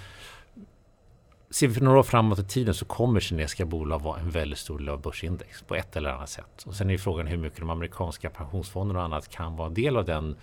ser 1.50 1.68
vi 1.68 1.82
några 1.82 2.00
år 2.00 2.04
framåt 2.04 2.40
i 2.40 2.44
tiden 2.44 2.74
så 2.74 2.86
kommer 2.86 3.20
kinesiska 3.20 3.66
bolag 3.66 4.02
vara 4.02 4.20
en 4.20 4.30
väldigt 4.30 4.60
stor 4.60 4.80
del 4.80 4.90
av 4.90 5.02
börsindex 5.02 5.62
på 5.62 5.76
ett 5.76 5.96
eller 5.96 6.10
annat 6.10 6.30
sätt. 6.30 6.64
Och 6.66 6.76
sen 6.76 6.90
är 6.90 6.98
frågan 6.98 7.28
hur 7.28 7.38
mycket 7.38 7.60
de 7.60 7.70
amerikanska 7.70 8.30
pensionsfonderna 8.30 9.00
och 9.00 9.06
annat 9.06 9.30
kan 9.30 9.56
vara 9.56 9.68
en 9.68 9.74
del 9.74 9.98
av 9.98 10.06
den 10.06 10.36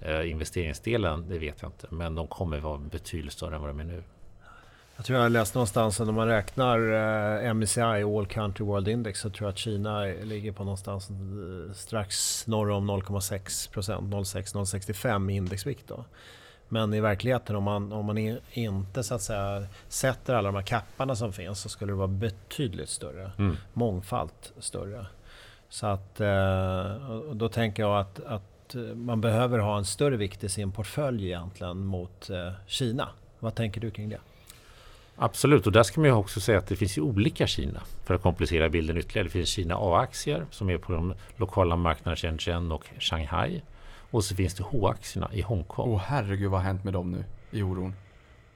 eh, 0.00 0.30
investeringsdelen. 0.30 1.28
Det 1.28 1.38
vet 1.38 1.62
jag 1.62 1.68
inte, 1.68 1.86
men 1.90 2.14
de 2.14 2.26
kommer 2.26 2.60
vara 2.60 2.78
betydligt 2.78 3.32
större 3.32 3.54
än 3.54 3.60
vad 3.60 3.70
de 3.70 3.80
är 3.80 3.84
nu. 3.84 4.02
Jag 4.98 5.04
tror 5.04 5.18
jag 5.18 5.32
läste 5.32 5.58
någonstans 5.58 6.00
att 6.00 6.08
om 6.08 6.14
man 6.14 6.28
räknar 6.28 6.78
eh, 7.44 7.54
MSCI, 7.54 7.80
All 7.80 8.26
Country 8.26 8.64
World 8.64 8.88
Index, 8.88 9.20
så 9.20 9.30
tror 9.30 9.46
jag 9.46 9.52
att 9.52 9.58
Kina 9.58 10.00
ligger 10.04 10.52
på 10.52 10.64
någonstans 10.64 11.10
eh, 11.10 11.74
strax 11.74 12.46
norr 12.46 12.70
om 12.70 12.90
0,6 12.90 13.72
procent, 13.72 14.14
0,6-0,65 14.14 15.30
i 15.30 15.34
indexvikt. 15.34 15.88
Då. 15.88 16.04
Men 16.68 16.94
i 16.94 17.00
verkligheten 17.00 17.56
om 17.56 17.62
man, 17.62 17.92
om 17.92 18.06
man 18.06 18.38
inte 18.52 19.02
så 19.02 19.14
att 19.14 19.22
säga 19.22 19.66
sätter 19.88 20.34
alla 20.34 20.48
de 20.48 20.54
här 20.54 20.62
kapparna 20.62 21.16
som 21.16 21.32
finns 21.32 21.60
så 21.60 21.68
skulle 21.68 21.92
det 21.92 21.96
vara 21.96 22.08
betydligt 22.08 22.88
större. 22.88 23.30
Mm. 23.38 23.56
Mångfalt 23.72 24.52
större. 24.58 25.06
Så 25.68 25.86
att 25.86 26.20
eh, 26.20 27.20
då 27.32 27.48
tänker 27.48 27.82
jag 27.82 28.00
att, 28.00 28.20
att 28.24 28.74
man 28.94 29.20
behöver 29.20 29.58
ha 29.58 29.78
en 29.78 29.84
större 29.84 30.16
vikt 30.16 30.44
i 30.44 30.48
sin 30.48 30.72
portfölj 30.72 31.26
egentligen 31.26 31.84
mot 31.84 32.30
Kina. 32.66 33.08
Vad 33.38 33.54
tänker 33.54 33.80
du 33.80 33.90
kring 33.90 34.08
det? 34.08 34.18
Absolut, 35.20 35.66
och 35.66 35.72
där 35.72 35.82
ska 35.82 36.00
man 36.00 36.10
ju 36.10 36.16
också 36.16 36.40
säga 36.40 36.58
att 36.58 36.66
det 36.66 36.76
finns 36.76 36.98
ju 36.98 37.02
olika 37.02 37.46
Kina 37.46 37.82
för 38.04 38.14
att 38.14 38.22
komplicera 38.22 38.68
bilden 38.68 38.96
ytterligare. 38.96 39.26
Det 39.26 39.30
finns 39.30 39.48
Kina 39.48 39.74
A-aktier 39.74 40.46
som 40.50 40.70
är 40.70 40.78
på 40.78 40.92
de 40.92 41.14
lokala 41.36 41.76
marknaderna 41.76 42.16
Shenzhen 42.16 42.72
och 42.72 42.84
Shanghai. 42.98 43.62
Och 44.10 44.24
så 44.24 44.34
finns 44.34 44.54
det 44.54 44.62
H-aktierna 44.62 45.30
i 45.32 45.40
Hongkong. 45.40 45.88
Åh 45.88 46.02
herregud 46.06 46.50
vad 46.50 46.60
har 46.60 46.66
hänt 46.66 46.84
med 46.84 46.92
dem 46.92 47.10
nu 47.10 47.24
i 47.50 47.62
oron? 47.62 47.94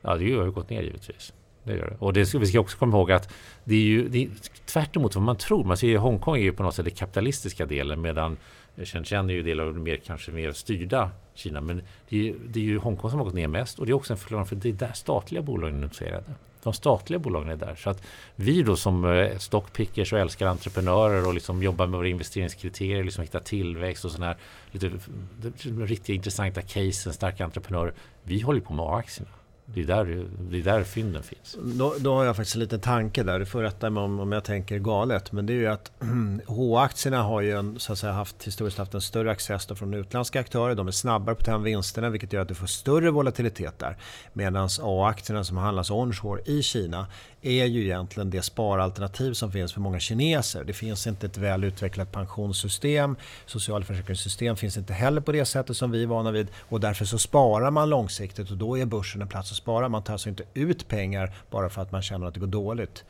Ja, 0.00 0.16
det 0.16 0.34
har 0.34 0.44
ju 0.44 0.50
gått 0.50 0.70
ner 0.70 0.82
givetvis. 0.82 1.32
Det 1.64 1.76
gör 1.76 1.86
det. 1.86 1.96
Och 1.98 2.12
det 2.12 2.26
ska, 2.26 2.38
vi 2.38 2.46
ska 2.46 2.60
också 2.60 2.78
komma 2.78 2.96
ihåg 2.96 3.12
att 3.12 3.34
det 3.64 3.74
är 3.74 3.78
ju 3.78 4.08
det 4.08 4.24
är 4.24 4.28
tvärt 4.66 4.96
emot 4.96 5.14
vad 5.14 5.24
man 5.24 5.36
tror. 5.36 5.64
Man 5.64 5.76
ser 5.76 5.88
ju 5.88 5.96
Hongkong 5.96 6.36
är 6.36 6.40
ju 6.40 6.52
på 6.52 6.62
något 6.62 6.74
sätt 6.74 6.84
den 6.84 6.94
kapitalistiska 6.94 7.66
delen 7.66 8.00
medan 8.00 8.36
Shenzhen 8.84 9.30
är 9.30 9.34
ju 9.34 9.42
del 9.42 9.60
av 9.60 9.74
det 9.74 9.80
mer, 9.80 9.96
kanske 9.96 10.30
mer 10.30 10.52
styrda 10.52 11.10
Kina. 11.34 11.60
Men 11.60 11.82
det 12.08 12.16
är, 12.16 12.22
ju, 12.22 12.38
det 12.48 12.60
är 12.60 12.64
ju 12.64 12.78
Hongkong 12.78 13.10
som 13.10 13.18
har 13.18 13.24
gått 13.24 13.34
ner 13.34 13.48
mest 13.48 13.78
och 13.78 13.86
det 13.86 13.92
är 13.92 13.94
också 13.94 14.12
en 14.12 14.18
förklaring 14.18 14.46
för 14.46 14.56
det 14.56 14.68
är 14.68 14.72
där 14.72 14.92
statliga 14.92 15.42
bolagen 15.42 15.76
är 15.76 15.80
noterade. 15.80 16.34
De 16.62 16.72
statliga 16.72 17.18
bolagen 17.18 17.48
är 17.48 17.56
där. 17.56 17.74
Så 17.74 17.90
att 17.90 18.02
vi 18.36 18.62
då 18.62 18.76
som 18.76 19.04
eh, 19.04 19.38
stockpickers 19.38 20.12
och 20.12 20.18
älskar 20.18 20.46
entreprenörer 20.46 21.26
och 21.26 21.34
liksom 21.34 21.62
jobbar 21.62 21.86
med 21.86 21.98
våra 21.98 22.08
investeringskriterier, 22.08 23.04
liksom 23.04 23.22
hittar 23.22 23.40
tillväxt 23.40 24.04
och 24.04 24.10
sådana 24.10 24.26
här 24.26 24.36
lite 24.70 24.86
eh, 24.86 25.76
riktigt 25.78 26.08
intressanta 26.08 26.62
case, 26.62 27.12
starka 27.12 27.44
entreprenörer. 27.44 27.94
Vi 28.22 28.40
håller 28.40 28.60
på 28.60 28.72
med 28.72 28.84
A-aktierna. 28.84 29.30
Det 29.74 29.80
är 29.80 29.84
där, 29.84 30.26
det 30.50 30.58
är 30.58 30.62
där 30.62 30.84
fynden 30.84 31.22
finns. 31.22 31.56
Då, 31.62 31.94
då 31.98 32.14
har 32.14 32.24
jag 32.24 32.36
faktiskt 32.36 32.56
en 32.56 32.60
liten 32.60 32.80
tanke 32.80 33.22
där. 33.22 33.38
Du 33.38 33.46
får 33.46 33.62
rätta 33.62 33.90
mig 33.90 34.02
om, 34.02 34.20
om 34.20 34.32
jag 34.32 34.44
tänker 34.44 34.78
galet. 34.78 35.32
Men 35.32 35.46
det 35.46 35.52
är 35.52 35.56
ju 35.56 35.66
att 35.66 35.92
H-aktierna 36.46 37.22
har 37.22 37.40
ju 37.40 37.58
en, 37.58 37.78
så 37.78 37.92
att 37.92 37.98
säga, 37.98 38.12
haft, 38.12 38.46
historiskt 38.46 38.78
haft 38.78 38.94
en 38.94 39.00
större 39.00 39.30
access 39.30 39.66
då 39.66 39.74
från 39.74 39.94
utländska 39.94 40.40
aktörer. 40.40 40.74
De 40.74 40.88
är 40.88 40.92
snabbare 40.92 41.34
på 41.34 41.40
att 41.40 41.46
ta 41.46 41.52
hem 41.52 41.62
vinsterna 41.62 42.10
vilket 42.10 42.32
gör 42.32 42.42
att 42.42 42.48
du 42.48 42.54
får 42.54 42.66
större 42.66 43.10
volatilitet 43.10 43.78
där. 43.78 43.96
Medan 44.32 44.68
A-aktierna 44.82 45.44
som 45.44 45.56
handlas 45.56 45.90
onshore 45.90 46.42
i 46.44 46.62
Kina 46.62 47.06
är 47.42 47.64
ju 47.64 47.84
egentligen 47.84 48.30
det 48.30 48.42
sparalternativ 48.42 49.32
som 49.32 49.52
finns 49.52 49.72
för 49.72 49.80
många 49.80 50.00
kineser. 50.00 50.64
Det 50.64 50.72
finns 50.72 51.06
inte 51.06 51.26
ett 51.26 51.36
väl 51.36 51.64
utvecklat 51.64 52.12
pensionssystem. 52.12 53.16
Socialförsäkringssystem 53.46 54.56
finns 54.56 54.76
inte 54.76 54.92
heller 54.92 55.20
på 55.20 55.32
det 55.32 55.44
sättet 55.44 55.76
som 55.76 55.90
vi 55.90 56.02
är 56.02 56.06
vana 56.06 56.30
vid. 56.30 56.48
Och 56.68 56.80
därför 56.80 57.04
så 57.04 57.18
sparar 57.18 57.70
man 57.70 57.90
långsiktigt 57.90 58.50
och 58.50 58.56
då 58.56 58.78
är 58.78 58.84
börsen 58.84 59.22
en 59.22 59.28
plats 59.28 59.50
att 59.50 59.56
spara. 59.62 59.88
Man 59.88 60.02
tar 60.02 60.12
alltså 60.12 60.28
inte 60.28 60.44
ut 60.54 60.88
pengar 60.88 61.34
bara 61.50 61.68
för 61.68 61.82
att 61.82 61.92
man 61.92 62.02
känner 62.02 62.26
att 62.26 62.34
det 62.34 62.40
går 62.40 62.46
dåligt. 62.46 63.04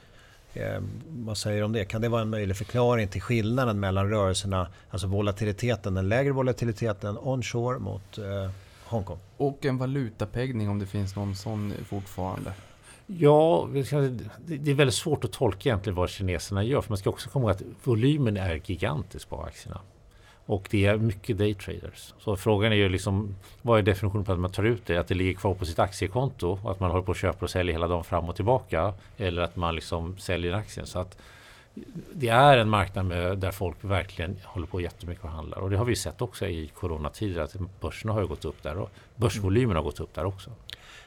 Eh, 0.55 0.81
vad 1.09 1.37
säger 1.37 1.59
du 1.59 1.65
om 1.65 1.73
det? 1.73 1.85
Kan 1.85 2.01
det 2.01 2.09
vara 2.09 2.23
en 2.23 2.31
möjlig 2.31 2.57
förklaring 2.57 3.09
till 3.09 3.23
skillnaden 3.23 3.81
mellan 3.81 4.11
rörelserna, 4.11 4.67
alltså 4.91 5.07
volatiliteten, 5.07 5.95
den 5.95 6.09
lägre 6.09 6.33
volatiliteten 6.33 7.19
onshore 7.19 7.79
mot 7.79 8.19
eh, 8.19 8.51
Hongkong? 8.85 9.19
Och 9.37 9.65
en 9.65 9.79
valutapeggning 9.79 10.69
om 10.69 10.79
det 10.79 10.87
finns 10.87 11.17
någon 11.17 11.35
sån 11.35 11.73
fortfarande. 11.88 12.53
Ja, 13.07 13.69
det 14.47 14.71
är 14.71 14.75
väldigt 14.75 14.95
svårt 14.95 15.25
att 15.25 15.33
tolka 15.33 15.69
egentligen 15.69 15.97
vad 15.97 16.11
kineserna 16.11 16.65
gör. 16.65 16.81
För 16.81 16.91
man 16.91 16.99
ska 16.99 17.11
också 17.11 17.31
komma 17.31 17.45
ihåg 17.45 17.51
att 17.51 17.62
volymen 17.85 18.37
är 18.37 18.61
gigantisk 18.65 19.29
på 19.29 19.43
aktierna. 19.43 19.81
Och 20.46 20.68
det 20.70 20.87
är 20.87 20.96
mycket 20.96 21.38
daytraders. 21.38 22.14
Så 22.18 22.37
frågan 22.37 22.72
är 22.72 22.76
ju 22.76 22.88
liksom, 22.88 23.35
vad 23.62 23.78
är 23.78 23.83
definitionen 23.83 24.24
på 24.24 24.33
att 24.33 24.38
man 24.38 24.50
tar 24.50 24.64
ut 24.64 24.87
det? 24.87 24.96
Att 24.96 25.09
det 25.09 25.14
ligger 25.14 25.35
kvar 25.35 25.55
på 25.55 25.64
sitt 25.66 25.78
aktiekonto 25.78 26.59
och 26.62 26.70
att 26.70 26.81
man 26.81 26.90
håller 26.90 27.05
på 27.05 27.11
och 27.11 27.16
köper 27.16 27.44
och 27.44 27.50
säljer 27.50 27.72
hela 27.72 27.88
dagen 27.88 28.05
fram 28.05 28.28
och 28.28 28.37
tillbaka. 28.37 28.94
Eller 29.18 29.42
att 29.42 29.57
man 29.57 29.74
liksom 29.74 30.18
säljer 30.18 30.52
aktien. 30.52 30.87
Så 30.87 30.98
att 30.98 31.18
det 32.12 32.28
är 32.28 32.59
en 32.59 32.68
marknad 32.68 33.07
med, 33.07 33.38
där 33.38 33.50
folk 33.50 33.76
verkligen 33.81 34.37
håller 34.44 34.66
på 34.66 34.81
jättemycket 34.81 35.24
och 35.24 35.31
handlar. 35.31 35.59
Och 35.59 35.70
det 35.70 35.76
har 35.76 35.85
vi 35.85 35.96
sett 35.96 36.22
också 36.22 36.46
i 36.46 36.68
coronatider 36.68 37.42
att 37.42 37.57
börserna 37.81 38.12
har 38.12 38.20
ju 38.20 38.26
gått 38.26 38.44
upp 38.44 38.62
där 38.62 38.78
och 38.78 38.90
börsvolymen 39.16 39.76
har 39.76 39.83
gått 39.83 40.00
upp 40.00 40.14
där 40.14 40.24
också. 40.24 40.50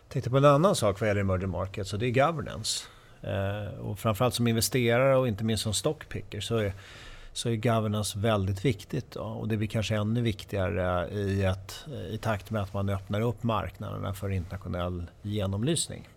Jag 0.04 0.10
tänkte 0.10 0.30
på 0.30 0.38
en 0.38 0.45
annan 0.45 0.76
sak 0.76 1.00
vad 1.00 1.10
gäller 1.10 1.21
emerging 1.21 1.50
markets 1.50 1.93
och 1.93 2.00
det 2.00 2.06
är 2.06 2.12
governance. 2.12 2.88
Eh, 3.21 3.80
och 3.80 4.00
framförallt 4.00 4.34
som 4.34 4.48
investerare 4.48 5.17
och 5.17 5.28
inte 5.28 5.43
minst 5.43 5.63
som 5.63 5.74
stockpicker 5.74 6.41
så 6.41 6.58
är, 6.58 6.74
så 7.36 7.50
är 7.50 7.56
governance 7.56 8.19
väldigt 8.19 8.65
viktigt. 8.65 9.12
Då. 9.12 9.21
Och 9.21 9.48
det 9.48 9.58
blir 9.58 9.67
kanske 9.67 9.95
ännu 9.95 10.21
viktigare 10.21 11.10
i, 11.10 11.43
ett, 11.43 11.86
i 12.10 12.17
takt 12.17 12.52
med 12.52 12.62
att 12.62 12.74
man 12.74 12.89
öppnar 12.89 13.21
upp 13.21 13.43
marknaderna 13.43 14.13
för 14.13 14.30
internationell 14.30 15.04
genomlysning. 15.21 16.08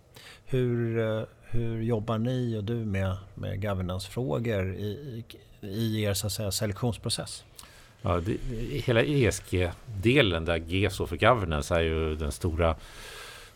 Hur, 0.45 0.99
eh, 0.99 1.23
hur 1.41 1.81
jobbar 1.81 2.17
ni 2.17 2.57
och 2.57 2.63
du 2.63 2.73
med, 2.73 3.17
med 3.35 3.61
governance-frågor 3.61 4.75
i, 4.75 5.23
i, 5.61 5.67
i 5.67 6.03
er 6.03 6.13
så 6.13 6.27
att 6.27 6.33
säga, 6.33 6.51
selektionsprocess? 6.51 7.43
Ja, 8.01 8.19
det, 8.19 8.37
hela 8.71 9.03
ESG-delen 9.03 10.45
där 10.45 10.57
G 10.57 10.89
står 10.89 11.07
för 11.07 11.17
governance 11.17 11.75
är 11.75 11.81
ju 11.81 12.15
den 12.15 12.31
stora 12.31 12.75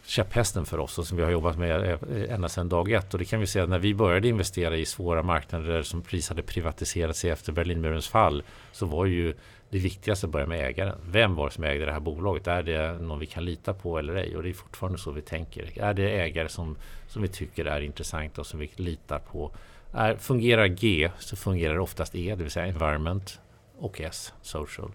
käpphästen 0.05 0.65
för 0.65 0.79
oss 0.79 0.99
och 0.99 1.07
som 1.07 1.17
vi 1.17 1.23
har 1.23 1.31
jobbat 1.31 1.57
med 1.57 1.91
eh, 1.91 2.33
ända 2.33 2.49
sedan 2.49 2.69
dag 2.69 2.91
ett. 2.91 3.13
Och 3.13 3.19
det 3.19 3.25
kan 3.25 3.39
vi 3.39 3.47
säga 3.47 3.63
att 3.63 3.69
när 3.69 3.79
vi 3.79 3.93
började 3.93 4.27
investera 4.27 4.77
i 4.77 4.85
svåra 4.85 5.23
marknader 5.23 5.83
som 5.83 6.01
precis 6.01 6.29
hade 6.29 6.43
privatiserat 6.43 7.15
sig 7.15 7.29
efter 7.29 7.51
Berlinmurens 7.51 8.07
fall 8.07 8.43
så 8.71 8.85
var 8.85 9.05
ju 9.05 9.33
det 9.69 9.79
viktigaste 9.79 10.25
att 10.25 10.31
börja 10.31 10.47
med 10.47 10.67
ägaren. 10.67 10.97
Vem 11.05 11.35
var 11.35 11.45
det 11.45 11.53
som 11.53 11.63
ägde 11.63 11.85
det 11.85 11.91
här 11.91 11.99
bolaget? 11.99 12.47
Är 12.47 12.63
det 12.63 12.93
någon 12.93 13.19
vi 13.19 13.25
kan 13.25 13.45
lita 13.45 13.73
på 13.73 13.99
eller 13.99 14.15
ej? 14.15 14.37
Och 14.37 14.43
det 14.43 14.49
är 14.49 14.53
fortfarande 14.53 14.99
så 14.99 15.11
vi 15.11 15.21
tänker. 15.21 15.79
Är 15.79 15.93
det 15.93 16.21
ägare 16.21 16.49
som, 16.49 16.77
som 17.07 17.21
vi 17.21 17.27
tycker 17.27 17.65
är 17.65 17.81
intressanta 17.81 18.41
och 18.41 18.47
som 18.47 18.59
vi 18.59 18.71
litar 18.75 19.19
på? 19.19 19.51
Är, 19.93 20.15
fungerar 20.15 20.67
G 20.67 21.11
så 21.19 21.35
fungerar 21.35 21.79
oftast 21.79 22.15
E, 22.15 22.35
det 22.37 22.43
vill 22.43 22.51
säga 22.51 22.65
environment 22.65 23.39
och 23.77 24.01
S, 24.01 24.33
social. 24.41 24.91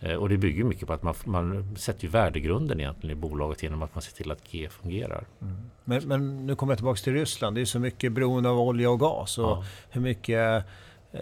Eh, 0.00 0.14
Och 0.14 0.28
det 0.28 0.36
bygger 0.36 0.64
mycket 0.64 0.86
på 0.86 0.92
att 0.92 1.02
man, 1.02 1.14
man 1.24 1.76
sätter 1.76 2.02
ju 2.04 2.08
värdegrunden 2.08 2.80
egentligen 2.80 3.18
i 3.18 3.20
bolaget 3.20 3.62
genom 3.62 3.82
att 3.82 3.94
man 3.94 4.02
ser 4.02 4.12
till 4.12 4.30
att 4.30 4.50
G 4.50 4.68
fungerar. 4.70 5.24
Men, 5.84 6.08
men 6.08 6.46
nu 6.46 6.56
kommer 6.56 6.72
jag 6.72 6.78
tillbaka 6.78 6.98
till 6.98 7.12
Ryssland. 7.12 7.56
Det 7.56 7.60
är 7.60 7.64
så 7.64 7.78
mycket 7.78 8.12
beroende 8.12 8.48
av 8.48 8.60
olja 8.60 8.90
och 8.90 9.00
gas. 9.00 9.38
Och 9.38 9.44
Ja. 9.44 9.64
Hur 9.90 10.00
mycket 10.00 10.64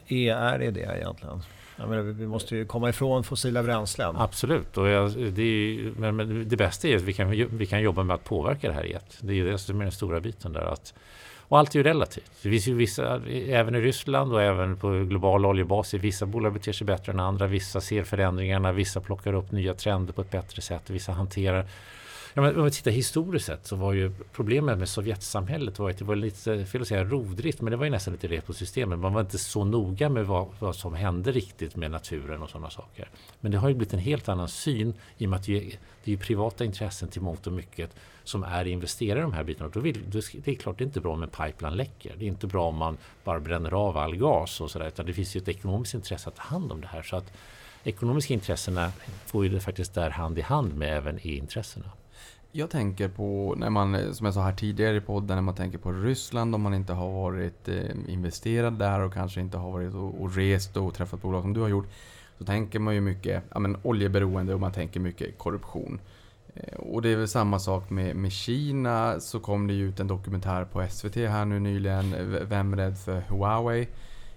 E 0.06 0.28
är 0.28 0.58
det 0.58 0.80
egentligen? 0.98 1.42
Menar, 1.78 2.02
vi 2.02 2.26
måste 2.26 2.56
ju 2.56 2.64
komma 2.64 2.88
ifrån 2.88 3.24
fossila 3.24 3.62
bränslen. 3.62 4.16
Absolut, 4.16 4.76
och 4.76 4.88
jag, 4.88 5.10
det, 5.32 5.42
ju- 5.42 5.94
men, 5.96 6.16
men 6.16 6.48
det 6.48 6.56
bästa 6.56 6.88
är 6.88 6.96
att 6.96 7.02
vi 7.02 7.12
kan, 7.12 7.30
vi 7.58 7.66
kan 7.66 7.82
jobba 7.82 8.02
med 8.02 8.14
att 8.14 8.24
påverka 8.24 8.68
det 8.68 8.74
här 8.74 8.84
i 8.86 8.92
ett. 8.92 9.18
Det 9.20 9.40
är 9.40 9.44
det 9.44 9.58
som 9.58 9.80
är 9.80 9.84
den 9.84 9.92
stora 9.92 10.20
biten 10.20 10.52
där. 10.52 10.60
Att, 10.72 10.94
och 11.48 11.58
allt 11.58 11.74
är 11.74 11.78
ju 11.78 11.82
relativt. 11.82 12.30
Det 12.42 12.50
finns 12.50 12.68
ju 12.68 12.74
vissa, 12.74 13.22
även 13.48 13.74
i 13.74 13.80
Ryssland 13.80 14.32
och 14.32 14.42
även 14.42 14.76
på 14.76 14.90
global 14.90 15.46
oljebasis, 15.46 16.02
vissa 16.02 16.26
bolag 16.26 16.52
beter 16.52 16.72
sig 16.72 16.86
bättre 16.86 17.12
än 17.12 17.20
andra. 17.20 17.46
Vissa 17.46 17.80
ser 17.80 18.04
förändringarna, 18.04 18.72
vissa 18.72 19.00
plockar 19.00 19.32
upp 19.32 19.52
nya 19.52 19.74
trender 19.74 20.12
på 20.12 20.20
ett 20.20 20.30
bättre 20.30 20.62
sätt, 20.62 20.90
vissa 20.90 21.12
hanterar 21.12 21.66
Ja, 22.36 22.42
men 22.42 22.58
om 22.58 22.64
vi 22.64 22.70
tittar 22.70 22.90
historiskt 22.90 23.46
sett 23.46 23.66
så 23.66 23.76
var 23.76 23.92
ju 23.92 24.12
problemet 24.32 24.78
med 24.78 24.88
Sovjetsamhället 24.88 25.78
var 25.78 25.90
att 25.90 25.98
det 25.98 26.04
var 26.04 26.16
lite, 26.16 26.66
fel 26.66 26.82
att 26.82 26.88
säga 26.88 27.04
rovdrift, 27.04 27.60
men 27.60 27.70
det 27.70 27.76
var 27.76 27.84
ju 27.84 27.90
nästan 27.90 28.12
lite 28.14 28.28
det 28.28 28.40
på 28.40 28.52
systemet. 28.52 28.98
Man 28.98 29.12
var 29.12 29.20
inte 29.20 29.38
så 29.38 29.64
noga 29.64 30.08
med 30.08 30.26
vad, 30.26 30.48
vad 30.58 30.76
som 30.76 30.94
hände 30.94 31.32
riktigt 31.32 31.76
med 31.76 31.90
naturen 31.90 32.42
och 32.42 32.50
sådana 32.50 32.70
saker. 32.70 33.08
Men 33.40 33.52
det 33.52 33.58
har 33.58 33.68
ju 33.68 33.74
blivit 33.74 33.92
en 33.92 33.98
helt 33.98 34.28
annan 34.28 34.48
syn 34.48 34.94
i 35.18 35.26
och 35.26 35.30
med 35.30 35.36
att 35.36 35.46
det 35.46 35.56
är, 35.56 35.62
det 36.04 36.10
är 36.10 36.10
ju 36.10 36.18
privata 36.18 36.64
intressen 36.64 37.08
till 37.08 37.22
mångt 37.22 37.46
och 37.46 37.52
mycket 37.52 37.90
som 38.24 38.44
är 38.44 38.64
investerare 38.66 39.18
i 39.18 39.22
de 39.22 39.32
här 39.32 39.44
bitarna. 39.44 39.70
Då 39.74 39.80
vill, 39.80 40.10
då, 40.10 40.20
det 40.44 40.50
är 40.50 40.54
klart 40.54 40.78
det 40.78 40.84
är 40.84 40.86
inte 40.86 41.00
bra 41.00 41.12
om 41.12 41.22
en 41.22 41.28
pipeline 41.28 41.76
läcker. 41.76 42.14
Det 42.18 42.24
är 42.24 42.28
inte 42.28 42.46
bra 42.46 42.68
om 42.68 42.76
man 42.76 42.96
bara 43.24 43.40
bränner 43.40 43.74
av 43.74 43.96
all 43.96 44.16
gas 44.16 44.60
och 44.60 44.70
sådär. 44.70 44.88
Utan 44.88 45.06
det 45.06 45.12
finns 45.12 45.36
ju 45.36 45.40
ett 45.40 45.48
ekonomiskt 45.48 45.94
intresse 45.94 46.28
att 46.28 46.36
ta 46.36 46.42
hand 46.42 46.72
om 46.72 46.80
det 46.80 46.86
här. 46.86 47.02
Så 47.02 47.16
att 47.16 47.32
ekonomiska 47.84 48.34
intressena 48.34 48.92
går 49.32 49.46
ju 49.46 49.60
faktiskt 49.60 49.94
där 49.94 50.10
hand 50.10 50.38
i 50.38 50.42
hand 50.42 50.74
med 50.74 50.96
även 50.96 51.16
E-intressena. 51.16 51.90
Jag 52.56 52.70
tänker 52.70 53.08
på, 53.08 53.54
när 53.58 53.70
man, 53.70 54.14
som 54.14 54.24
jag 54.24 54.34
sa 54.34 54.42
här 54.42 54.52
tidigare 54.52 54.96
i 54.96 55.00
podden, 55.00 55.36
när 55.36 55.42
man 55.42 55.54
tänker 55.54 55.78
på 55.78 55.92
Ryssland 55.92 56.54
om 56.54 56.62
man 56.62 56.74
inte 56.74 56.92
har 56.92 57.12
varit 57.12 57.68
eh, 57.68 57.90
investerad 58.08 58.78
där 58.78 59.00
och 59.00 59.12
kanske 59.14 59.40
inte 59.40 59.58
har 59.58 59.72
varit 59.72 59.94
och, 59.94 60.22
och 60.22 60.34
rest 60.36 60.76
och 60.76 60.94
träffat 60.94 61.22
bolag 61.22 61.42
som 61.42 61.52
du 61.52 61.60
har 61.60 61.68
gjort. 61.68 61.88
Så 62.38 62.44
tänker 62.44 62.78
man 62.78 62.94
ju 62.94 63.00
mycket 63.00 63.42
ja, 63.54 63.58
men 63.58 63.76
oljeberoende 63.82 64.54
och 64.54 64.60
man 64.60 64.72
tänker 64.72 65.00
mycket 65.00 65.38
korruption. 65.38 66.00
Eh, 66.54 66.78
Och 66.78 67.02
det 67.02 67.08
är 67.08 67.16
väl 67.16 67.28
samma 67.28 67.58
sak 67.58 67.90
med, 67.90 68.16
med 68.16 68.32
Kina, 68.32 69.20
så 69.20 69.40
kom 69.40 69.66
det 69.66 69.74
ju 69.74 69.88
ut 69.88 70.00
en 70.00 70.08
dokumentär 70.08 70.64
på 70.64 70.86
SVT 70.90 71.14
här 71.16 71.44
nu 71.44 71.60
nyligen, 71.60 72.14
Vem 72.48 72.72
är 72.72 72.76
rädd 72.76 72.98
för 72.98 73.20
Huawei? 73.20 73.88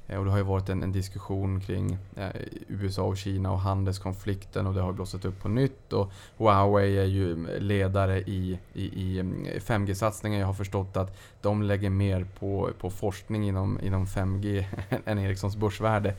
Eh, 0.10 0.20
och 0.20 0.26
det 0.26 0.32
har 0.32 0.38
ju 0.38 0.43
varit 0.43 0.70
en, 0.70 0.84
en 0.84 0.91
diskussion 0.91 1.62
kring 1.62 1.97
eh, 2.16 2.30
USA 2.68 3.03
och 3.03 3.18
Kina 3.18 3.51
och 3.51 3.60
handelskonflikten 3.60 4.68
och 4.68 4.74
det 4.74 4.82
har 4.82 4.93
blossat 4.93 5.26
upp 5.26 5.39
på 5.41 5.49
nytt. 5.49 5.93
Och 5.93 6.12
Huawei 6.38 6.97
är 6.97 7.05
ju 7.05 7.60
ledare 7.60 8.20
i, 8.22 8.60
i, 8.74 8.86
i 8.86 9.20
mm, 9.20 9.45
5G-satsningen. 9.45 10.39
Jag 10.39 10.47
har 10.47 10.53
förstått 10.53 10.97
att 10.97 11.18
de 11.41 11.64
lägger 11.64 11.89
mer 11.89 12.28
på, 12.39 12.70
på 12.80 12.89
forskning 12.89 13.47
inom, 13.47 13.80
inom 13.84 14.05
5G 14.05 14.66
än 15.05 15.20
Ericssons 15.20 15.55
börsvärde. 15.55 16.16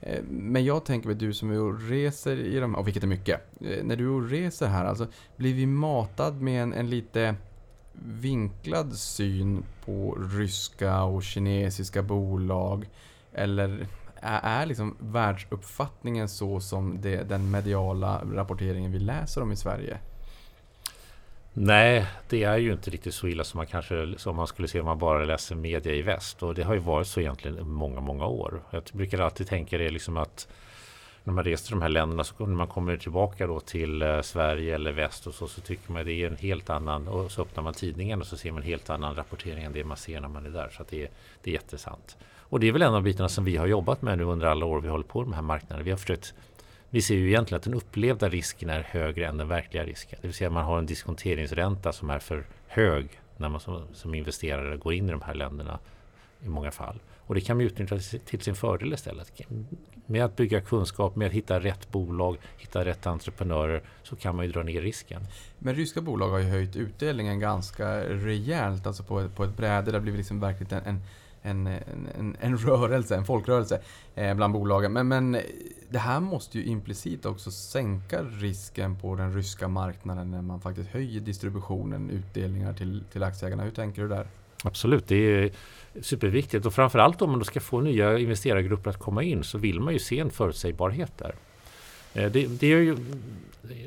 Eh, 0.00 0.22
Men 0.28 0.64
jag 0.64 0.84
tänker 0.84 1.08
mig 1.08 1.16
du 1.16 1.32
som 1.32 1.50
är 1.50 1.60
och 1.60 1.80
reser 1.88 2.36
i 2.36 2.58
de 2.58 2.74
och 2.74 2.86
vilket 2.86 3.02
är 3.02 3.06
mycket. 3.06 3.40
Eh, 3.60 3.84
När 3.84 3.96
du 3.96 4.28
reser 4.28 4.66
här, 4.66 4.84
alltså 4.84 5.06
blir 5.36 5.54
vi 5.54 5.66
matad 5.66 6.40
med 6.40 6.62
en, 6.62 6.72
en 6.72 6.90
lite 6.90 7.34
vinklad 8.04 8.92
syn 8.96 9.62
på 9.84 10.18
ryska 10.32 11.02
och 11.02 11.22
kinesiska 11.22 12.02
bolag? 12.02 12.88
Eller 13.34 13.86
är, 14.20 14.40
är 14.42 14.66
liksom 14.66 14.96
världsuppfattningen 15.00 16.28
så 16.28 16.60
som 16.60 17.00
det, 17.00 17.28
den 17.28 17.50
mediala 17.50 18.22
rapporteringen 18.34 18.92
vi 18.92 18.98
läser 18.98 19.42
om 19.42 19.52
i 19.52 19.56
Sverige? 19.56 19.98
Nej, 21.54 22.06
det 22.28 22.42
är 22.42 22.56
ju 22.56 22.72
inte 22.72 22.90
riktigt 22.90 23.14
så 23.14 23.28
illa 23.28 23.44
som 23.44 23.58
man 23.58 23.66
kanske 23.66 24.14
som 24.16 24.36
man 24.36 24.46
skulle 24.46 24.68
se 24.68 24.80
om 24.80 24.86
man 24.86 24.98
bara 24.98 25.24
läser 25.24 25.54
media 25.54 25.94
i 25.94 26.02
väst. 26.02 26.42
Och 26.42 26.54
det 26.54 26.62
har 26.62 26.74
ju 26.74 26.80
varit 26.80 27.06
så 27.06 27.20
egentligen 27.20 27.58
i 27.58 27.62
många, 27.64 28.00
många 28.00 28.26
år. 28.26 28.62
Jag 28.70 28.82
brukar 28.92 29.18
alltid 29.18 29.46
tänka 29.46 29.78
det 29.78 29.90
liksom 29.90 30.16
att 30.16 30.48
när 31.24 31.32
man 31.32 31.44
reser 31.44 31.66
till 31.66 31.74
de 31.74 31.82
här 31.82 31.88
länderna 31.88 32.24
så 32.24 32.46
när 32.46 32.56
man 32.56 32.66
kommer 32.66 32.96
tillbaka 32.96 33.46
då 33.46 33.60
till 33.60 34.02
eh, 34.02 34.20
Sverige 34.20 34.74
eller 34.74 34.92
väst 34.92 35.26
och 35.26 35.34
så, 35.34 35.46
så 35.48 35.60
tycker 35.60 35.92
man 35.92 36.04
det 36.04 36.12
är 36.12 36.26
en 36.26 36.36
helt 36.36 36.70
annan 36.70 37.08
och 37.08 37.32
så 37.32 37.42
öppnar 37.42 37.62
man 37.62 37.74
tidningen 37.74 38.20
och 38.20 38.26
så 38.26 38.36
ser 38.36 38.52
man 38.52 38.62
en 38.62 38.68
helt 38.68 38.90
annan 38.90 39.14
rapportering 39.14 39.64
än 39.64 39.72
det 39.72 39.84
man 39.84 39.96
ser 39.96 40.20
när 40.20 40.28
man 40.28 40.46
är 40.46 40.50
där. 40.50 40.68
Så 40.76 40.82
att 40.82 40.88
det, 40.88 41.02
är, 41.02 41.10
det 41.42 41.50
är 41.50 41.54
jättesant. 41.54 42.16
Och 42.52 42.60
det 42.60 42.68
är 42.68 42.72
väl 42.72 42.82
en 42.82 42.94
av 42.94 43.02
bitarna 43.02 43.28
som 43.28 43.44
vi 43.44 43.56
har 43.56 43.66
jobbat 43.66 44.02
med 44.02 44.18
nu 44.18 44.24
under 44.24 44.46
alla 44.46 44.66
år 44.66 44.80
vi 44.80 44.88
håller 44.88 45.04
på 45.04 45.18
med 45.20 45.28
de 45.28 45.34
här 45.34 45.42
marknaderna. 45.42 45.84
Vi 45.84 45.90
har 45.90 45.98
försökt 45.98 46.34
vi 46.90 47.02
ser 47.02 47.14
ju 47.14 47.28
egentligen 47.28 47.58
att 47.58 47.64
den 47.64 47.74
upplevda 47.74 48.28
risken 48.28 48.70
är 48.70 48.80
högre 48.82 49.26
än 49.26 49.36
den 49.36 49.48
verkliga 49.48 49.84
risken. 49.84 50.18
Det 50.22 50.28
vill 50.28 50.34
säga 50.34 50.50
man 50.50 50.64
har 50.64 50.78
en 50.78 50.86
diskonteringsränta 50.86 51.92
som 51.92 52.10
är 52.10 52.18
för 52.18 52.46
hög 52.66 53.08
när 53.36 53.48
man 53.48 53.60
som, 53.60 53.82
som 53.92 54.14
investerare 54.14 54.76
går 54.76 54.94
in 54.94 55.08
i 55.08 55.12
de 55.12 55.22
här 55.22 55.34
länderna 55.34 55.78
i 56.40 56.48
många 56.48 56.70
fall. 56.70 57.00
Och 57.18 57.34
det 57.34 57.40
kan 57.40 57.56
man 57.56 57.66
utnyttja 57.66 57.98
till 58.24 58.40
sin 58.40 58.54
fördel 58.54 58.92
istället. 58.92 59.32
Med 60.06 60.24
att 60.24 60.36
bygga 60.36 60.60
kunskap, 60.60 61.16
med 61.16 61.26
att 61.26 61.32
hitta 61.32 61.60
rätt 61.60 61.90
bolag, 61.90 62.36
hitta 62.58 62.84
rätt 62.84 63.06
entreprenörer 63.06 63.82
så 64.02 64.16
kan 64.16 64.36
man 64.36 64.46
ju 64.46 64.52
dra 64.52 64.62
ner 64.62 64.80
risken. 64.80 65.22
Men 65.58 65.74
ryska 65.74 66.00
bolag 66.00 66.28
har 66.28 66.38
ju 66.38 66.48
höjt 66.48 66.76
utdelningen 66.76 67.40
ganska 67.40 68.00
rejält, 68.08 68.86
alltså 68.86 69.02
på, 69.02 69.28
på 69.28 69.44
ett 69.44 69.56
bräde. 69.56 69.90
Det 69.90 69.96
har 69.96 70.02
blivit 70.02 70.18
liksom 70.18 70.40
verkligen 70.40 70.78
en, 70.78 70.86
en, 70.86 71.02
en, 71.42 71.66
en, 71.66 72.36
en 72.40 72.58
rörelse, 72.58 73.16
en 73.16 73.24
folkrörelse 73.24 73.80
eh, 74.14 74.34
bland 74.34 74.52
bolagen. 74.52 74.92
Men, 74.92 75.08
men 75.08 75.38
det 75.88 75.98
här 75.98 76.20
måste 76.20 76.58
ju 76.58 76.64
implicit 76.64 77.26
också 77.26 77.50
sänka 77.50 78.22
risken 78.22 78.98
på 78.98 79.14
den 79.14 79.34
ryska 79.34 79.68
marknaden 79.68 80.30
när 80.30 80.42
man 80.42 80.60
faktiskt 80.60 80.90
höjer 80.90 81.20
distributionen, 81.20 82.10
utdelningar 82.10 82.72
till, 82.72 83.04
till 83.12 83.22
aktieägarna. 83.22 83.62
Hur 83.62 83.70
tänker 83.70 84.02
du 84.02 84.08
där? 84.08 84.26
Absolut, 84.64 85.08
det 85.08 85.16
är 85.16 85.50
superviktigt 86.00 86.66
och 86.66 86.74
framförallt 86.74 87.22
om 87.22 87.30
man 87.30 87.38
då 87.38 87.44
ska 87.44 87.60
få 87.60 87.80
nya 87.80 88.18
investerargrupper 88.18 88.90
att 88.90 88.98
komma 88.98 89.22
in 89.22 89.44
så 89.44 89.58
vill 89.58 89.80
man 89.80 89.92
ju 89.92 89.98
se 89.98 90.18
en 90.18 90.30
förutsägbarhet 90.30 91.18
där. 91.18 91.34
Eh, 92.14 92.30
det, 92.30 92.46
det 92.46 92.66
är 92.66 92.78
ju, 92.78 92.96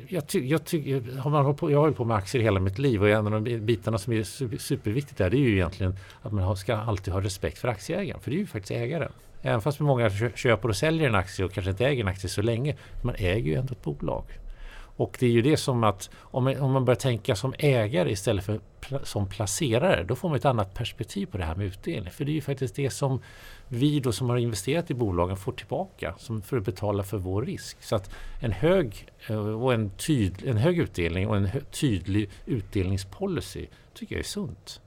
jag, 0.08 0.26
ty, 0.26 0.46
jag, 0.46 0.64
ty, 0.64 1.00
har 1.18 1.30
man 1.30 1.44
hållit 1.44 1.60
på, 1.60 1.70
jag 1.70 1.78
har 1.78 1.82
hållit 1.82 1.96
på 1.96 2.04
med 2.04 2.16
aktier 2.16 2.42
hela 2.42 2.60
mitt 2.60 2.78
liv 2.78 3.02
och 3.02 3.08
en 3.08 3.34
av 3.34 3.42
de 3.42 3.58
bitarna 3.58 3.98
som 3.98 4.12
är 4.12 4.22
superviktigt 4.58 5.18
där 5.18 5.30
det 5.30 5.36
är 5.36 5.40
ju 5.40 5.52
egentligen 5.52 5.96
att 6.22 6.32
man 6.32 6.56
ska 6.56 6.76
alltid 6.76 7.14
ha 7.14 7.20
respekt 7.20 7.58
för 7.58 7.68
aktieägaren. 7.68 8.20
För 8.20 8.30
det 8.30 8.36
är 8.36 8.38
ju 8.38 8.46
faktiskt 8.46 8.70
ägaren. 8.70 9.12
Även 9.42 9.60
fast 9.60 9.80
många 9.80 10.10
köper 10.34 10.68
och 10.68 10.76
säljer 10.76 11.08
en 11.08 11.14
aktie 11.14 11.44
och 11.44 11.52
kanske 11.52 11.70
inte 11.70 11.86
äger 11.86 12.02
en 12.02 12.08
aktie 12.08 12.30
så 12.30 12.42
länge. 12.42 12.76
Man 13.02 13.14
äger 13.18 13.50
ju 13.50 13.54
ändå 13.54 13.72
ett 13.72 13.82
bolag. 13.82 14.24
Och 14.96 15.16
det 15.20 15.26
är 15.26 15.30
ju 15.30 15.42
det 15.42 15.56
som 15.56 15.84
att 15.84 16.10
om 16.16 16.44
man, 16.44 16.60
om 16.60 16.72
man 16.72 16.84
börjar 16.84 16.96
tänka 16.96 17.36
som 17.36 17.54
ägare 17.58 18.10
istället 18.10 18.44
för 18.44 18.60
som 19.02 19.28
placerare, 19.28 20.04
då 20.04 20.16
får 20.16 20.28
man 20.28 20.36
ett 20.36 20.44
annat 20.44 20.74
perspektiv 20.74 21.26
på 21.26 21.38
det 21.38 21.44
här 21.44 21.54
med 21.54 21.66
utdelning. 21.66 22.12
För 22.12 22.24
det 22.24 22.30
är 22.30 22.34
ju 22.34 22.40
faktiskt 22.40 22.74
det 22.74 22.90
som 22.90 23.22
vi 23.68 24.00
då 24.00 24.12
som 24.12 24.30
har 24.30 24.36
investerat 24.36 24.90
i 24.90 24.94
bolagen 24.94 25.36
får 25.36 25.52
tillbaka 25.52 26.14
som 26.18 26.42
för 26.42 26.56
att 26.56 26.64
betala 26.64 27.02
för 27.02 27.18
vår 27.18 27.42
risk. 27.42 27.82
Så 27.82 27.96
att 27.96 28.10
en 28.40 28.52
hög, 28.52 29.06
eh, 29.28 29.36
och 29.36 29.74
en, 29.74 29.90
tyd, 29.90 30.42
en 30.46 30.56
hög 30.56 30.78
utdelning 30.78 31.28
och 31.28 31.36
en 31.36 31.46
hö, 31.46 31.60
tydlig 31.60 32.30
utdelningspolicy 32.46 33.66
tycker 33.94 34.14
jag 34.14 34.20
är 34.20 34.24
sunt. 34.24 34.80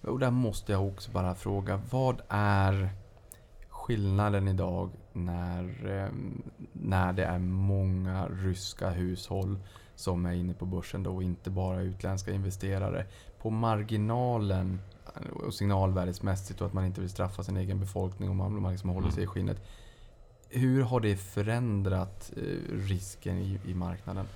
Och 0.00 0.18
där 0.18 0.30
måste 0.30 0.72
jag 0.72 0.86
också 0.86 1.10
bara 1.10 1.34
fråga, 1.34 1.80
vad 1.90 2.20
är 2.28 2.90
skillnaden 3.84 4.48
idag 4.48 4.90
när, 5.12 5.64
eh, 5.86 6.12
när 6.72 7.12
det 7.12 7.24
är 7.24 7.38
många 7.38 8.28
ryska 8.28 8.90
hushåll 8.90 9.58
som 9.94 10.26
är 10.26 10.32
inne 10.32 10.54
på 10.54 10.66
börsen 10.66 11.02
då 11.02 11.14
och 11.14 11.22
inte 11.22 11.50
bara 11.50 11.80
utländska 11.80 12.32
investerare? 12.32 13.06
På 13.38 13.50
marginalen 13.50 14.80
och 15.32 15.54
signalvärdesmässigt 15.54 16.60
och 16.60 16.66
att 16.66 16.72
man 16.72 16.84
inte 16.84 17.00
vill 17.00 17.10
straffa 17.10 17.42
sin 17.42 17.56
egen 17.56 17.80
befolkning 17.80 18.28
och 18.28 18.36
man, 18.36 18.62
man 18.62 18.72
liksom 18.72 18.90
håller 18.90 19.10
sig 19.10 19.24
i 19.24 19.26
skinnet. 19.26 19.62
Hur 20.48 20.82
har 20.82 21.00
det 21.00 21.16
förändrat 21.16 22.32
eh, 22.36 22.76
risken 22.76 23.38
i, 23.38 23.60
i 23.66 23.74
marknaden? 23.74 24.26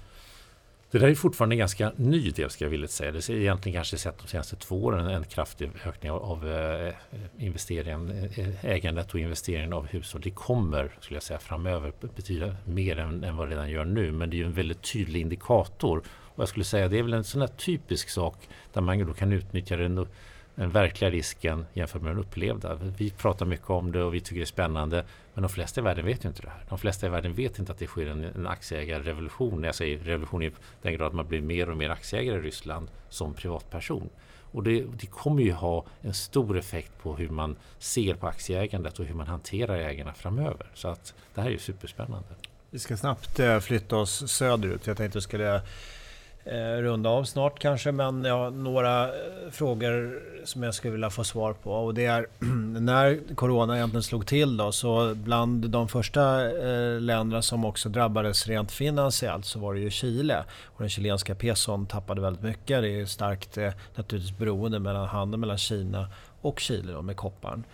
Det 0.90 0.98
där 0.98 1.08
är 1.08 1.14
fortfarande 1.14 1.54
en 1.54 1.58
ganska 1.58 1.92
ny 1.96 2.30
del 2.30 2.50
ska 2.50 2.64
jag 2.64 2.70
vilja 2.70 2.88
säga. 2.88 3.12
Det 3.12 3.28
är 3.28 3.30
egentligen 3.30 3.76
kanske 3.76 3.98
sett 3.98 4.18
de 4.18 4.28
senaste 4.28 4.56
två 4.56 4.84
åren 4.84 5.06
en 5.06 5.24
kraftig 5.24 5.70
ökning 5.86 6.10
av, 6.10 6.22
av 6.22 6.52
eh, 6.52 6.94
investeringen, 7.38 8.10
eh, 8.36 8.64
ägandet 8.64 9.14
och 9.14 9.20
investeringen 9.20 9.72
av 9.72 9.86
hushåll. 9.86 10.20
Det 10.20 10.30
kommer, 10.30 10.96
skulle 11.00 11.16
jag 11.16 11.22
säga, 11.22 11.38
framöver 11.38 11.92
betyda 12.16 12.56
mer 12.64 12.98
än, 12.98 13.24
än 13.24 13.36
vad 13.36 13.48
det 13.48 13.54
redan 13.54 13.70
gör 13.70 13.84
nu. 13.84 14.12
Men 14.12 14.30
det 14.30 14.36
är 14.36 14.38
ju 14.38 14.44
en 14.44 14.52
väldigt 14.52 14.92
tydlig 14.92 15.20
indikator. 15.20 16.02
Och 16.08 16.42
jag 16.42 16.48
skulle 16.48 16.64
säga 16.64 16.88
det 16.88 16.98
är 16.98 17.02
väl 17.02 17.12
en 17.12 17.24
sån 17.24 17.40
här 17.40 17.48
typisk 17.48 18.08
sak 18.08 18.48
där 18.72 18.80
man 18.80 19.06
då 19.06 19.14
kan 19.14 19.32
utnyttja 19.32 19.76
den, 19.76 20.06
den 20.58 20.70
verkliga 20.70 21.10
risken 21.10 21.66
jämfört 21.72 22.02
med 22.02 22.10
den 22.10 22.18
upplevda. 22.18 22.74
Vi 22.74 23.10
pratar 23.10 23.46
mycket 23.46 23.70
om 23.70 23.92
det 23.92 24.02
och 24.02 24.14
vi 24.14 24.20
tycker 24.20 24.36
det 24.36 24.44
är 24.44 24.46
spännande. 24.46 25.04
Men 25.34 25.42
de 25.42 25.48
flesta 25.48 25.80
i 25.80 25.84
världen 25.84 26.04
vet 26.04 26.24
ju 26.24 26.28
inte 26.28 26.42
det 26.42 26.48
här. 26.48 26.64
De 26.68 26.78
flesta 26.78 27.06
i 27.06 27.08
världen 27.08 27.34
vet 27.34 27.58
inte 27.58 27.72
att 27.72 27.78
det 27.78 27.86
sker 27.86 28.06
en, 28.06 28.24
en 28.24 28.46
aktieägarrevolution. 28.46 29.64
Jag 29.64 29.74
säger 29.74 29.98
revolution 29.98 30.42
i 30.42 30.50
den 30.82 30.94
grad 30.94 31.06
att 31.06 31.14
man 31.14 31.28
blir 31.28 31.40
mer 31.40 31.70
och 31.70 31.76
mer 31.76 31.90
aktieägare 31.90 32.38
i 32.38 32.40
Ryssland 32.40 32.88
som 33.08 33.34
privatperson. 33.34 34.08
Och 34.52 34.62
det, 34.62 34.84
det 35.00 35.06
kommer 35.06 35.42
ju 35.42 35.52
ha 35.52 35.84
en 36.02 36.14
stor 36.14 36.58
effekt 36.58 36.92
på 37.02 37.16
hur 37.16 37.28
man 37.28 37.56
ser 37.78 38.14
på 38.14 38.26
aktieägandet 38.26 38.98
och 38.98 39.04
hur 39.04 39.14
man 39.14 39.26
hanterar 39.26 39.78
ägarna 39.78 40.14
framöver. 40.14 40.66
Så 40.74 40.88
att 40.88 41.14
det 41.34 41.40
här 41.40 41.48
är 41.48 41.52
ju 41.52 41.58
superspännande. 41.58 42.28
Vi 42.70 42.78
ska 42.78 42.96
snabbt 42.96 43.40
eh, 43.40 43.60
flytta 43.60 43.96
oss 43.96 44.30
söderut. 44.30 44.86
Jag 44.86 44.96
tänkte 44.96 45.18
att 45.18 45.22
vi 45.22 45.24
skulle 45.24 45.62
Eh, 46.50 46.82
runda 46.82 47.10
av 47.10 47.24
snart 47.24 47.58
kanske, 47.58 47.92
men 47.92 48.24
jag 48.24 48.38
har 48.38 48.50
några 48.50 49.04
eh, 49.04 49.10
frågor 49.50 50.22
som 50.44 50.62
jag 50.62 50.74
skulle 50.74 50.92
vilja 50.92 51.10
få 51.10 51.24
svar 51.24 51.52
på. 51.52 51.72
Och 51.72 51.94
det 51.94 52.06
är 52.06 52.26
när 52.80 53.34
Corona 53.34 53.76
egentligen 53.76 54.02
slog 54.02 54.26
till 54.26 54.56
då, 54.56 54.72
så 54.72 55.14
bland 55.14 55.70
de 55.70 55.88
första 55.88 56.44
eh, 56.44 57.00
länderna 57.00 57.42
som 57.42 57.64
också 57.64 57.88
drabbades 57.88 58.46
rent 58.46 58.72
finansiellt 58.72 59.44
så 59.44 59.58
var 59.58 59.74
det 59.74 59.80
ju 59.80 59.90
Chile. 59.90 60.44
Och 60.64 60.80
den 60.80 60.88
chilenska 60.88 61.34
peson 61.34 61.86
tappade 61.86 62.20
väldigt 62.20 62.42
mycket. 62.42 62.82
Det 62.82 63.00
är 63.00 63.06
starkt 63.06 63.58
eh, 63.58 63.72
naturligtvis 63.94 64.38
beroende 64.38 64.78
mellan 64.78 65.08
handeln 65.08 65.40
mellan 65.40 65.58
Kina 65.58 66.08
och 66.40 66.60
Chile 66.60 66.92
då, 66.92 67.02
med 67.02 67.16
kopparn 67.16 67.64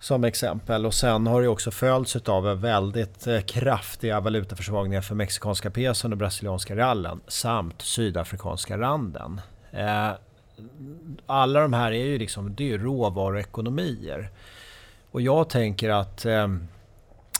som 0.00 0.24
exempel. 0.24 0.86
Och 0.86 0.94
sen 0.94 1.26
har 1.26 1.42
det 1.42 1.48
också 1.48 1.70
följts 1.70 2.16
av 2.16 2.60
väldigt 2.60 3.26
eh, 3.26 3.40
kraftiga 3.40 4.20
valutaförsvagningar 4.20 5.00
för 5.00 5.14
mexikanska 5.14 5.70
peson 5.70 6.12
och 6.12 6.18
brasilianska 6.18 6.76
realen 6.76 7.20
samt 7.28 7.82
sydafrikanska 7.82 8.78
randen. 8.78 9.40
Eh, 9.70 10.10
alla 11.26 11.60
de 11.60 11.72
här 11.72 11.92
är 11.92 12.04
ju 12.04 12.18
liksom, 12.18 12.54
det 12.54 12.62
är 12.62 12.68
ju 12.68 12.78
råvaruekonomier. 12.78 14.30
Och 15.10 15.20
jag 15.20 15.48
tänker 15.48 15.90
att 15.90 16.24
eh, 16.24 16.48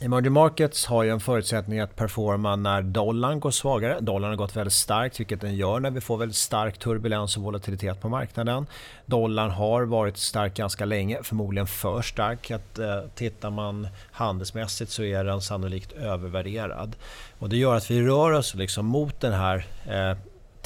Emerging 0.00 0.32
markets 0.32 0.86
har 0.86 1.02
ju 1.02 1.10
en 1.10 1.20
förutsättning 1.20 1.80
att 1.80 1.96
performa 1.96 2.56
när 2.56 2.82
dollarn 2.82 3.40
går 3.40 3.50
svagare. 3.50 4.00
Dollarn 4.00 4.30
har 4.30 4.36
gått 4.36 4.56
väldigt 4.56 4.72
starkt, 4.72 5.20
vilket 5.20 5.40
den 5.40 5.56
gör 5.56 5.80
när 5.80 5.90
vi 5.90 6.00
får 6.00 6.16
väldigt 6.16 6.36
stark 6.36 6.78
turbulens 6.78 7.36
och 7.36 7.42
volatilitet 7.42 8.00
på 8.00 8.08
marknaden. 8.08 8.66
Dollarn 9.06 9.50
har 9.50 9.82
varit 9.82 10.16
stark 10.16 10.54
ganska 10.54 10.84
länge, 10.84 11.18
förmodligen 11.22 11.66
för 11.66 12.02
stark. 12.02 12.50
Att, 12.50 12.78
eh, 12.78 13.00
tittar 13.14 13.50
man 13.50 13.88
handelsmässigt 14.12 14.90
så 14.90 15.02
är 15.02 15.24
den 15.24 15.40
sannolikt 15.40 15.92
övervärderad. 15.92 16.96
Och 17.38 17.48
det 17.48 17.56
gör 17.56 17.76
att 17.76 17.90
vi 17.90 18.02
rör 18.02 18.32
oss 18.32 18.54
liksom 18.54 18.86
mot 18.86 19.20
den 19.20 19.32
här 19.32 19.66
eh, 19.86 20.18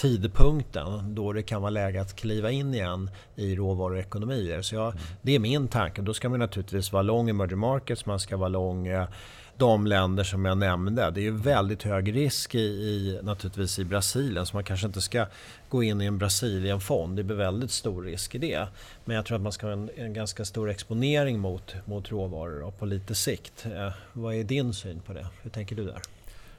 tidpunkten 0.03 1.15
då 1.15 1.33
det 1.33 1.43
kan 1.43 1.63
vara 1.63 1.71
läge 1.71 2.01
att 2.01 2.17
kliva 2.17 2.51
in 2.51 2.75
igen 2.75 3.11
i 3.37 3.57
råvaruekonomier. 3.57 4.63
Så 4.63 4.75
jag, 4.75 4.95
det 5.23 5.35
är 5.35 5.39
min 5.39 5.69
tanke. 5.69 6.03
Då 6.03 6.15
ska 6.15 6.29
man 6.29 6.39
naturligtvis 6.39 6.93
vara 6.93 7.03
lång 7.03 7.29
i 7.29 7.31
emerging 7.31 7.59
markets, 7.59 8.07
man 8.07 8.21
ska 8.21 8.37
vara 8.37 8.49
lång 8.49 8.89
de 9.57 9.87
länder 9.87 10.25
som 10.25 10.45
jag 10.45 10.59
nämnde. 10.59 11.11
Det 11.11 11.21
är 11.21 11.23
ju 11.23 11.37
väldigt 11.37 11.83
hög 11.83 12.15
risk 12.15 12.55
i, 12.55 12.59
i, 12.59 13.21
naturligtvis 13.23 13.79
i 13.79 13.85
Brasilien 13.85 14.47
så 14.47 14.57
man 14.57 14.65
kanske 14.65 14.87
inte 14.87 15.01
ska 15.01 15.27
gå 15.69 15.83
in 15.83 16.01
i 16.01 16.05
en 16.05 16.19
Brasilienfond. 16.19 17.17
Det 17.17 17.23
blir 17.23 17.37
väldigt 17.37 17.71
stor 17.71 18.03
risk 18.03 18.35
i 18.35 18.39
det. 18.39 18.67
Men 19.05 19.17
jag 19.17 19.27
tror 19.27 19.37
att 19.37 19.43
man 19.43 19.53
ska 19.53 19.67
ha 19.67 19.73
en, 19.73 19.91
en 19.97 20.13
ganska 20.13 20.45
stor 20.45 20.71
exponering 20.71 21.39
mot, 21.39 21.75
mot 21.85 22.11
råvaror 22.11 22.63
och 22.63 22.79
på 22.79 22.87
lite 22.87 23.15
sikt. 23.15 23.67
Eh, 23.67 23.93
vad 24.13 24.35
är 24.35 24.45
din 24.45 24.75
syn 24.75 25.01
på 25.01 25.13
det? 25.13 25.27
Hur 25.43 25.51
tänker 25.51 25.77
du 25.77 25.85
där? 25.85 26.01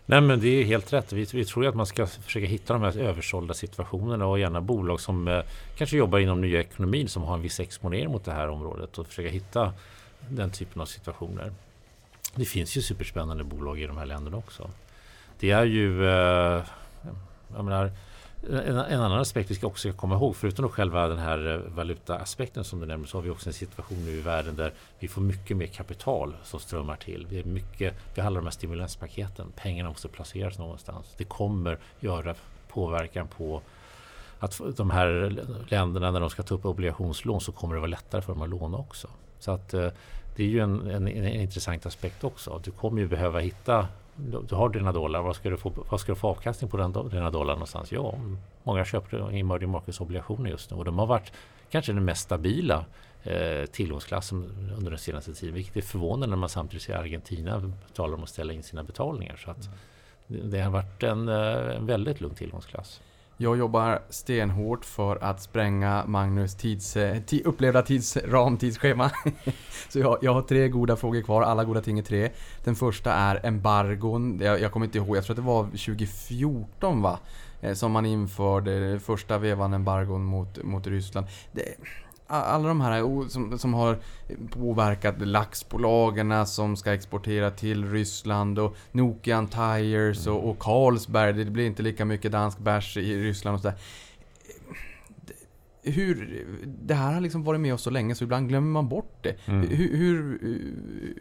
Nej 0.06 0.22
men 0.22 0.39
det 0.39 0.47
är 0.47 0.64
helt 0.64 0.93
rätt. 0.93 1.14
Vi, 1.14 1.28
vi 1.34 1.45
tror 1.45 1.66
att 1.66 1.76
man 1.76 1.86
ska 1.86 2.08
försöka 2.08 2.45
hitta 2.45 2.74
de 2.74 2.82
här 2.82 2.97
översålda 2.97 3.54
situationerna 3.54 4.26
och 4.26 4.39
gärna 4.39 4.62
bolag 4.62 4.99
som 4.99 5.28
eh, 5.28 5.41
kanske 5.78 5.97
jobbar 5.97 6.20
inom 6.20 6.41
nya 6.41 6.60
ekonomin 6.60 7.08
som 7.08 7.24
har 7.24 7.34
en 7.34 7.41
viss 7.41 7.60
exponering 7.60 8.12
mot 8.12 8.26
det 8.26 8.32
här 8.32 8.49
området 8.49 8.97
och 8.97 9.08
försöka 9.08 9.30
hitta 9.30 9.74
den 10.30 10.51
typen 10.51 10.82
av 10.82 10.86
situationer. 10.86 11.54
Det 12.36 12.45
finns 12.45 12.78
ju 12.78 12.82
superspännande 12.82 13.43
bolag 13.43 13.80
i 13.82 13.88
de 13.88 13.97
här 13.97 14.06
länderna 14.06 14.38
också. 14.38 14.70
Det 15.39 15.51
är 15.51 15.66
ju... 15.66 16.10
Eh, 16.10 16.64
jag 17.56 17.66
menar, 17.66 17.91
en, 18.49 18.77
en, 18.77 19.01
annan 19.01 19.19
aspekt 19.19 19.51
vi 19.51 19.55
ska 19.55 19.67
också 19.67 19.93
komma 19.93 20.15
ihåg, 20.15 20.35
förutom 20.35 20.69
själva 20.69 21.07
den 21.07 21.17
här 21.17 21.53
eh, 21.53 21.73
valutaaspekten 21.75 22.63
som 22.63 22.79
du 22.79 22.85
nämnde, 22.85 23.07
så 23.07 23.17
har 23.17 23.21
vi 23.23 23.29
också 23.29 23.49
en 23.49 23.53
situation 23.53 24.05
nu 24.05 24.11
i 24.11 24.21
världen 24.21 24.55
där 24.55 24.73
vi 24.99 25.07
får 25.07 25.21
mycket 25.21 25.57
mer 25.57 25.67
kapital 25.67 26.35
som 26.43 26.59
strömmar 26.59 26.95
till. 26.95 27.27
Vi, 27.29 27.39
är 27.39 27.43
mycket, 27.43 27.93
vi 28.15 28.21
har 28.21 28.27
alla 28.27 28.39
de 28.39 28.45
här 28.45 28.51
stimulanspaketen. 28.51 29.51
Pengarna 29.55 29.89
måste 29.89 30.07
placeras 30.07 30.57
någonstans. 30.57 31.13
Det 31.17 31.23
kommer 31.23 31.77
göra 31.99 32.35
påverkan 32.67 33.27
på 33.27 33.61
att 34.39 34.61
de 34.77 34.89
här 34.89 35.35
länderna 35.67 36.11
när 36.11 36.19
de 36.19 36.29
ska 36.29 36.43
ta 36.43 36.55
upp 36.55 36.65
obligationslån 36.65 37.41
så 37.41 37.51
kommer 37.51 37.75
det 37.75 37.79
vara 37.81 37.89
lättare 37.89 38.21
för 38.21 38.33
dem 38.33 38.41
att 38.41 38.49
låna 38.49 38.77
också. 38.77 39.07
Så 39.39 39.51
att 39.51 39.73
eh, 39.73 39.87
det 40.35 40.43
är 40.43 40.47
ju 40.47 40.59
en, 40.59 40.89
en, 40.89 41.07
en 41.07 41.41
intressant 41.41 41.85
aspekt 41.85 42.23
också. 42.23 42.61
Du 42.63 42.71
kommer 42.71 43.01
ju 43.01 43.07
behöva 43.07 43.39
hitta 43.39 43.87
du 44.16 44.55
har 44.55 44.70
dina 44.70 44.91
dollar, 44.91 45.22
vad 45.22 45.36
ska 45.36 45.49
du 45.49 45.57
få, 45.57 45.74
vad 45.89 45.99
ska 45.99 46.11
du 46.11 46.16
få 46.16 46.28
avkastning 46.28 46.70
på 46.70 46.78
den, 46.78 47.09
dina 47.09 47.30
dollar 47.30 47.53
någonstans? 47.53 47.91
Ja, 47.91 48.16
många 48.64 48.86
köper 48.86 49.36
emerging 49.36 49.70
markets 49.70 50.01
obligationer 50.01 50.49
just 50.49 50.72
nu 50.72 50.78
och 50.78 50.86
de 50.86 50.99
har 50.99 51.05
varit 51.05 51.32
kanske 51.70 51.93
den 51.93 52.05
mest 52.05 52.22
stabila 52.22 52.86
eh, 53.24 53.66
tillgångsklassen 53.66 54.72
under 54.78 54.91
den 54.91 54.99
senaste 54.99 55.34
tiden. 55.34 55.55
Vilket 55.55 55.78
är 55.78 55.82
förvånande 55.82 56.28
när 56.28 56.38
man 56.38 56.49
samtidigt 56.49 56.84
ser 56.84 56.95
Argentina 56.95 57.74
talar 57.93 58.14
om 58.16 58.24
att 58.24 58.30
ställa 58.30 58.53
in 58.53 58.64
sina 58.64 58.84
betalningar. 58.84 59.36
Så 59.36 59.51
att 59.51 59.70
mm. 60.30 60.49
det 60.49 60.61
har 60.61 60.72
varit 60.72 61.03
en, 61.03 61.30
eh, 61.30 61.76
en 61.76 61.86
väldigt 61.86 62.22
lugn 62.22 62.36
tillgångsklass. 62.36 63.01
Jag 63.38 63.57
jobbar 63.57 64.01
stenhårt 64.09 64.86
för 64.86 65.23
att 65.23 65.41
spränga 65.41 66.03
Magnus 66.07 66.55
tids, 66.55 66.97
eh, 66.97 67.21
upplevda 67.43 67.81
tidsram, 67.81 68.57
tidsschema. 68.57 69.11
Så 69.89 69.99
jag, 69.99 70.17
jag, 70.21 70.34
har 70.34 70.41
tre 70.41 70.69
goda 70.69 70.95
frågor 70.95 71.21
kvar, 71.21 71.41
alla 71.41 71.63
goda 71.63 71.81
ting 71.81 71.99
är 71.99 72.03
tre. 72.03 72.29
Den 72.63 72.75
första 72.75 73.13
är 73.13 73.45
embargon. 73.45 74.39
Jag, 74.43 74.61
jag 74.61 74.71
kommer 74.71 74.86
inte 74.86 74.97
ihåg, 74.97 75.17
jag 75.17 75.23
tror 75.23 75.34
att 75.34 75.43
det 75.43 75.47
var 75.47 75.63
2014 75.63 77.01
va? 77.01 77.19
Eh, 77.61 77.73
som 77.73 77.91
man 77.91 78.05
införde 78.05 78.99
första 78.99 79.38
vevan 79.38 79.73
embargon 79.73 80.25
mot, 80.25 80.63
mot 80.63 80.88
Ryssland. 80.88 81.27
Det, 81.51 81.75
alla 82.34 82.67
de 82.67 82.81
här 82.81 83.29
som, 83.29 83.59
som 83.59 83.73
har 83.73 83.99
påverkat 84.49 85.27
laxbolagen 85.27 86.47
som 86.47 86.75
ska 86.75 86.93
exportera 86.93 87.51
till 87.51 87.91
Ryssland 87.91 88.59
och 88.59 88.75
Nokian 88.91 89.47
Tires 89.47 90.27
och, 90.27 90.49
och 90.49 90.59
Carlsberg. 90.59 91.34
Det 91.34 91.45
blir 91.45 91.65
inte 91.65 91.84
lika 91.84 92.05
mycket 92.05 92.31
dansk 92.31 92.57
bärs 92.57 92.97
i 92.97 93.23
Ryssland 93.23 93.55
och 93.55 93.61
sådär. 93.61 93.77
Hur, 95.86 96.45
det 96.65 96.93
här 96.93 97.13
har 97.13 97.21
liksom 97.21 97.43
varit 97.43 97.61
med 97.61 97.73
oss 97.73 97.81
så 97.81 97.89
länge 97.89 98.15
så 98.15 98.23
ibland 98.23 98.49
glömmer 98.49 98.71
man 98.71 98.89
bort 98.89 99.17
det. 99.21 99.36
Mm. 99.45 99.67
Hur, 99.69 99.97
hur, 99.97 100.39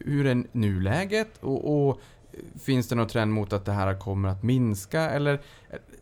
hur 0.05 0.27
är 0.27 0.45
nuläget? 0.53 1.39
Och, 1.41 1.89
och 1.89 2.01
Finns 2.61 2.89
det 2.89 2.95
någon 2.95 3.09
trend 3.09 3.33
mot 3.33 3.53
att 3.53 3.65
det 3.65 3.73
här 3.73 3.99
kommer 3.99 4.29
att 4.29 4.43
minska? 4.43 5.01
Eller, 5.01 5.41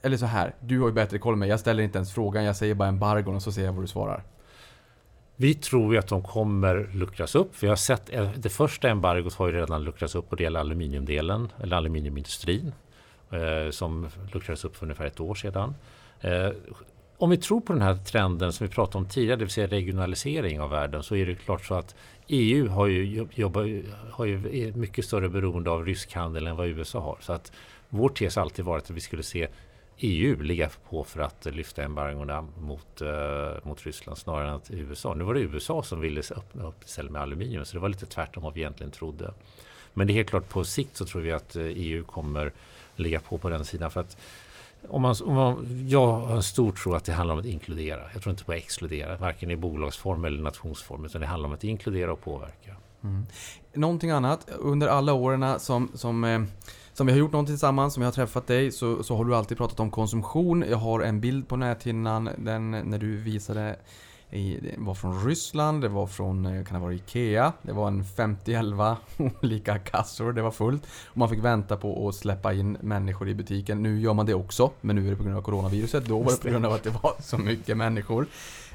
eller 0.02 0.16
så 0.16 0.26
här, 0.26 0.54
du 0.60 0.80
har 0.80 0.88
ju 0.88 0.92
bättre 0.92 1.18
koll 1.18 1.36
mig. 1.36 1.48
Jag 1.48 1.60
ställer 1.60 1.82
inte 1.82 1.98
ens 1.98 2.12
frågan, 2.12 2.44
jag 2.44 2.56
säger 2.56 2.74
bara 2.74 2.88
embargon 2.88 3.34
och 3.34 3.42
så 3.42 3.52
ser 3.52 3.64
jag 3.64 3.72
vad 3.72 3.82
du 3.82 3.88
svarar. 3.88 4.24
Vi 5.40 5.54
tror 5.54 5.92
ju 5.92 5.98
att 5.98 6.08
de 6.08 6.22
kommer 6.22 6.90
luckras 6.94 7.34
upp. 7.34 7.62
Vi 7.62 7.68
har 7.68 7.76
sett 7.76 8.14
eh, 8.14 8.30
det 8.36 8.48
första 8.48 8.88
embargot 8.88 9.34
har 9.34 9.46
ju 9.46 9.52
redan 9.52 9.84
luckrats 9.84 10.14
upp 10.14 10.30
och 10.30 10.36
det 10.36 10.42
gäller 10.42 10.60
aluminiumdelen 10.60 11.52
eller 11.62 11.76
aluminiumindustrin 11.76 12.72
eh, 13.30 13.70
som 13.70 14.08
luckrades 14.32 14.64
upp 14.64 14.76
för 14.76 14.84
ungefär 14.86 15.06
ett 15.06 15.20
år 15.20 15.34
sedan. 15.34 15.74
Eh, 16.20 16.50
om 17.18 17.30
vi 17.30 17.36
tror 17.36 17.60
på 17.60 17.72
den 17.72 17.82
här 17.82 17.96
trenden 17.96 18.52
som 18.52 18.66
vi 18.66 18.72
pratade 18.72 18.98
om 18.98 19.08
tidigare, 19.08 19.36
det 19.36 19.44
vill 19.44 19.52
säga 19.52 19.66
regionalisering 19.66 20.60
av 20.60 20.70
världen, 20.70 21.02
så 21.02 21.16
är 21.16 21.26
det 21.26 21.34
klart 21.34 21.64
så 21.64 21.74
att 21.74 21.94
EU 22.28 22.68
har 22.68 22.86
ju, 22.86 23.26
jobbar, 23.34 23.82
har 24.10 24.24
ju 24.24 24.72
mycket 24.76 25.04
större 25.04 25.28
beroende 25.28 25.70
av 25.70 25.84
rysk 25.84 26.14
handel 26.14 26.46
än 26.46 26.56
vad 26.56 26.68
USA 26.68 27.00
har. 27.00 27.18
Så 27.20 27.32
att 27.32 27.52
vår 27.88 28.08
tes 28.08 28.36
har 28.36 28.42
alltid 28.42 28.64
varit 28.64 28.84
att 28.84 28.90
vi 28.90 29.00
skulle 29.00 29.22
se 29.22 29.48
EU 30.02 30.42
ligga 30.42 30.70
på 30.88 31.04
för 31.04 31.20
att 31.20 31.46
lyfta 31.46 31.82
embargona 31.82 32.46
mot, 32.60 33.00
eh, 33.00 33.08
mot 33.62 33.86
Ryssland 33.86 34.18
snarare 34.18 34.48
än 34.48 34.54
att 34.54 34.70
USA. 34.70 35.14
Nu 35.14 35.24
var 35.24 35.34
det 35.34 35.40
USA 35.40 35.82
som 35.82 36.00
ville 36.00 36.20
öppna 36.20 36.66
upp 36.66 36.84
istället 36.84 37.12
med 37.12 37.22
aluminium 37.22 37.64
så 37.64 37.76
det 37.76 37.80
var 37.80 37.88
lite 37.88 38.06
tvärtom 38.06 38.42
vad 38.42 38.54
vi 38.54 38.60
egentligen 38.60 38.92
trodde. 38.92 39.34
Men 39.94 40.06
det 40.06 40.12
är 40.12 40.14
helt 40.14 40.28
klart 40.28 40.48
på 40.48 40.64
sikt 40.64 40.96
så 40.96 41.04
tror 41.04 41.22
vi 41.22 41.32
att 41.32 41.56
eh, 41.56 41.62
EU 41.62 42.04
kommer 42.04 42.52
ligga 42.96 43.20
på 43.20 43.38
på 43.38 43.48
den 43.48 43.64
sidan. 43.64 43.90
För 43.90 44.00
att 44.00 44.16
om 44.88 45.02
man, 45.02 45.14
om 45.24 45.34
man, 45.34 45.86
jag 45.88 46.06
har 46.06 46.36
en 46.36 46.42
stor 46.42 46.72
tro 46.72 46.94
att 46.94 47.04
det 47.04 47.12
handlar 47.12 47.34
om 47.34 47.40
att 47.40 47.46
inkludera. 47.46 48.00
Jag 48.12 48.22
tror 48.22 48.30
inte 48.30 48.44
på 48.44 48.52
att 48.52 48.58
exkludera, 48.58 49.16
varken 49.16 49.50
i 49.50 49.56
bolagsform 49.56 50.24
eller 50.24 50.42
nationsform. 50.42 51.04
Utan 51.04 51.20
det 51.20 51.26
handlar 51.26 51.48
om 51.48 51.54
att 51.54 51.64
inkludera 51.64 52.12
och 52.12 52.20
påverka. 52.20 52.76
Mm. 53.04 53.26
Någonting 53.72 54.10
annat 54.10 54.48
under 54.58 54.88
alla 54.88 55.12
åren 55.12 55.60
som, 55.60 55.90
som 55.94 56.24
eh, 56.24 56.42
som 56.92 57.06
vi 57.06 57.12
har 57.12 57.18
gjort 57.18 57.32
någonting 57.32 57.54
tillsammans, 57.54 57.94
som 57.94 58.02
jag 58.02 58.06
har 58.06 58.12
träffat 58.12 58.46
dig, 58.46 58.72
så, 58.72 59.02
så 59.02 59.16
har 59.16 59.24
du 59.24 59.36
alltid 59.36 59.58
pratat 59.58 59.80
om 59.80 59.90
konsumtion. 59.90 60.64
Jag 60.70 60.76
har 60.76 61.00
en 61.00 61.20
bild 61.20 61.48
på 61.48 61.56
näthinnan, 61.56 62.28
den 62.38 62.70
när 62.70 62.98
du 62.98 63.16
visade 63.16 63.76
i, 64.30 64.58
det 64.62 64.74
var 64.78 64.94
från 64.94 65.26
Ryssland, 65.26 65.82
det 65.82 65.88
var 65.88 66.06
från, 66.06 66.46
eh, 66.46 66.64
kan 66.64 66.74
det 66.74 66.80
vara 66.80 66.94
Ikea. 66.94 67.52
Det 67.62 67.72
var 67.72 67.88
en 67.88 68.04
50-11 68.04 68.96
olika 69.42 69.78
kassor, 69.78 70.32
det 70.32 70.42
var 70.42 70.50
fullt. 70.50 70.86
Och 71.06 71.16
man 71.16 71.28
fick 71.28 71.44
vänta 71.44 71.76
på 71.76 72.08
att 72.08 72.14
släppa 72.14 72.52
in 72.52 72.78
människor 72.80 73.28
i 73.28 73.34
butiken. 73.34 73.82
Nu 73.82 74.00
gör 74.00 74.14
man 74.14 74.26
det 74.26 74.34
också, 74.34 74.70
men 74.80 74.96
nu 74.96 75.06
är 75.06 75.10
det 75.10 75.16
på 75.16 75.22
grund 75.22 75.36
av 75.36 75.42
coronaviruset. 75.42 76.04
Då 76.04 76.22
var 76.22 76.30
det 76.30 76.42
på 76.42 76.48
grund 76.48 76.66
av 76.66 76.72
att 76.72 76.82
det 76.82 76.90
var 76.90 77.12
så 77.20 77.38
mycket 77.38 77.76
människor. 77.76 78.26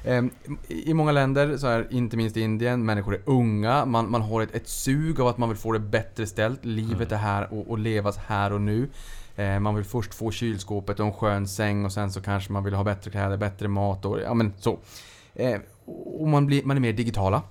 Ehm, 0.04 0.30
I 0.68 0.94
många 0.94 1.12
länder, 1.12 1.56
så 1.56 1.66
här, 1.66 1.86
inte 1.90 2.16
minst 2.16 2.36
i 2.36 2.40
Indien, 2.40 2.84
människor 2.84 3.14
är 3.14 3.22
unga. 3.24 3.84
Man, 3.84 4.10
man 4.10 4.22
har 4.22 4.42
ett, 4.42 4.54
ett 4.54 4.68
sug 4.68 5.20
av 5.20 5.26
att 5.26 5.38
man 5.38 5.48
vill 5.48 5.58
få 5.58 5.72
det 5.72 5.78
bättre 5.78 6.26
ställt. 6.26 6.64
Livet 6.64 7.12
är 7.12 7.16
här 7.16 7.52
och, 7.52 7.70
och 7.70 7.78
levas 7.78 8.16
här 8.16 8.52
och 8.52 8.60
nu. 8.60 8.88
Ehm, 9.36 9.62
man 9.62 9.74
vill 9.74 9.84
först 9.84 10.14
få 10.14 10.30
kylskåpet 10.30 11.00
och 11.00 11.06
en 11.06 11.12
skön 11.12 11.48
säng 11.48 11.84
och 11.84 11.92
sen 11.92 12.12
så 12.12 12.20
kanske 12.20 12.52
man 12.52 12.64
vill 12.64 12.74
ha 12.74 12.84
bättre 12.84 13.10
kläder, 13.10 13.36
bättre 13.36 13.68
mat 13.68 14.04
och 14.04 14.20
ja 14.20 14.34
men 14.34 14.52
så. 14.58 14.78
Eh, 15.36 15.60
och 16.20 16.28
man, 16.28 16.46
blir, 16.46 16.62
man 16.64 16.76
är 16.76 16.80
mer 16.80 16.92
digitala. 16.92 17.42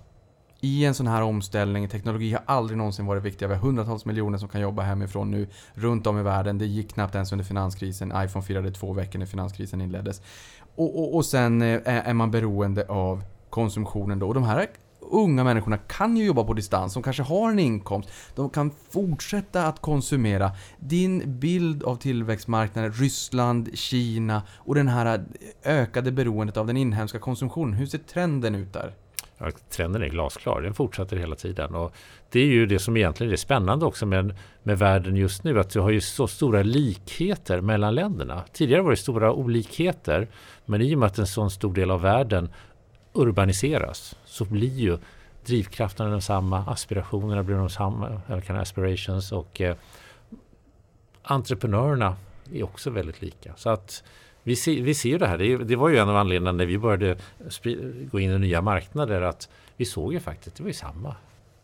I 0.61 0.86
en 0.86 0.93
sån 0.93 1.07
här 1.07 1.21
omställning, 1.21 1.89
teknologi 1.89 2.31
har 2.31 2.41
aldrig 2.45 2.77
någonsin 2.77 3.05
varit 3.05 3.23
viktigare. 3.23 3.49
Vi 3.53 3.55
har 3.55 3.65
hundratals 3.65 4.05
miljoner 4.05 4.38
som 4.38 4.49
kan 4.49 4.61
jobba 4.61 4.81
hemifrån 4.81 5.31
nu 5.31 5.47
runt 5.73 6.07
om 6.07 6.19
i 6.19 6.23
världen. 6.23 6.57
Det 6.57 6.65
gick 6.65 6.93
knappt 6.93 7.15
ens 7.15 7.31
under 7.31 7.45
finanskrisen. 7.45 8.13
iPhone 8.15 8.45
firade 8.45 8.71
två 8.71 8.93
veckor 8.93 9.19
när 9.19 9.25
finanskrisen 9.25 9.81
inleddes. 9.81 10.21
Och, 10.75 10.99
och, 10.99 11.15
och 11.15 11.25
sen 11.25 11.61
är, 11.61 11.81
är 11.86 12.13
man 12.13 12.31
beroende 12.31 12.86
av 12.88 13.23
konsumtionen 13.49 14.19
då. 14.19 14.27
Och 14.27 14.33
de 14.33 14.43
här 14.43 14.59
unga 15.12 15.43
människorna 15.43 15.78
kan 15.78 16.18
ju 16.18 16.26
jobba 16.26 16.43
på 16.43 16.53
distans, 16.53 16.93
de 16.93 17.03
kanske 17.03 17.24
har 17.24 17.51
en 17.51 17.60
inkomst, 17.60 18.10
de 18.36 18.49
kan 18.49 18.72
fortsätta 18.89 19.68
att 19.68 19.82
konsumera. 19.82 20.51
Din 20.80 21.39
bild 21.39 21.84
av 21.84 21.95
tillväxtmarknaden, 21.95 22.91
Ryssland, 22.91 23.78
Kina 23.78 24.43
och 24.56 24.76
den 24.76 24.88
här 24.88 25.26
ökade 25.64 26.12
beroendet 26.12 26.58
av 26.58 26.68
den 26.68 26.78
inhemska 26.78 27.20
konsumtionen, 27.20 27.74
hur 27.74 27.86
ser 27.86 27.97
trenden 27.97 28.56
ut 28.56 28.74
där? 28.74 28.93
Ja, 29.38 29.51
trenden 29.70 30.01
är 30.01 30.08
glasklar, 30.08 30.62
den 30.62 30.74
fortsätter 30.74 31.18
hela 31.18 31.36
tiden. 31.36 31.76
Och 31.76 31.95
det 32.30 32.39
är 32.39 32.45
ju 32.45 32.66
det 32.66 32.80
som 32.80 32.97
egentligen 32.97 33.34
är 33.34 33.38
spännande 33.38 33.86
också 33.86 34.06
med, 34.06 34.36
med 34.64 34.80
världen 34.80 35.16
just 35.16 35.43
nu, 35.43 35.60
att 35.60 35.70
du 35.70 35.80
har 35.80 35.89
ju 35.89 36.01
så 36.01 36.28
stora 36.28 36.64
likheter 36.64 37.62
mellan 37.62 37.95
länderna. 37.95 38.43
Tidigare 38.53 38.82
var 38.82 38.89
det 38.89 38.97
stora 38.97 39.34
olikheter, 39.34 40.28
men 40.66 40.82
i 40.82 40.95
och 40.95 40.99
med 40.99 41.08
att 41.08 41.18
en 41.18 41.28
sån 41.28 41.51
stor 41.51 41.74
del 41.74 41.91
av 41.91 42.01
världen 42.01 42.49
urbaniseras 43.16 44.16
så 44.26 44.45
blir 44.45 44.80
ju 44.80 44.97
drivkrafterna 45.45 46.09
densamma, 46.09 46.66
aspirationerna 46.68 47.43
blir 47.43 47.55
de 47.55 47.70
samma, 47.70 48.22
eller 48.28 48.53
aspirations 48.53 49.32
och 49.32 49.61
eh, 49.61 49.76
entreprenörerna 51.22 52.16
är 52.53 52.63
också 52.63 52.89
väldigt 52.89 53.22
lika. 53.22 53.53
Så 53.55 53.70
att 53.70 54.03
vi 54.43 54.55
ser, 54.55 54.82
vi 54.82 54.93
ser 54.93 55.20
det 55.20 55.28
här. 55.28 55.38
Det, 55.38 55.57
det, 55.57 55.76
var 55.76 55.89
ju 55.89 55.97
en 55.97 56.09
av 56.09 56.16
anledningarna 56.16 56.57
när 56.57 56.66
vi 56.66 56.78
började 56.78 57.18
gå 58.11 58.20
in 58.20 58.32
i 58.32 58.39
nya 58.39 58.61
marknader 58.61 59.22
att 59.22 59.49
vi 59.78 59.86
såg 59.86 60.13
ju 60.13 60.20
faktiskt, 60.20 60.55
det 60.55 60.63
var 60.63 60.68
ju 60.68 60.74
samma 60.74 61.16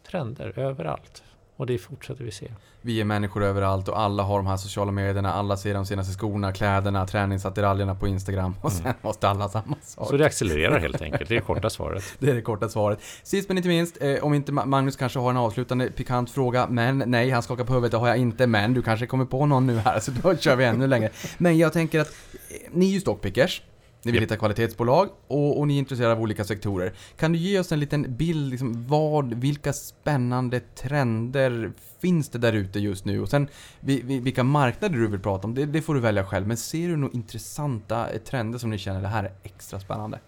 trender 0.07 0.59
överallt. 0.59 1.23
Och 1.61 1.67
det 1.67 1.77
fortsätter 1.77 2.23
vi 2.23 2.31
se. 2.31 2.51
Vi 2.81 3.01
är 3.01 3.05
människor 3.05 3.43
överallt 3.43 3.87
och 3.87 3.99
alla 3.99 4.23
har 4.23 4.37
de 4.37 4.47
här 4.47 4.57
sociala 4.57 4.91
medierna, 4.91 5.33
alla 5.33 5.57
ser 5.57 5.73
de 5.73 5.85
senaste 5.85 6.13
skorna, 6.13 6.51
kläderna, 6.53 7.07
träningsattiraljerna 7.07 7.95
på 7.95 8.07
Instagram 8.07 8.55
och 8.61 8.71
sen 8.71 8.93
måste 9.01 9.29
alla 9.29 9.49
samma 9.49 9.75
sak. 9.81 10.07
Så 10.07 10.17
det 10.17 10.25
accelererar 10.25 10.79
helt 10.79 11.01
enkelt. 11.01 11.29
Det 11.29 11.35
är 11.35 11.39
det 11.39 11.45
korta 11.45 11.69
svaret. 11.69 12.03
Det 12.19 12.29
är 12.29 12.35
det 12.35 12.41
korta 12.41 12.69
svaret. 12.69 12.99
Sist 13.23 13.47
men 13.47 13.57
inte 13.57 13.69
minst, 13.69 13.97
eh, 14.01 14.23
om 14.23 14.33
inte 14.33 14.51
Ma- 14.51 14.65
Magnus 14.65 14.95
kanske 14.95 15.19
har 15.19 15.29
en 15.29 15.37
avslutande 15.37 15.91
pikant 15.91 16.31
fråga, 16.31 16.67
men 16.69 17.03
nej, 17.05 17.29
han 17.29 17.43
skakar 17.43 17.63
på 17.63 17.73
huvudet, 17.73 17.91
det 17.91 17.97
har 17.97 18.07
jag 18.07 18.17
inte, 18.17 18.47
men 18.47 18.73
du 18.73 18.81
kanske 18.81 19.05
kommer 19.07 19.25
på 19.25 19.45
någon 19.45 19.67
nu 19.67 19.77
här, 19.77 19.99
så 19.99 20.11
då 20.11 20.35
kör 20.37 20.55
vi 20.55 20.65
ännu 20.65 20.87
längre. 20.87 21.09
Men 21.37 21.57
jag 21.57 21.73
tänker 21.73 21.99
att 21.99 22.07
eh, 22.09 22.55
ni 22.71 22.85
är 22.89 22.93
ju 22.93 22.99
stockpickers, 22.99 23.61
ni 24.03 24.11
vill 24.11 24.21
Japp. 24.21 24.23
hitta 24.23 24.37
kvalitetsbolag 24.37 25.09
och, 25.27 25.59
och 25.59 25.67
ni 25.67 25.75
är 25.75 25.79
intresserade 25.79 26.13
av 26.13 26.21
olika 26.21 26.43
sektorer. 26.43 26.93
Kan 27.17 27.31
du 27.31 27.39
ge 27.39 27.59
oss 27.59 27.71
en 27.71 27.79
liten 27.79 28.15
bild, 28.15 28.49
liksom, 28.49 28.87
vad, 28.87 29.33
vilka 29.33 29.73
spännande 29.73 30.59
trender 30.59 31.71
finns 32.01 32.29
det 32.29 32.39
där 32.39 32.53
ute 32.53 32.79
just 32.79 33.05
nu? 33.05 33.21
Och 33.21 33.29
sen 33.29 33.47
vi, 33.79 34.01
vi, 34.01 34.19
vilka 34.19 34.43
marknader 34.43 34.97
du 34.97 35.07
vill 35.07 35.19
prata 35.19 35.47
om, 35.47 35.55
det, 35.55 35.65
det 35.65 35.81
får 35.81 35.93
du 35.93 35.99
välja 35.99 36.25
själv. 36.25 36.47
Men 36.47 36.57
ser 36.57 36.87
du 36.87 36.95
några 36.95 37.13
intressanta 37.13 38.07
trender 38.25 38.59
som 38.59 38.69
ni 38.69 38.77
känner, 38.77 39.01
det 39.01 39.07
här 39.07 39.23
är 39.23 39.31
extra 39.43 39.79
spännande? 39.79 40.19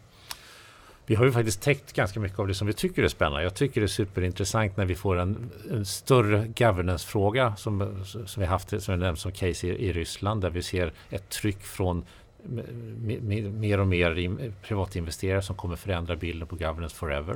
Vi 1.05 1.15
har 1.15 1.25
ju 1.25 1.31
faktiskt 1.31 1.61
täckt 1.61 1.93
ganska 1.93 2.19
mycket 2.19 2.39
av 2.39 2.47
det 2.47 2.53
som 2.53 2.67
vi 2.67 2.73
tycker 2.73 3.03
är 3.03 3.07
spännande. 3.07 3.43
Jag 3.43 3.55
tycker 3.55 3.81
det 3.81 3.85
är 3.85 3.87
superintressant 3.87 4.77
när 4.77 4.85
vi 4.85 4.95
får 4.95 5.19
en, 5.19 5.51
en 5.71 5.85
större 5.85 6.47
governance-fråga 6.57 7.55
som, 7.55 8.03
som 8.05 8.41
vi 8.41 8.45
haft 8.45 8.81
som 8.81 8.91
jag 8.91 8.99
nämnt 8.99 9.19
som 9.19 9.31
case 9.31 9.67
i, 9.67 9.69
i 9.69 9.93
Ryssland 9.93 10.41
där 10.41 10.49
vi 10.49 10.61
ser 10.61 10.93
ett 11.09 11.29
tryck 11.29 11.61
från 11.61 12.05
mer 12.43 13.79
och 13.79 13.87
mer 13.87 14.15
in- 14.15 14.53
privatinvesterare 14.61 15.41
som 15.41 15.55
kommer 15.55 15.75
förändra 15.75 16.15
bilden 16.15 16.47
på 16.47 16.55
governance 16.55 16.95
forever. 16.95 17.35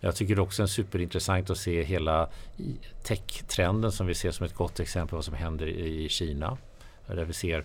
Jag 0.00 0.16
tycker 0.16 0.38
också 0.38 0.62
det 0.62 0.64
är 0.64 0.68
superintressant 0.68 1.50
att 1.50 1.58
se 1.58 1.82
hela 1.82 2.28
tech-trenden 3.02 3.92
som 3.92 4.06
vi 4.06 4.14
ser 4.14 4.30
som 4.30 4.46
ett 4.46 4.54
gott 4.54 4.80
exempel 4.80 5.10
på 5.10 5.16
vad 5.16 5.24
som 5.24 5.34
händer 5.34 5.66
i 5.66 6.08
Kina. 6.08 6.58
Där 7.06 7.24
vi 7.24 7.32
ser, 7.32 7.64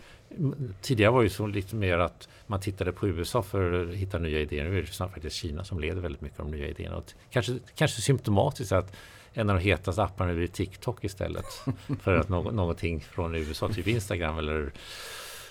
tidigare 0.82 1.12
var 1.12 1.20
det 1.20 1.26
ju 1.26 1.30
så 1.30 1.48
lite 1.48 1.76
mer 1.76 1.98
att 1.98 2.30
man 2.48 2.60
tittade 2.60 2.92
på 2.92 3.08
USA 3.08 3.44
för 3.44 3.84
att 3.90 3.96
hitta 3.96 4.18
nya 4.20 4.40
idéer. 4.40 4.64
Nu 4.70 4.78
är 4.78 4.82
det 4.82 4.88
snart 4.88 5.14
faktiskt 5.14 5.36
Kina 5.36 5.64
som 5.64 5.80
leder 5.80 6.02
väldigt 6.02 6.22
mycket 6.22 6.40
av 6.40 6.46
de 6.52 6.58
nya 6.58 6.68
idéerna. 6.68 6.96
Och 6.98 7.14
kanske, 7.30 7.60
kanske 7.76 8.02
symptomatiskt 8.02 8.72
att 8.72 8.96
en 9.34 9.50
av 9.50 9.56
de 9.56 9.62
hetaste 9.62 10.04
apparna 10.04 10.34
blir 10.34 10.48
TikTok 10.48 11.04
istället. 11.04 11.46
för 12.02 12.16
att 12.16 12.30
nå- 12.30 12.52
någonting 12.52 13.02
från 13.02 13.36
USA, 13.36 13.70
typ 13.70 13.88
Instagram 13.88 14.38
eller 14.38 14.72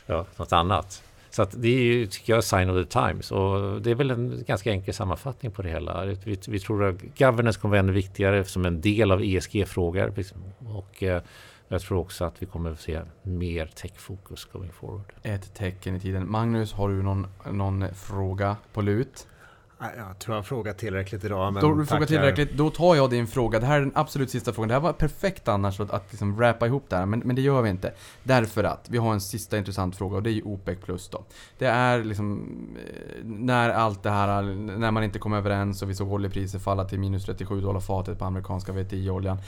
ja, 0.07 0.27
något 0.37 0.53
annat. 0.53 1.03
Så 1.31 1.43
att 1.43 1.63
det 1.63 1.69
är 1.69 1.83
ju, 1.83 2.07
tycker 2.07 2.33
jag, 2.33 2.45
sign 2.45 2.71
of 2.71 2.85
the 2.85 3.01
times. 3.01 3.33
Och 3.33 3.83
det 3.83 3.91
är 3.91 3.95
väl 3.95 4.11
en 4.11 4.45
ganska 4.47 4.71
enkel 4.71 4.95
sammanfattning 4.95 5.53
på 5.53 5.63
det 5.63 5.69
hela. 5.69 6.05
Vi, 6.05 6.39
vi 6.49 6.61
tror 6.61 6.85
att 6.85 7.19
governance 7.19 7.61
kommer 7.61 7.71
vara 7.71 7.81
ännu 7.81 7.93
viktigare 7.93 8.45
som 8.45 8.67
en 8.67 8.81
del 8.81 9.11
av 9.11 9.23
ESG-frågor. 9.25 10.13
Och 10.65 11.03
eh, 11.03 11.23
jag 11.69 11.81
tror 11.81 11.99
också 11.99 12.25
att 12.25 12.43
vi 12.43 12.47
kommer 12.47 12.71
att 12.71 12.81
se 12.81 13.01
mer 13.23 13.67
tech-fokus 13.67 14.45
going 14.53 14.73
forward. 14.73 15.13
Ett 15.23 15.55
tecken 15.55 15.97
i 15.97 16.01
tiden. 16.01 16.31
Magnus, 16.31 16.73
har 16.73 16.89
du 16.89 17.03
någon, 17.03 17.27
någon 17.51 17.85
fråga 17.95 18.57
på 18.73 18.83
lut? 18.83 19.27
Jag 19.79 20.19
tror 20.19 20.35
jag 20.35 20.39
har 20.39 20.43
frågat 20.43 20.79
tillräckligt 20.79 21.25
idag. 21.25 21.53
Men 21.53 21.63
Då 21.63 21.75
du 21.75 21.87
frågar 21.87 21.87
tackar. 21.87 22.07
tillräckligt, 22.07 22.53
då 22.53 22.71
tar 22.71 22.95
jag 22.95 23.11
din 23.11 23.27
fråga. 23.27 23.61
Det 23.61 23.67
här 23.67 23.77
är 23.77 23.81
den 23.81 23.93
absolut 23.95 24.31
sista 24.31 24.53
frågan. 24.53 24.69
Det 24.69 24.75
här 24.75 24.81
var 24.81 24.93
perfekt 24.93 25.49
annars 25.49 25.81
att, 25.81 25.91
att 25.91 26.07
liksom 26.11 26.37
wrappa 26.37 26.67
ihop 26.67 26.85
det 26.89 26.97
här, 26.97 27.07
men, 27.07 27.19
men 27.21 27.37
det 27.37 27.43
gör 27.43 27.63
vi 27.63 27.71
inte. 27.71 27.93
Därför 28.23 28.65
att 28.65 28.91
vi 28.91 28.99
har 28.99 29.13
en 29.13 29.21
sista 29.21 29.59
intressant 29.59 29.97
fråga 29.97 30.17
och 30.17 30.23
det 30.23 30.31
är 30.31 30.33
ju 30.33 30.43
OPEC 30.43 30.79
plus 30.81 31.09
då. 31.09 31.25
Det 31.59 31.67
är 31.67 32.05
liksom 32.05 32.43
eh, 32.77 33.25
när 33.25 33.71
allt 33.71 34.03
det 34.03 34.11
här, 34.11 34.43
när 34.79 34.91
man 34.91 35.05
inte 35.05 35.19
kom 35.19 35.33
överens 35.33 35.83
och 35.83 35.91
vi 35.91 35.95
såg 35.95 36.13
oljepriser 36.13 36.59
falla 36.59 36.85
till 36.85 36.99
minus 37.01 37.25
37 37.25 37.61
dollar 37.61 37.81
fatet 37.81 38.19
på 38.19 38.25
amerikanska 38.25 38.73
VTI-oljan. 38.73 39.39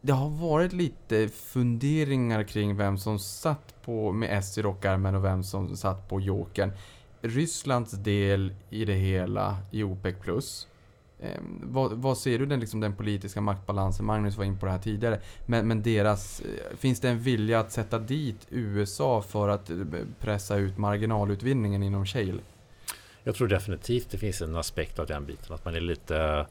Det 0.00 0.12
har 0.12 0.28
varit 0.28 0.72
lite 0.72 1.28
funderingar 1.28 2.42
kring 2.42 2.76
vem 2.76 2.98
som 2.98 3.18
satt 3.18 3.74
på 3.84 4.12
med 4.12 4.38
S 4.38 4.58
i 4.58 4.62
rockärmen 4.62 5.14
och 5.14 5.24
vem 5.24 5.44
som 5.44 5.76
satt 5.76 6.08
på 6.08 6.20
jokern. 6.20 6.72
Rysslands 7.22 7.92
del 7.92 8.54
i 8.70 8.84
det 8.84 8.94
hela 8.94 9.56
i 9.70 9.82
OPEC 9.82 10.14
plus. 10.22 10.68
Eh, 11.20 11.40
vad, 11.62 11.92
vad 11.92 12.18
ser 12.18 12.38
du 12.38 12.46
den, 12.46 12.60
liksom, 12.60 12.80
den 12.80 12.96
politiska 12.96 13.40
maktbalansen? 13.40 14.06
Magnus 14.06 14.36
var 14.36 14.44
in 14.44 14.58
på 14.58 14.66
det 14.66 14.72
här 14.72 14.78
tidigare. 14.78 15.20
Men, 15.46 15.68
men 15.68 15.82
deras, 15.82 16.40
eh, 16.40 16.76
finns 16.76 17.00
det 17.00 17.08
en 17.08 17.20
vilja 17.20 17.60
att 17.60 17.72
sätta 17.72 17.98
dit 17.98 18.46
USA 18.50 19.22
för 19.22 19.48
att 19.48 19.70
eh, 19.70 19.76
pressa 20.20 20.56
ut 20.56 20.78
marginalutvinningen 20.78 21.82
inom 21.82 22.06
shale? 22.06 22.38
Jag 23.24 23.34
tror 23.34 23.48
definitivt 23.48 24.10
det 24.10 24.18
finns 24.18 24.42
en 24.42 24.56
aspekt 24.56 24.98
av 24.98 25.06
den 25.06 25.26
biten. 25.26 25.54
Att 25.54 25.64
man 25.64 25.74
är 25.74 25.80
lite 25.80 26.46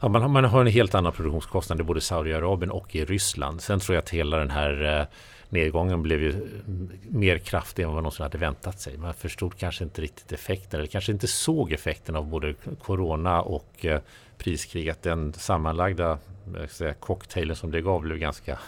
Ja, 0.00 0.08
man, 0.08 0.22
har, 0.22 0.28
man 0.28 0.44
har 0.44 0.60
en 0.60 0.66
helt 0.66 0.94
annan 0.94 1.12
produktionskostnad 1.12 1.80
i 1.80 1.82
både 1.82 2.00
Saudiarabien 2.00 2.70
och 2.70 2.96
i 2.96 3.04
Ryssland. 3.04 3.60
Sen 3.60 3.80
tror 3.80 3.94
jag 3.94 4.02
att 4.02 4.10
hela 4.10 4.36
den 4.36 4.50
här 4.50 5.00
eh, 5.00 5.06
nedgången 5.48 6.02
blev 6.02 6.22
ju 6.22 6.30
mm, 6.30 6.90
mer 7.08 7.38
kraftig 7.38 7.82
än 7.82 7.88
vad 7.88 7.94
man 7.94 8.02
någonsin 8.02 8.22
hade 8.22 8.38
väntat 8.38 8.80
sig. 8.80 8.98
Man 8.98 9.14
förstod 9.14 9.56
kanske 9.56 9.84
inte 9.84 10.02
riktigt 10.02 10.32
effekten 10.32 10.80
eller 10.80 10.88
kanske 10.88 11.12
inte 11.12 11.26
såg 11.26 11.72
effekten 11.72 12.16
av 12.16 12.26
både 12.26 12.54
corona 12.82 13.42
och 13.42 13.84
eh, 13.84 14.00
priskriget. 14.38 15.02
Den 15.02 15.32
sammanlagda 15.32 16.18
eh, 16.60 16.66
säga, 16.68 16.94
cocktailen 16.94 17.56
som 17.56 17.70
det 17.70 17.80
gav 17.80 18.02
blev 18.02 18.18
ganska 18.18 18.58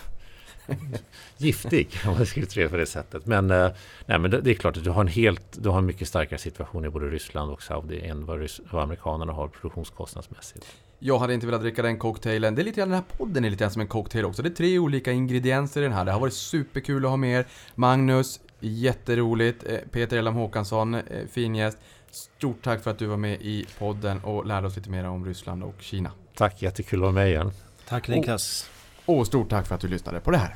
giftig 1.37 1.89
om 2.07 2.12
man 2.12 2.26
ska 2.26 2.41
uttrycka 2.41 2.64
det 2.64 2.70
på 2.70 2.76
det 2.76 2.87
sättet. 2.87 3.26
Men, 3.26 3.51
eh, 3.51 3.70
nej, 4.07 4.18
men 4.18 4.31
det, 4.31 4.41
det 4.41 4.51
är 4.51 4.55
klart 4.55 4.76
att 4.76 4.85
du 4.85 4.91
har 4.91 5.01
en 5.01 5.09
helt, 5.09 5.62
du 5.62 5.68
har 5.68 5.79
en 5.79 5.87
mycket 5.87 6.09
starkare 6.09 6.39
situation 6.39 6.85
i 6.85 6.89
både 6.89 7.07
Ryssland 7.07 7.53
och 7.53 7.62
Saudi 7.62 8.07
än 8.07 8.26
vad, 8.26 8.41
rys, 8.41 8.61
vad 8.70 8.83
amerikanerna 8.83 9.33
har 9.33 9.49
produktionskostnadsmässigt. 9.49 10.66
Jag 10.99 11.18
hade 11.18 11.34
inte 11.34 11.46
velat 11.46 11.61
dricka 11.61 11.82
den 11.82 11.99
cocktailen. 11.99 12.55
Det 12.55 12.62
är 12.62 12.64
lite 12.64 12.80
grann, 12.80 12.88
den 12.88 12.99
här 12.99 13.18
podden 13.18 13.44
är 13.44 13.51
lite 13.51 13.61
grann 13.61 13.70
som 13.70 13.82
en 13.82 13.88
cocktail 13.88 14.24
också. 14.24 14.42
Det 14.42 14.49
är 14.49 14.55
tre 14.55 14.78
olika 14.78 15.12
ingredienser 15.12 15.80
i 15.80 15.84
den 15.84 15.92
här. 15.92 16.05
Det 16.05 16.12
har 16.12 16.20
varit 16.20 16.34
superkul 16.34 17.05
att 17.05 17.11
ha 17.11 17.16
med 17.16 17.40
er. 17.40 17.46
Magnus, 17.74 18.40
jätteroligt. 18.61 19.64
Eh, 19.66 19.76
Peter 19.92 20.16
Elam 20.16 20.34
Håkansson, 20.34 20.94
eh, 20.94 21.01
fin 21.30 21.55
gäst. 21.55 21.78
Stort 22.11 22.62
tack 22.62 22.82
för 22.82 22.90
att 22.90 22.99
du 22.99 23.07
var 23.07 23.16
med 23.16 23.42
i 23.42 23.66
podden 23.78 24.20
och 24.24 24.46
lärde 24.46 24.66
oss 24.66 24.76
lite 24.76 24.90
mer 24.90 25.05
om 25.05 25.24
Ryssland 25.24 25.62
och 25.62 25.74
Kina. 25.80 26.11
Tack, 26.34 26.62
jättekul 26.62 26.99
att 26.99 27.03
vara 27.03 27.12
med 27.12 27.28
igen. 27.28 27.53
Tack 27.88 28.09
Niklas. 28.09 28.70
Och 29.05 29.26
stort 29.26 29.51
tack 29.51 29.66
för 29.66 29.74
att 29.74 29.80
du 29.80 29.88
lyssnade 29.88 30.20
på 30.20 30.30
det 30.30 30.38
här. 30.38 30.55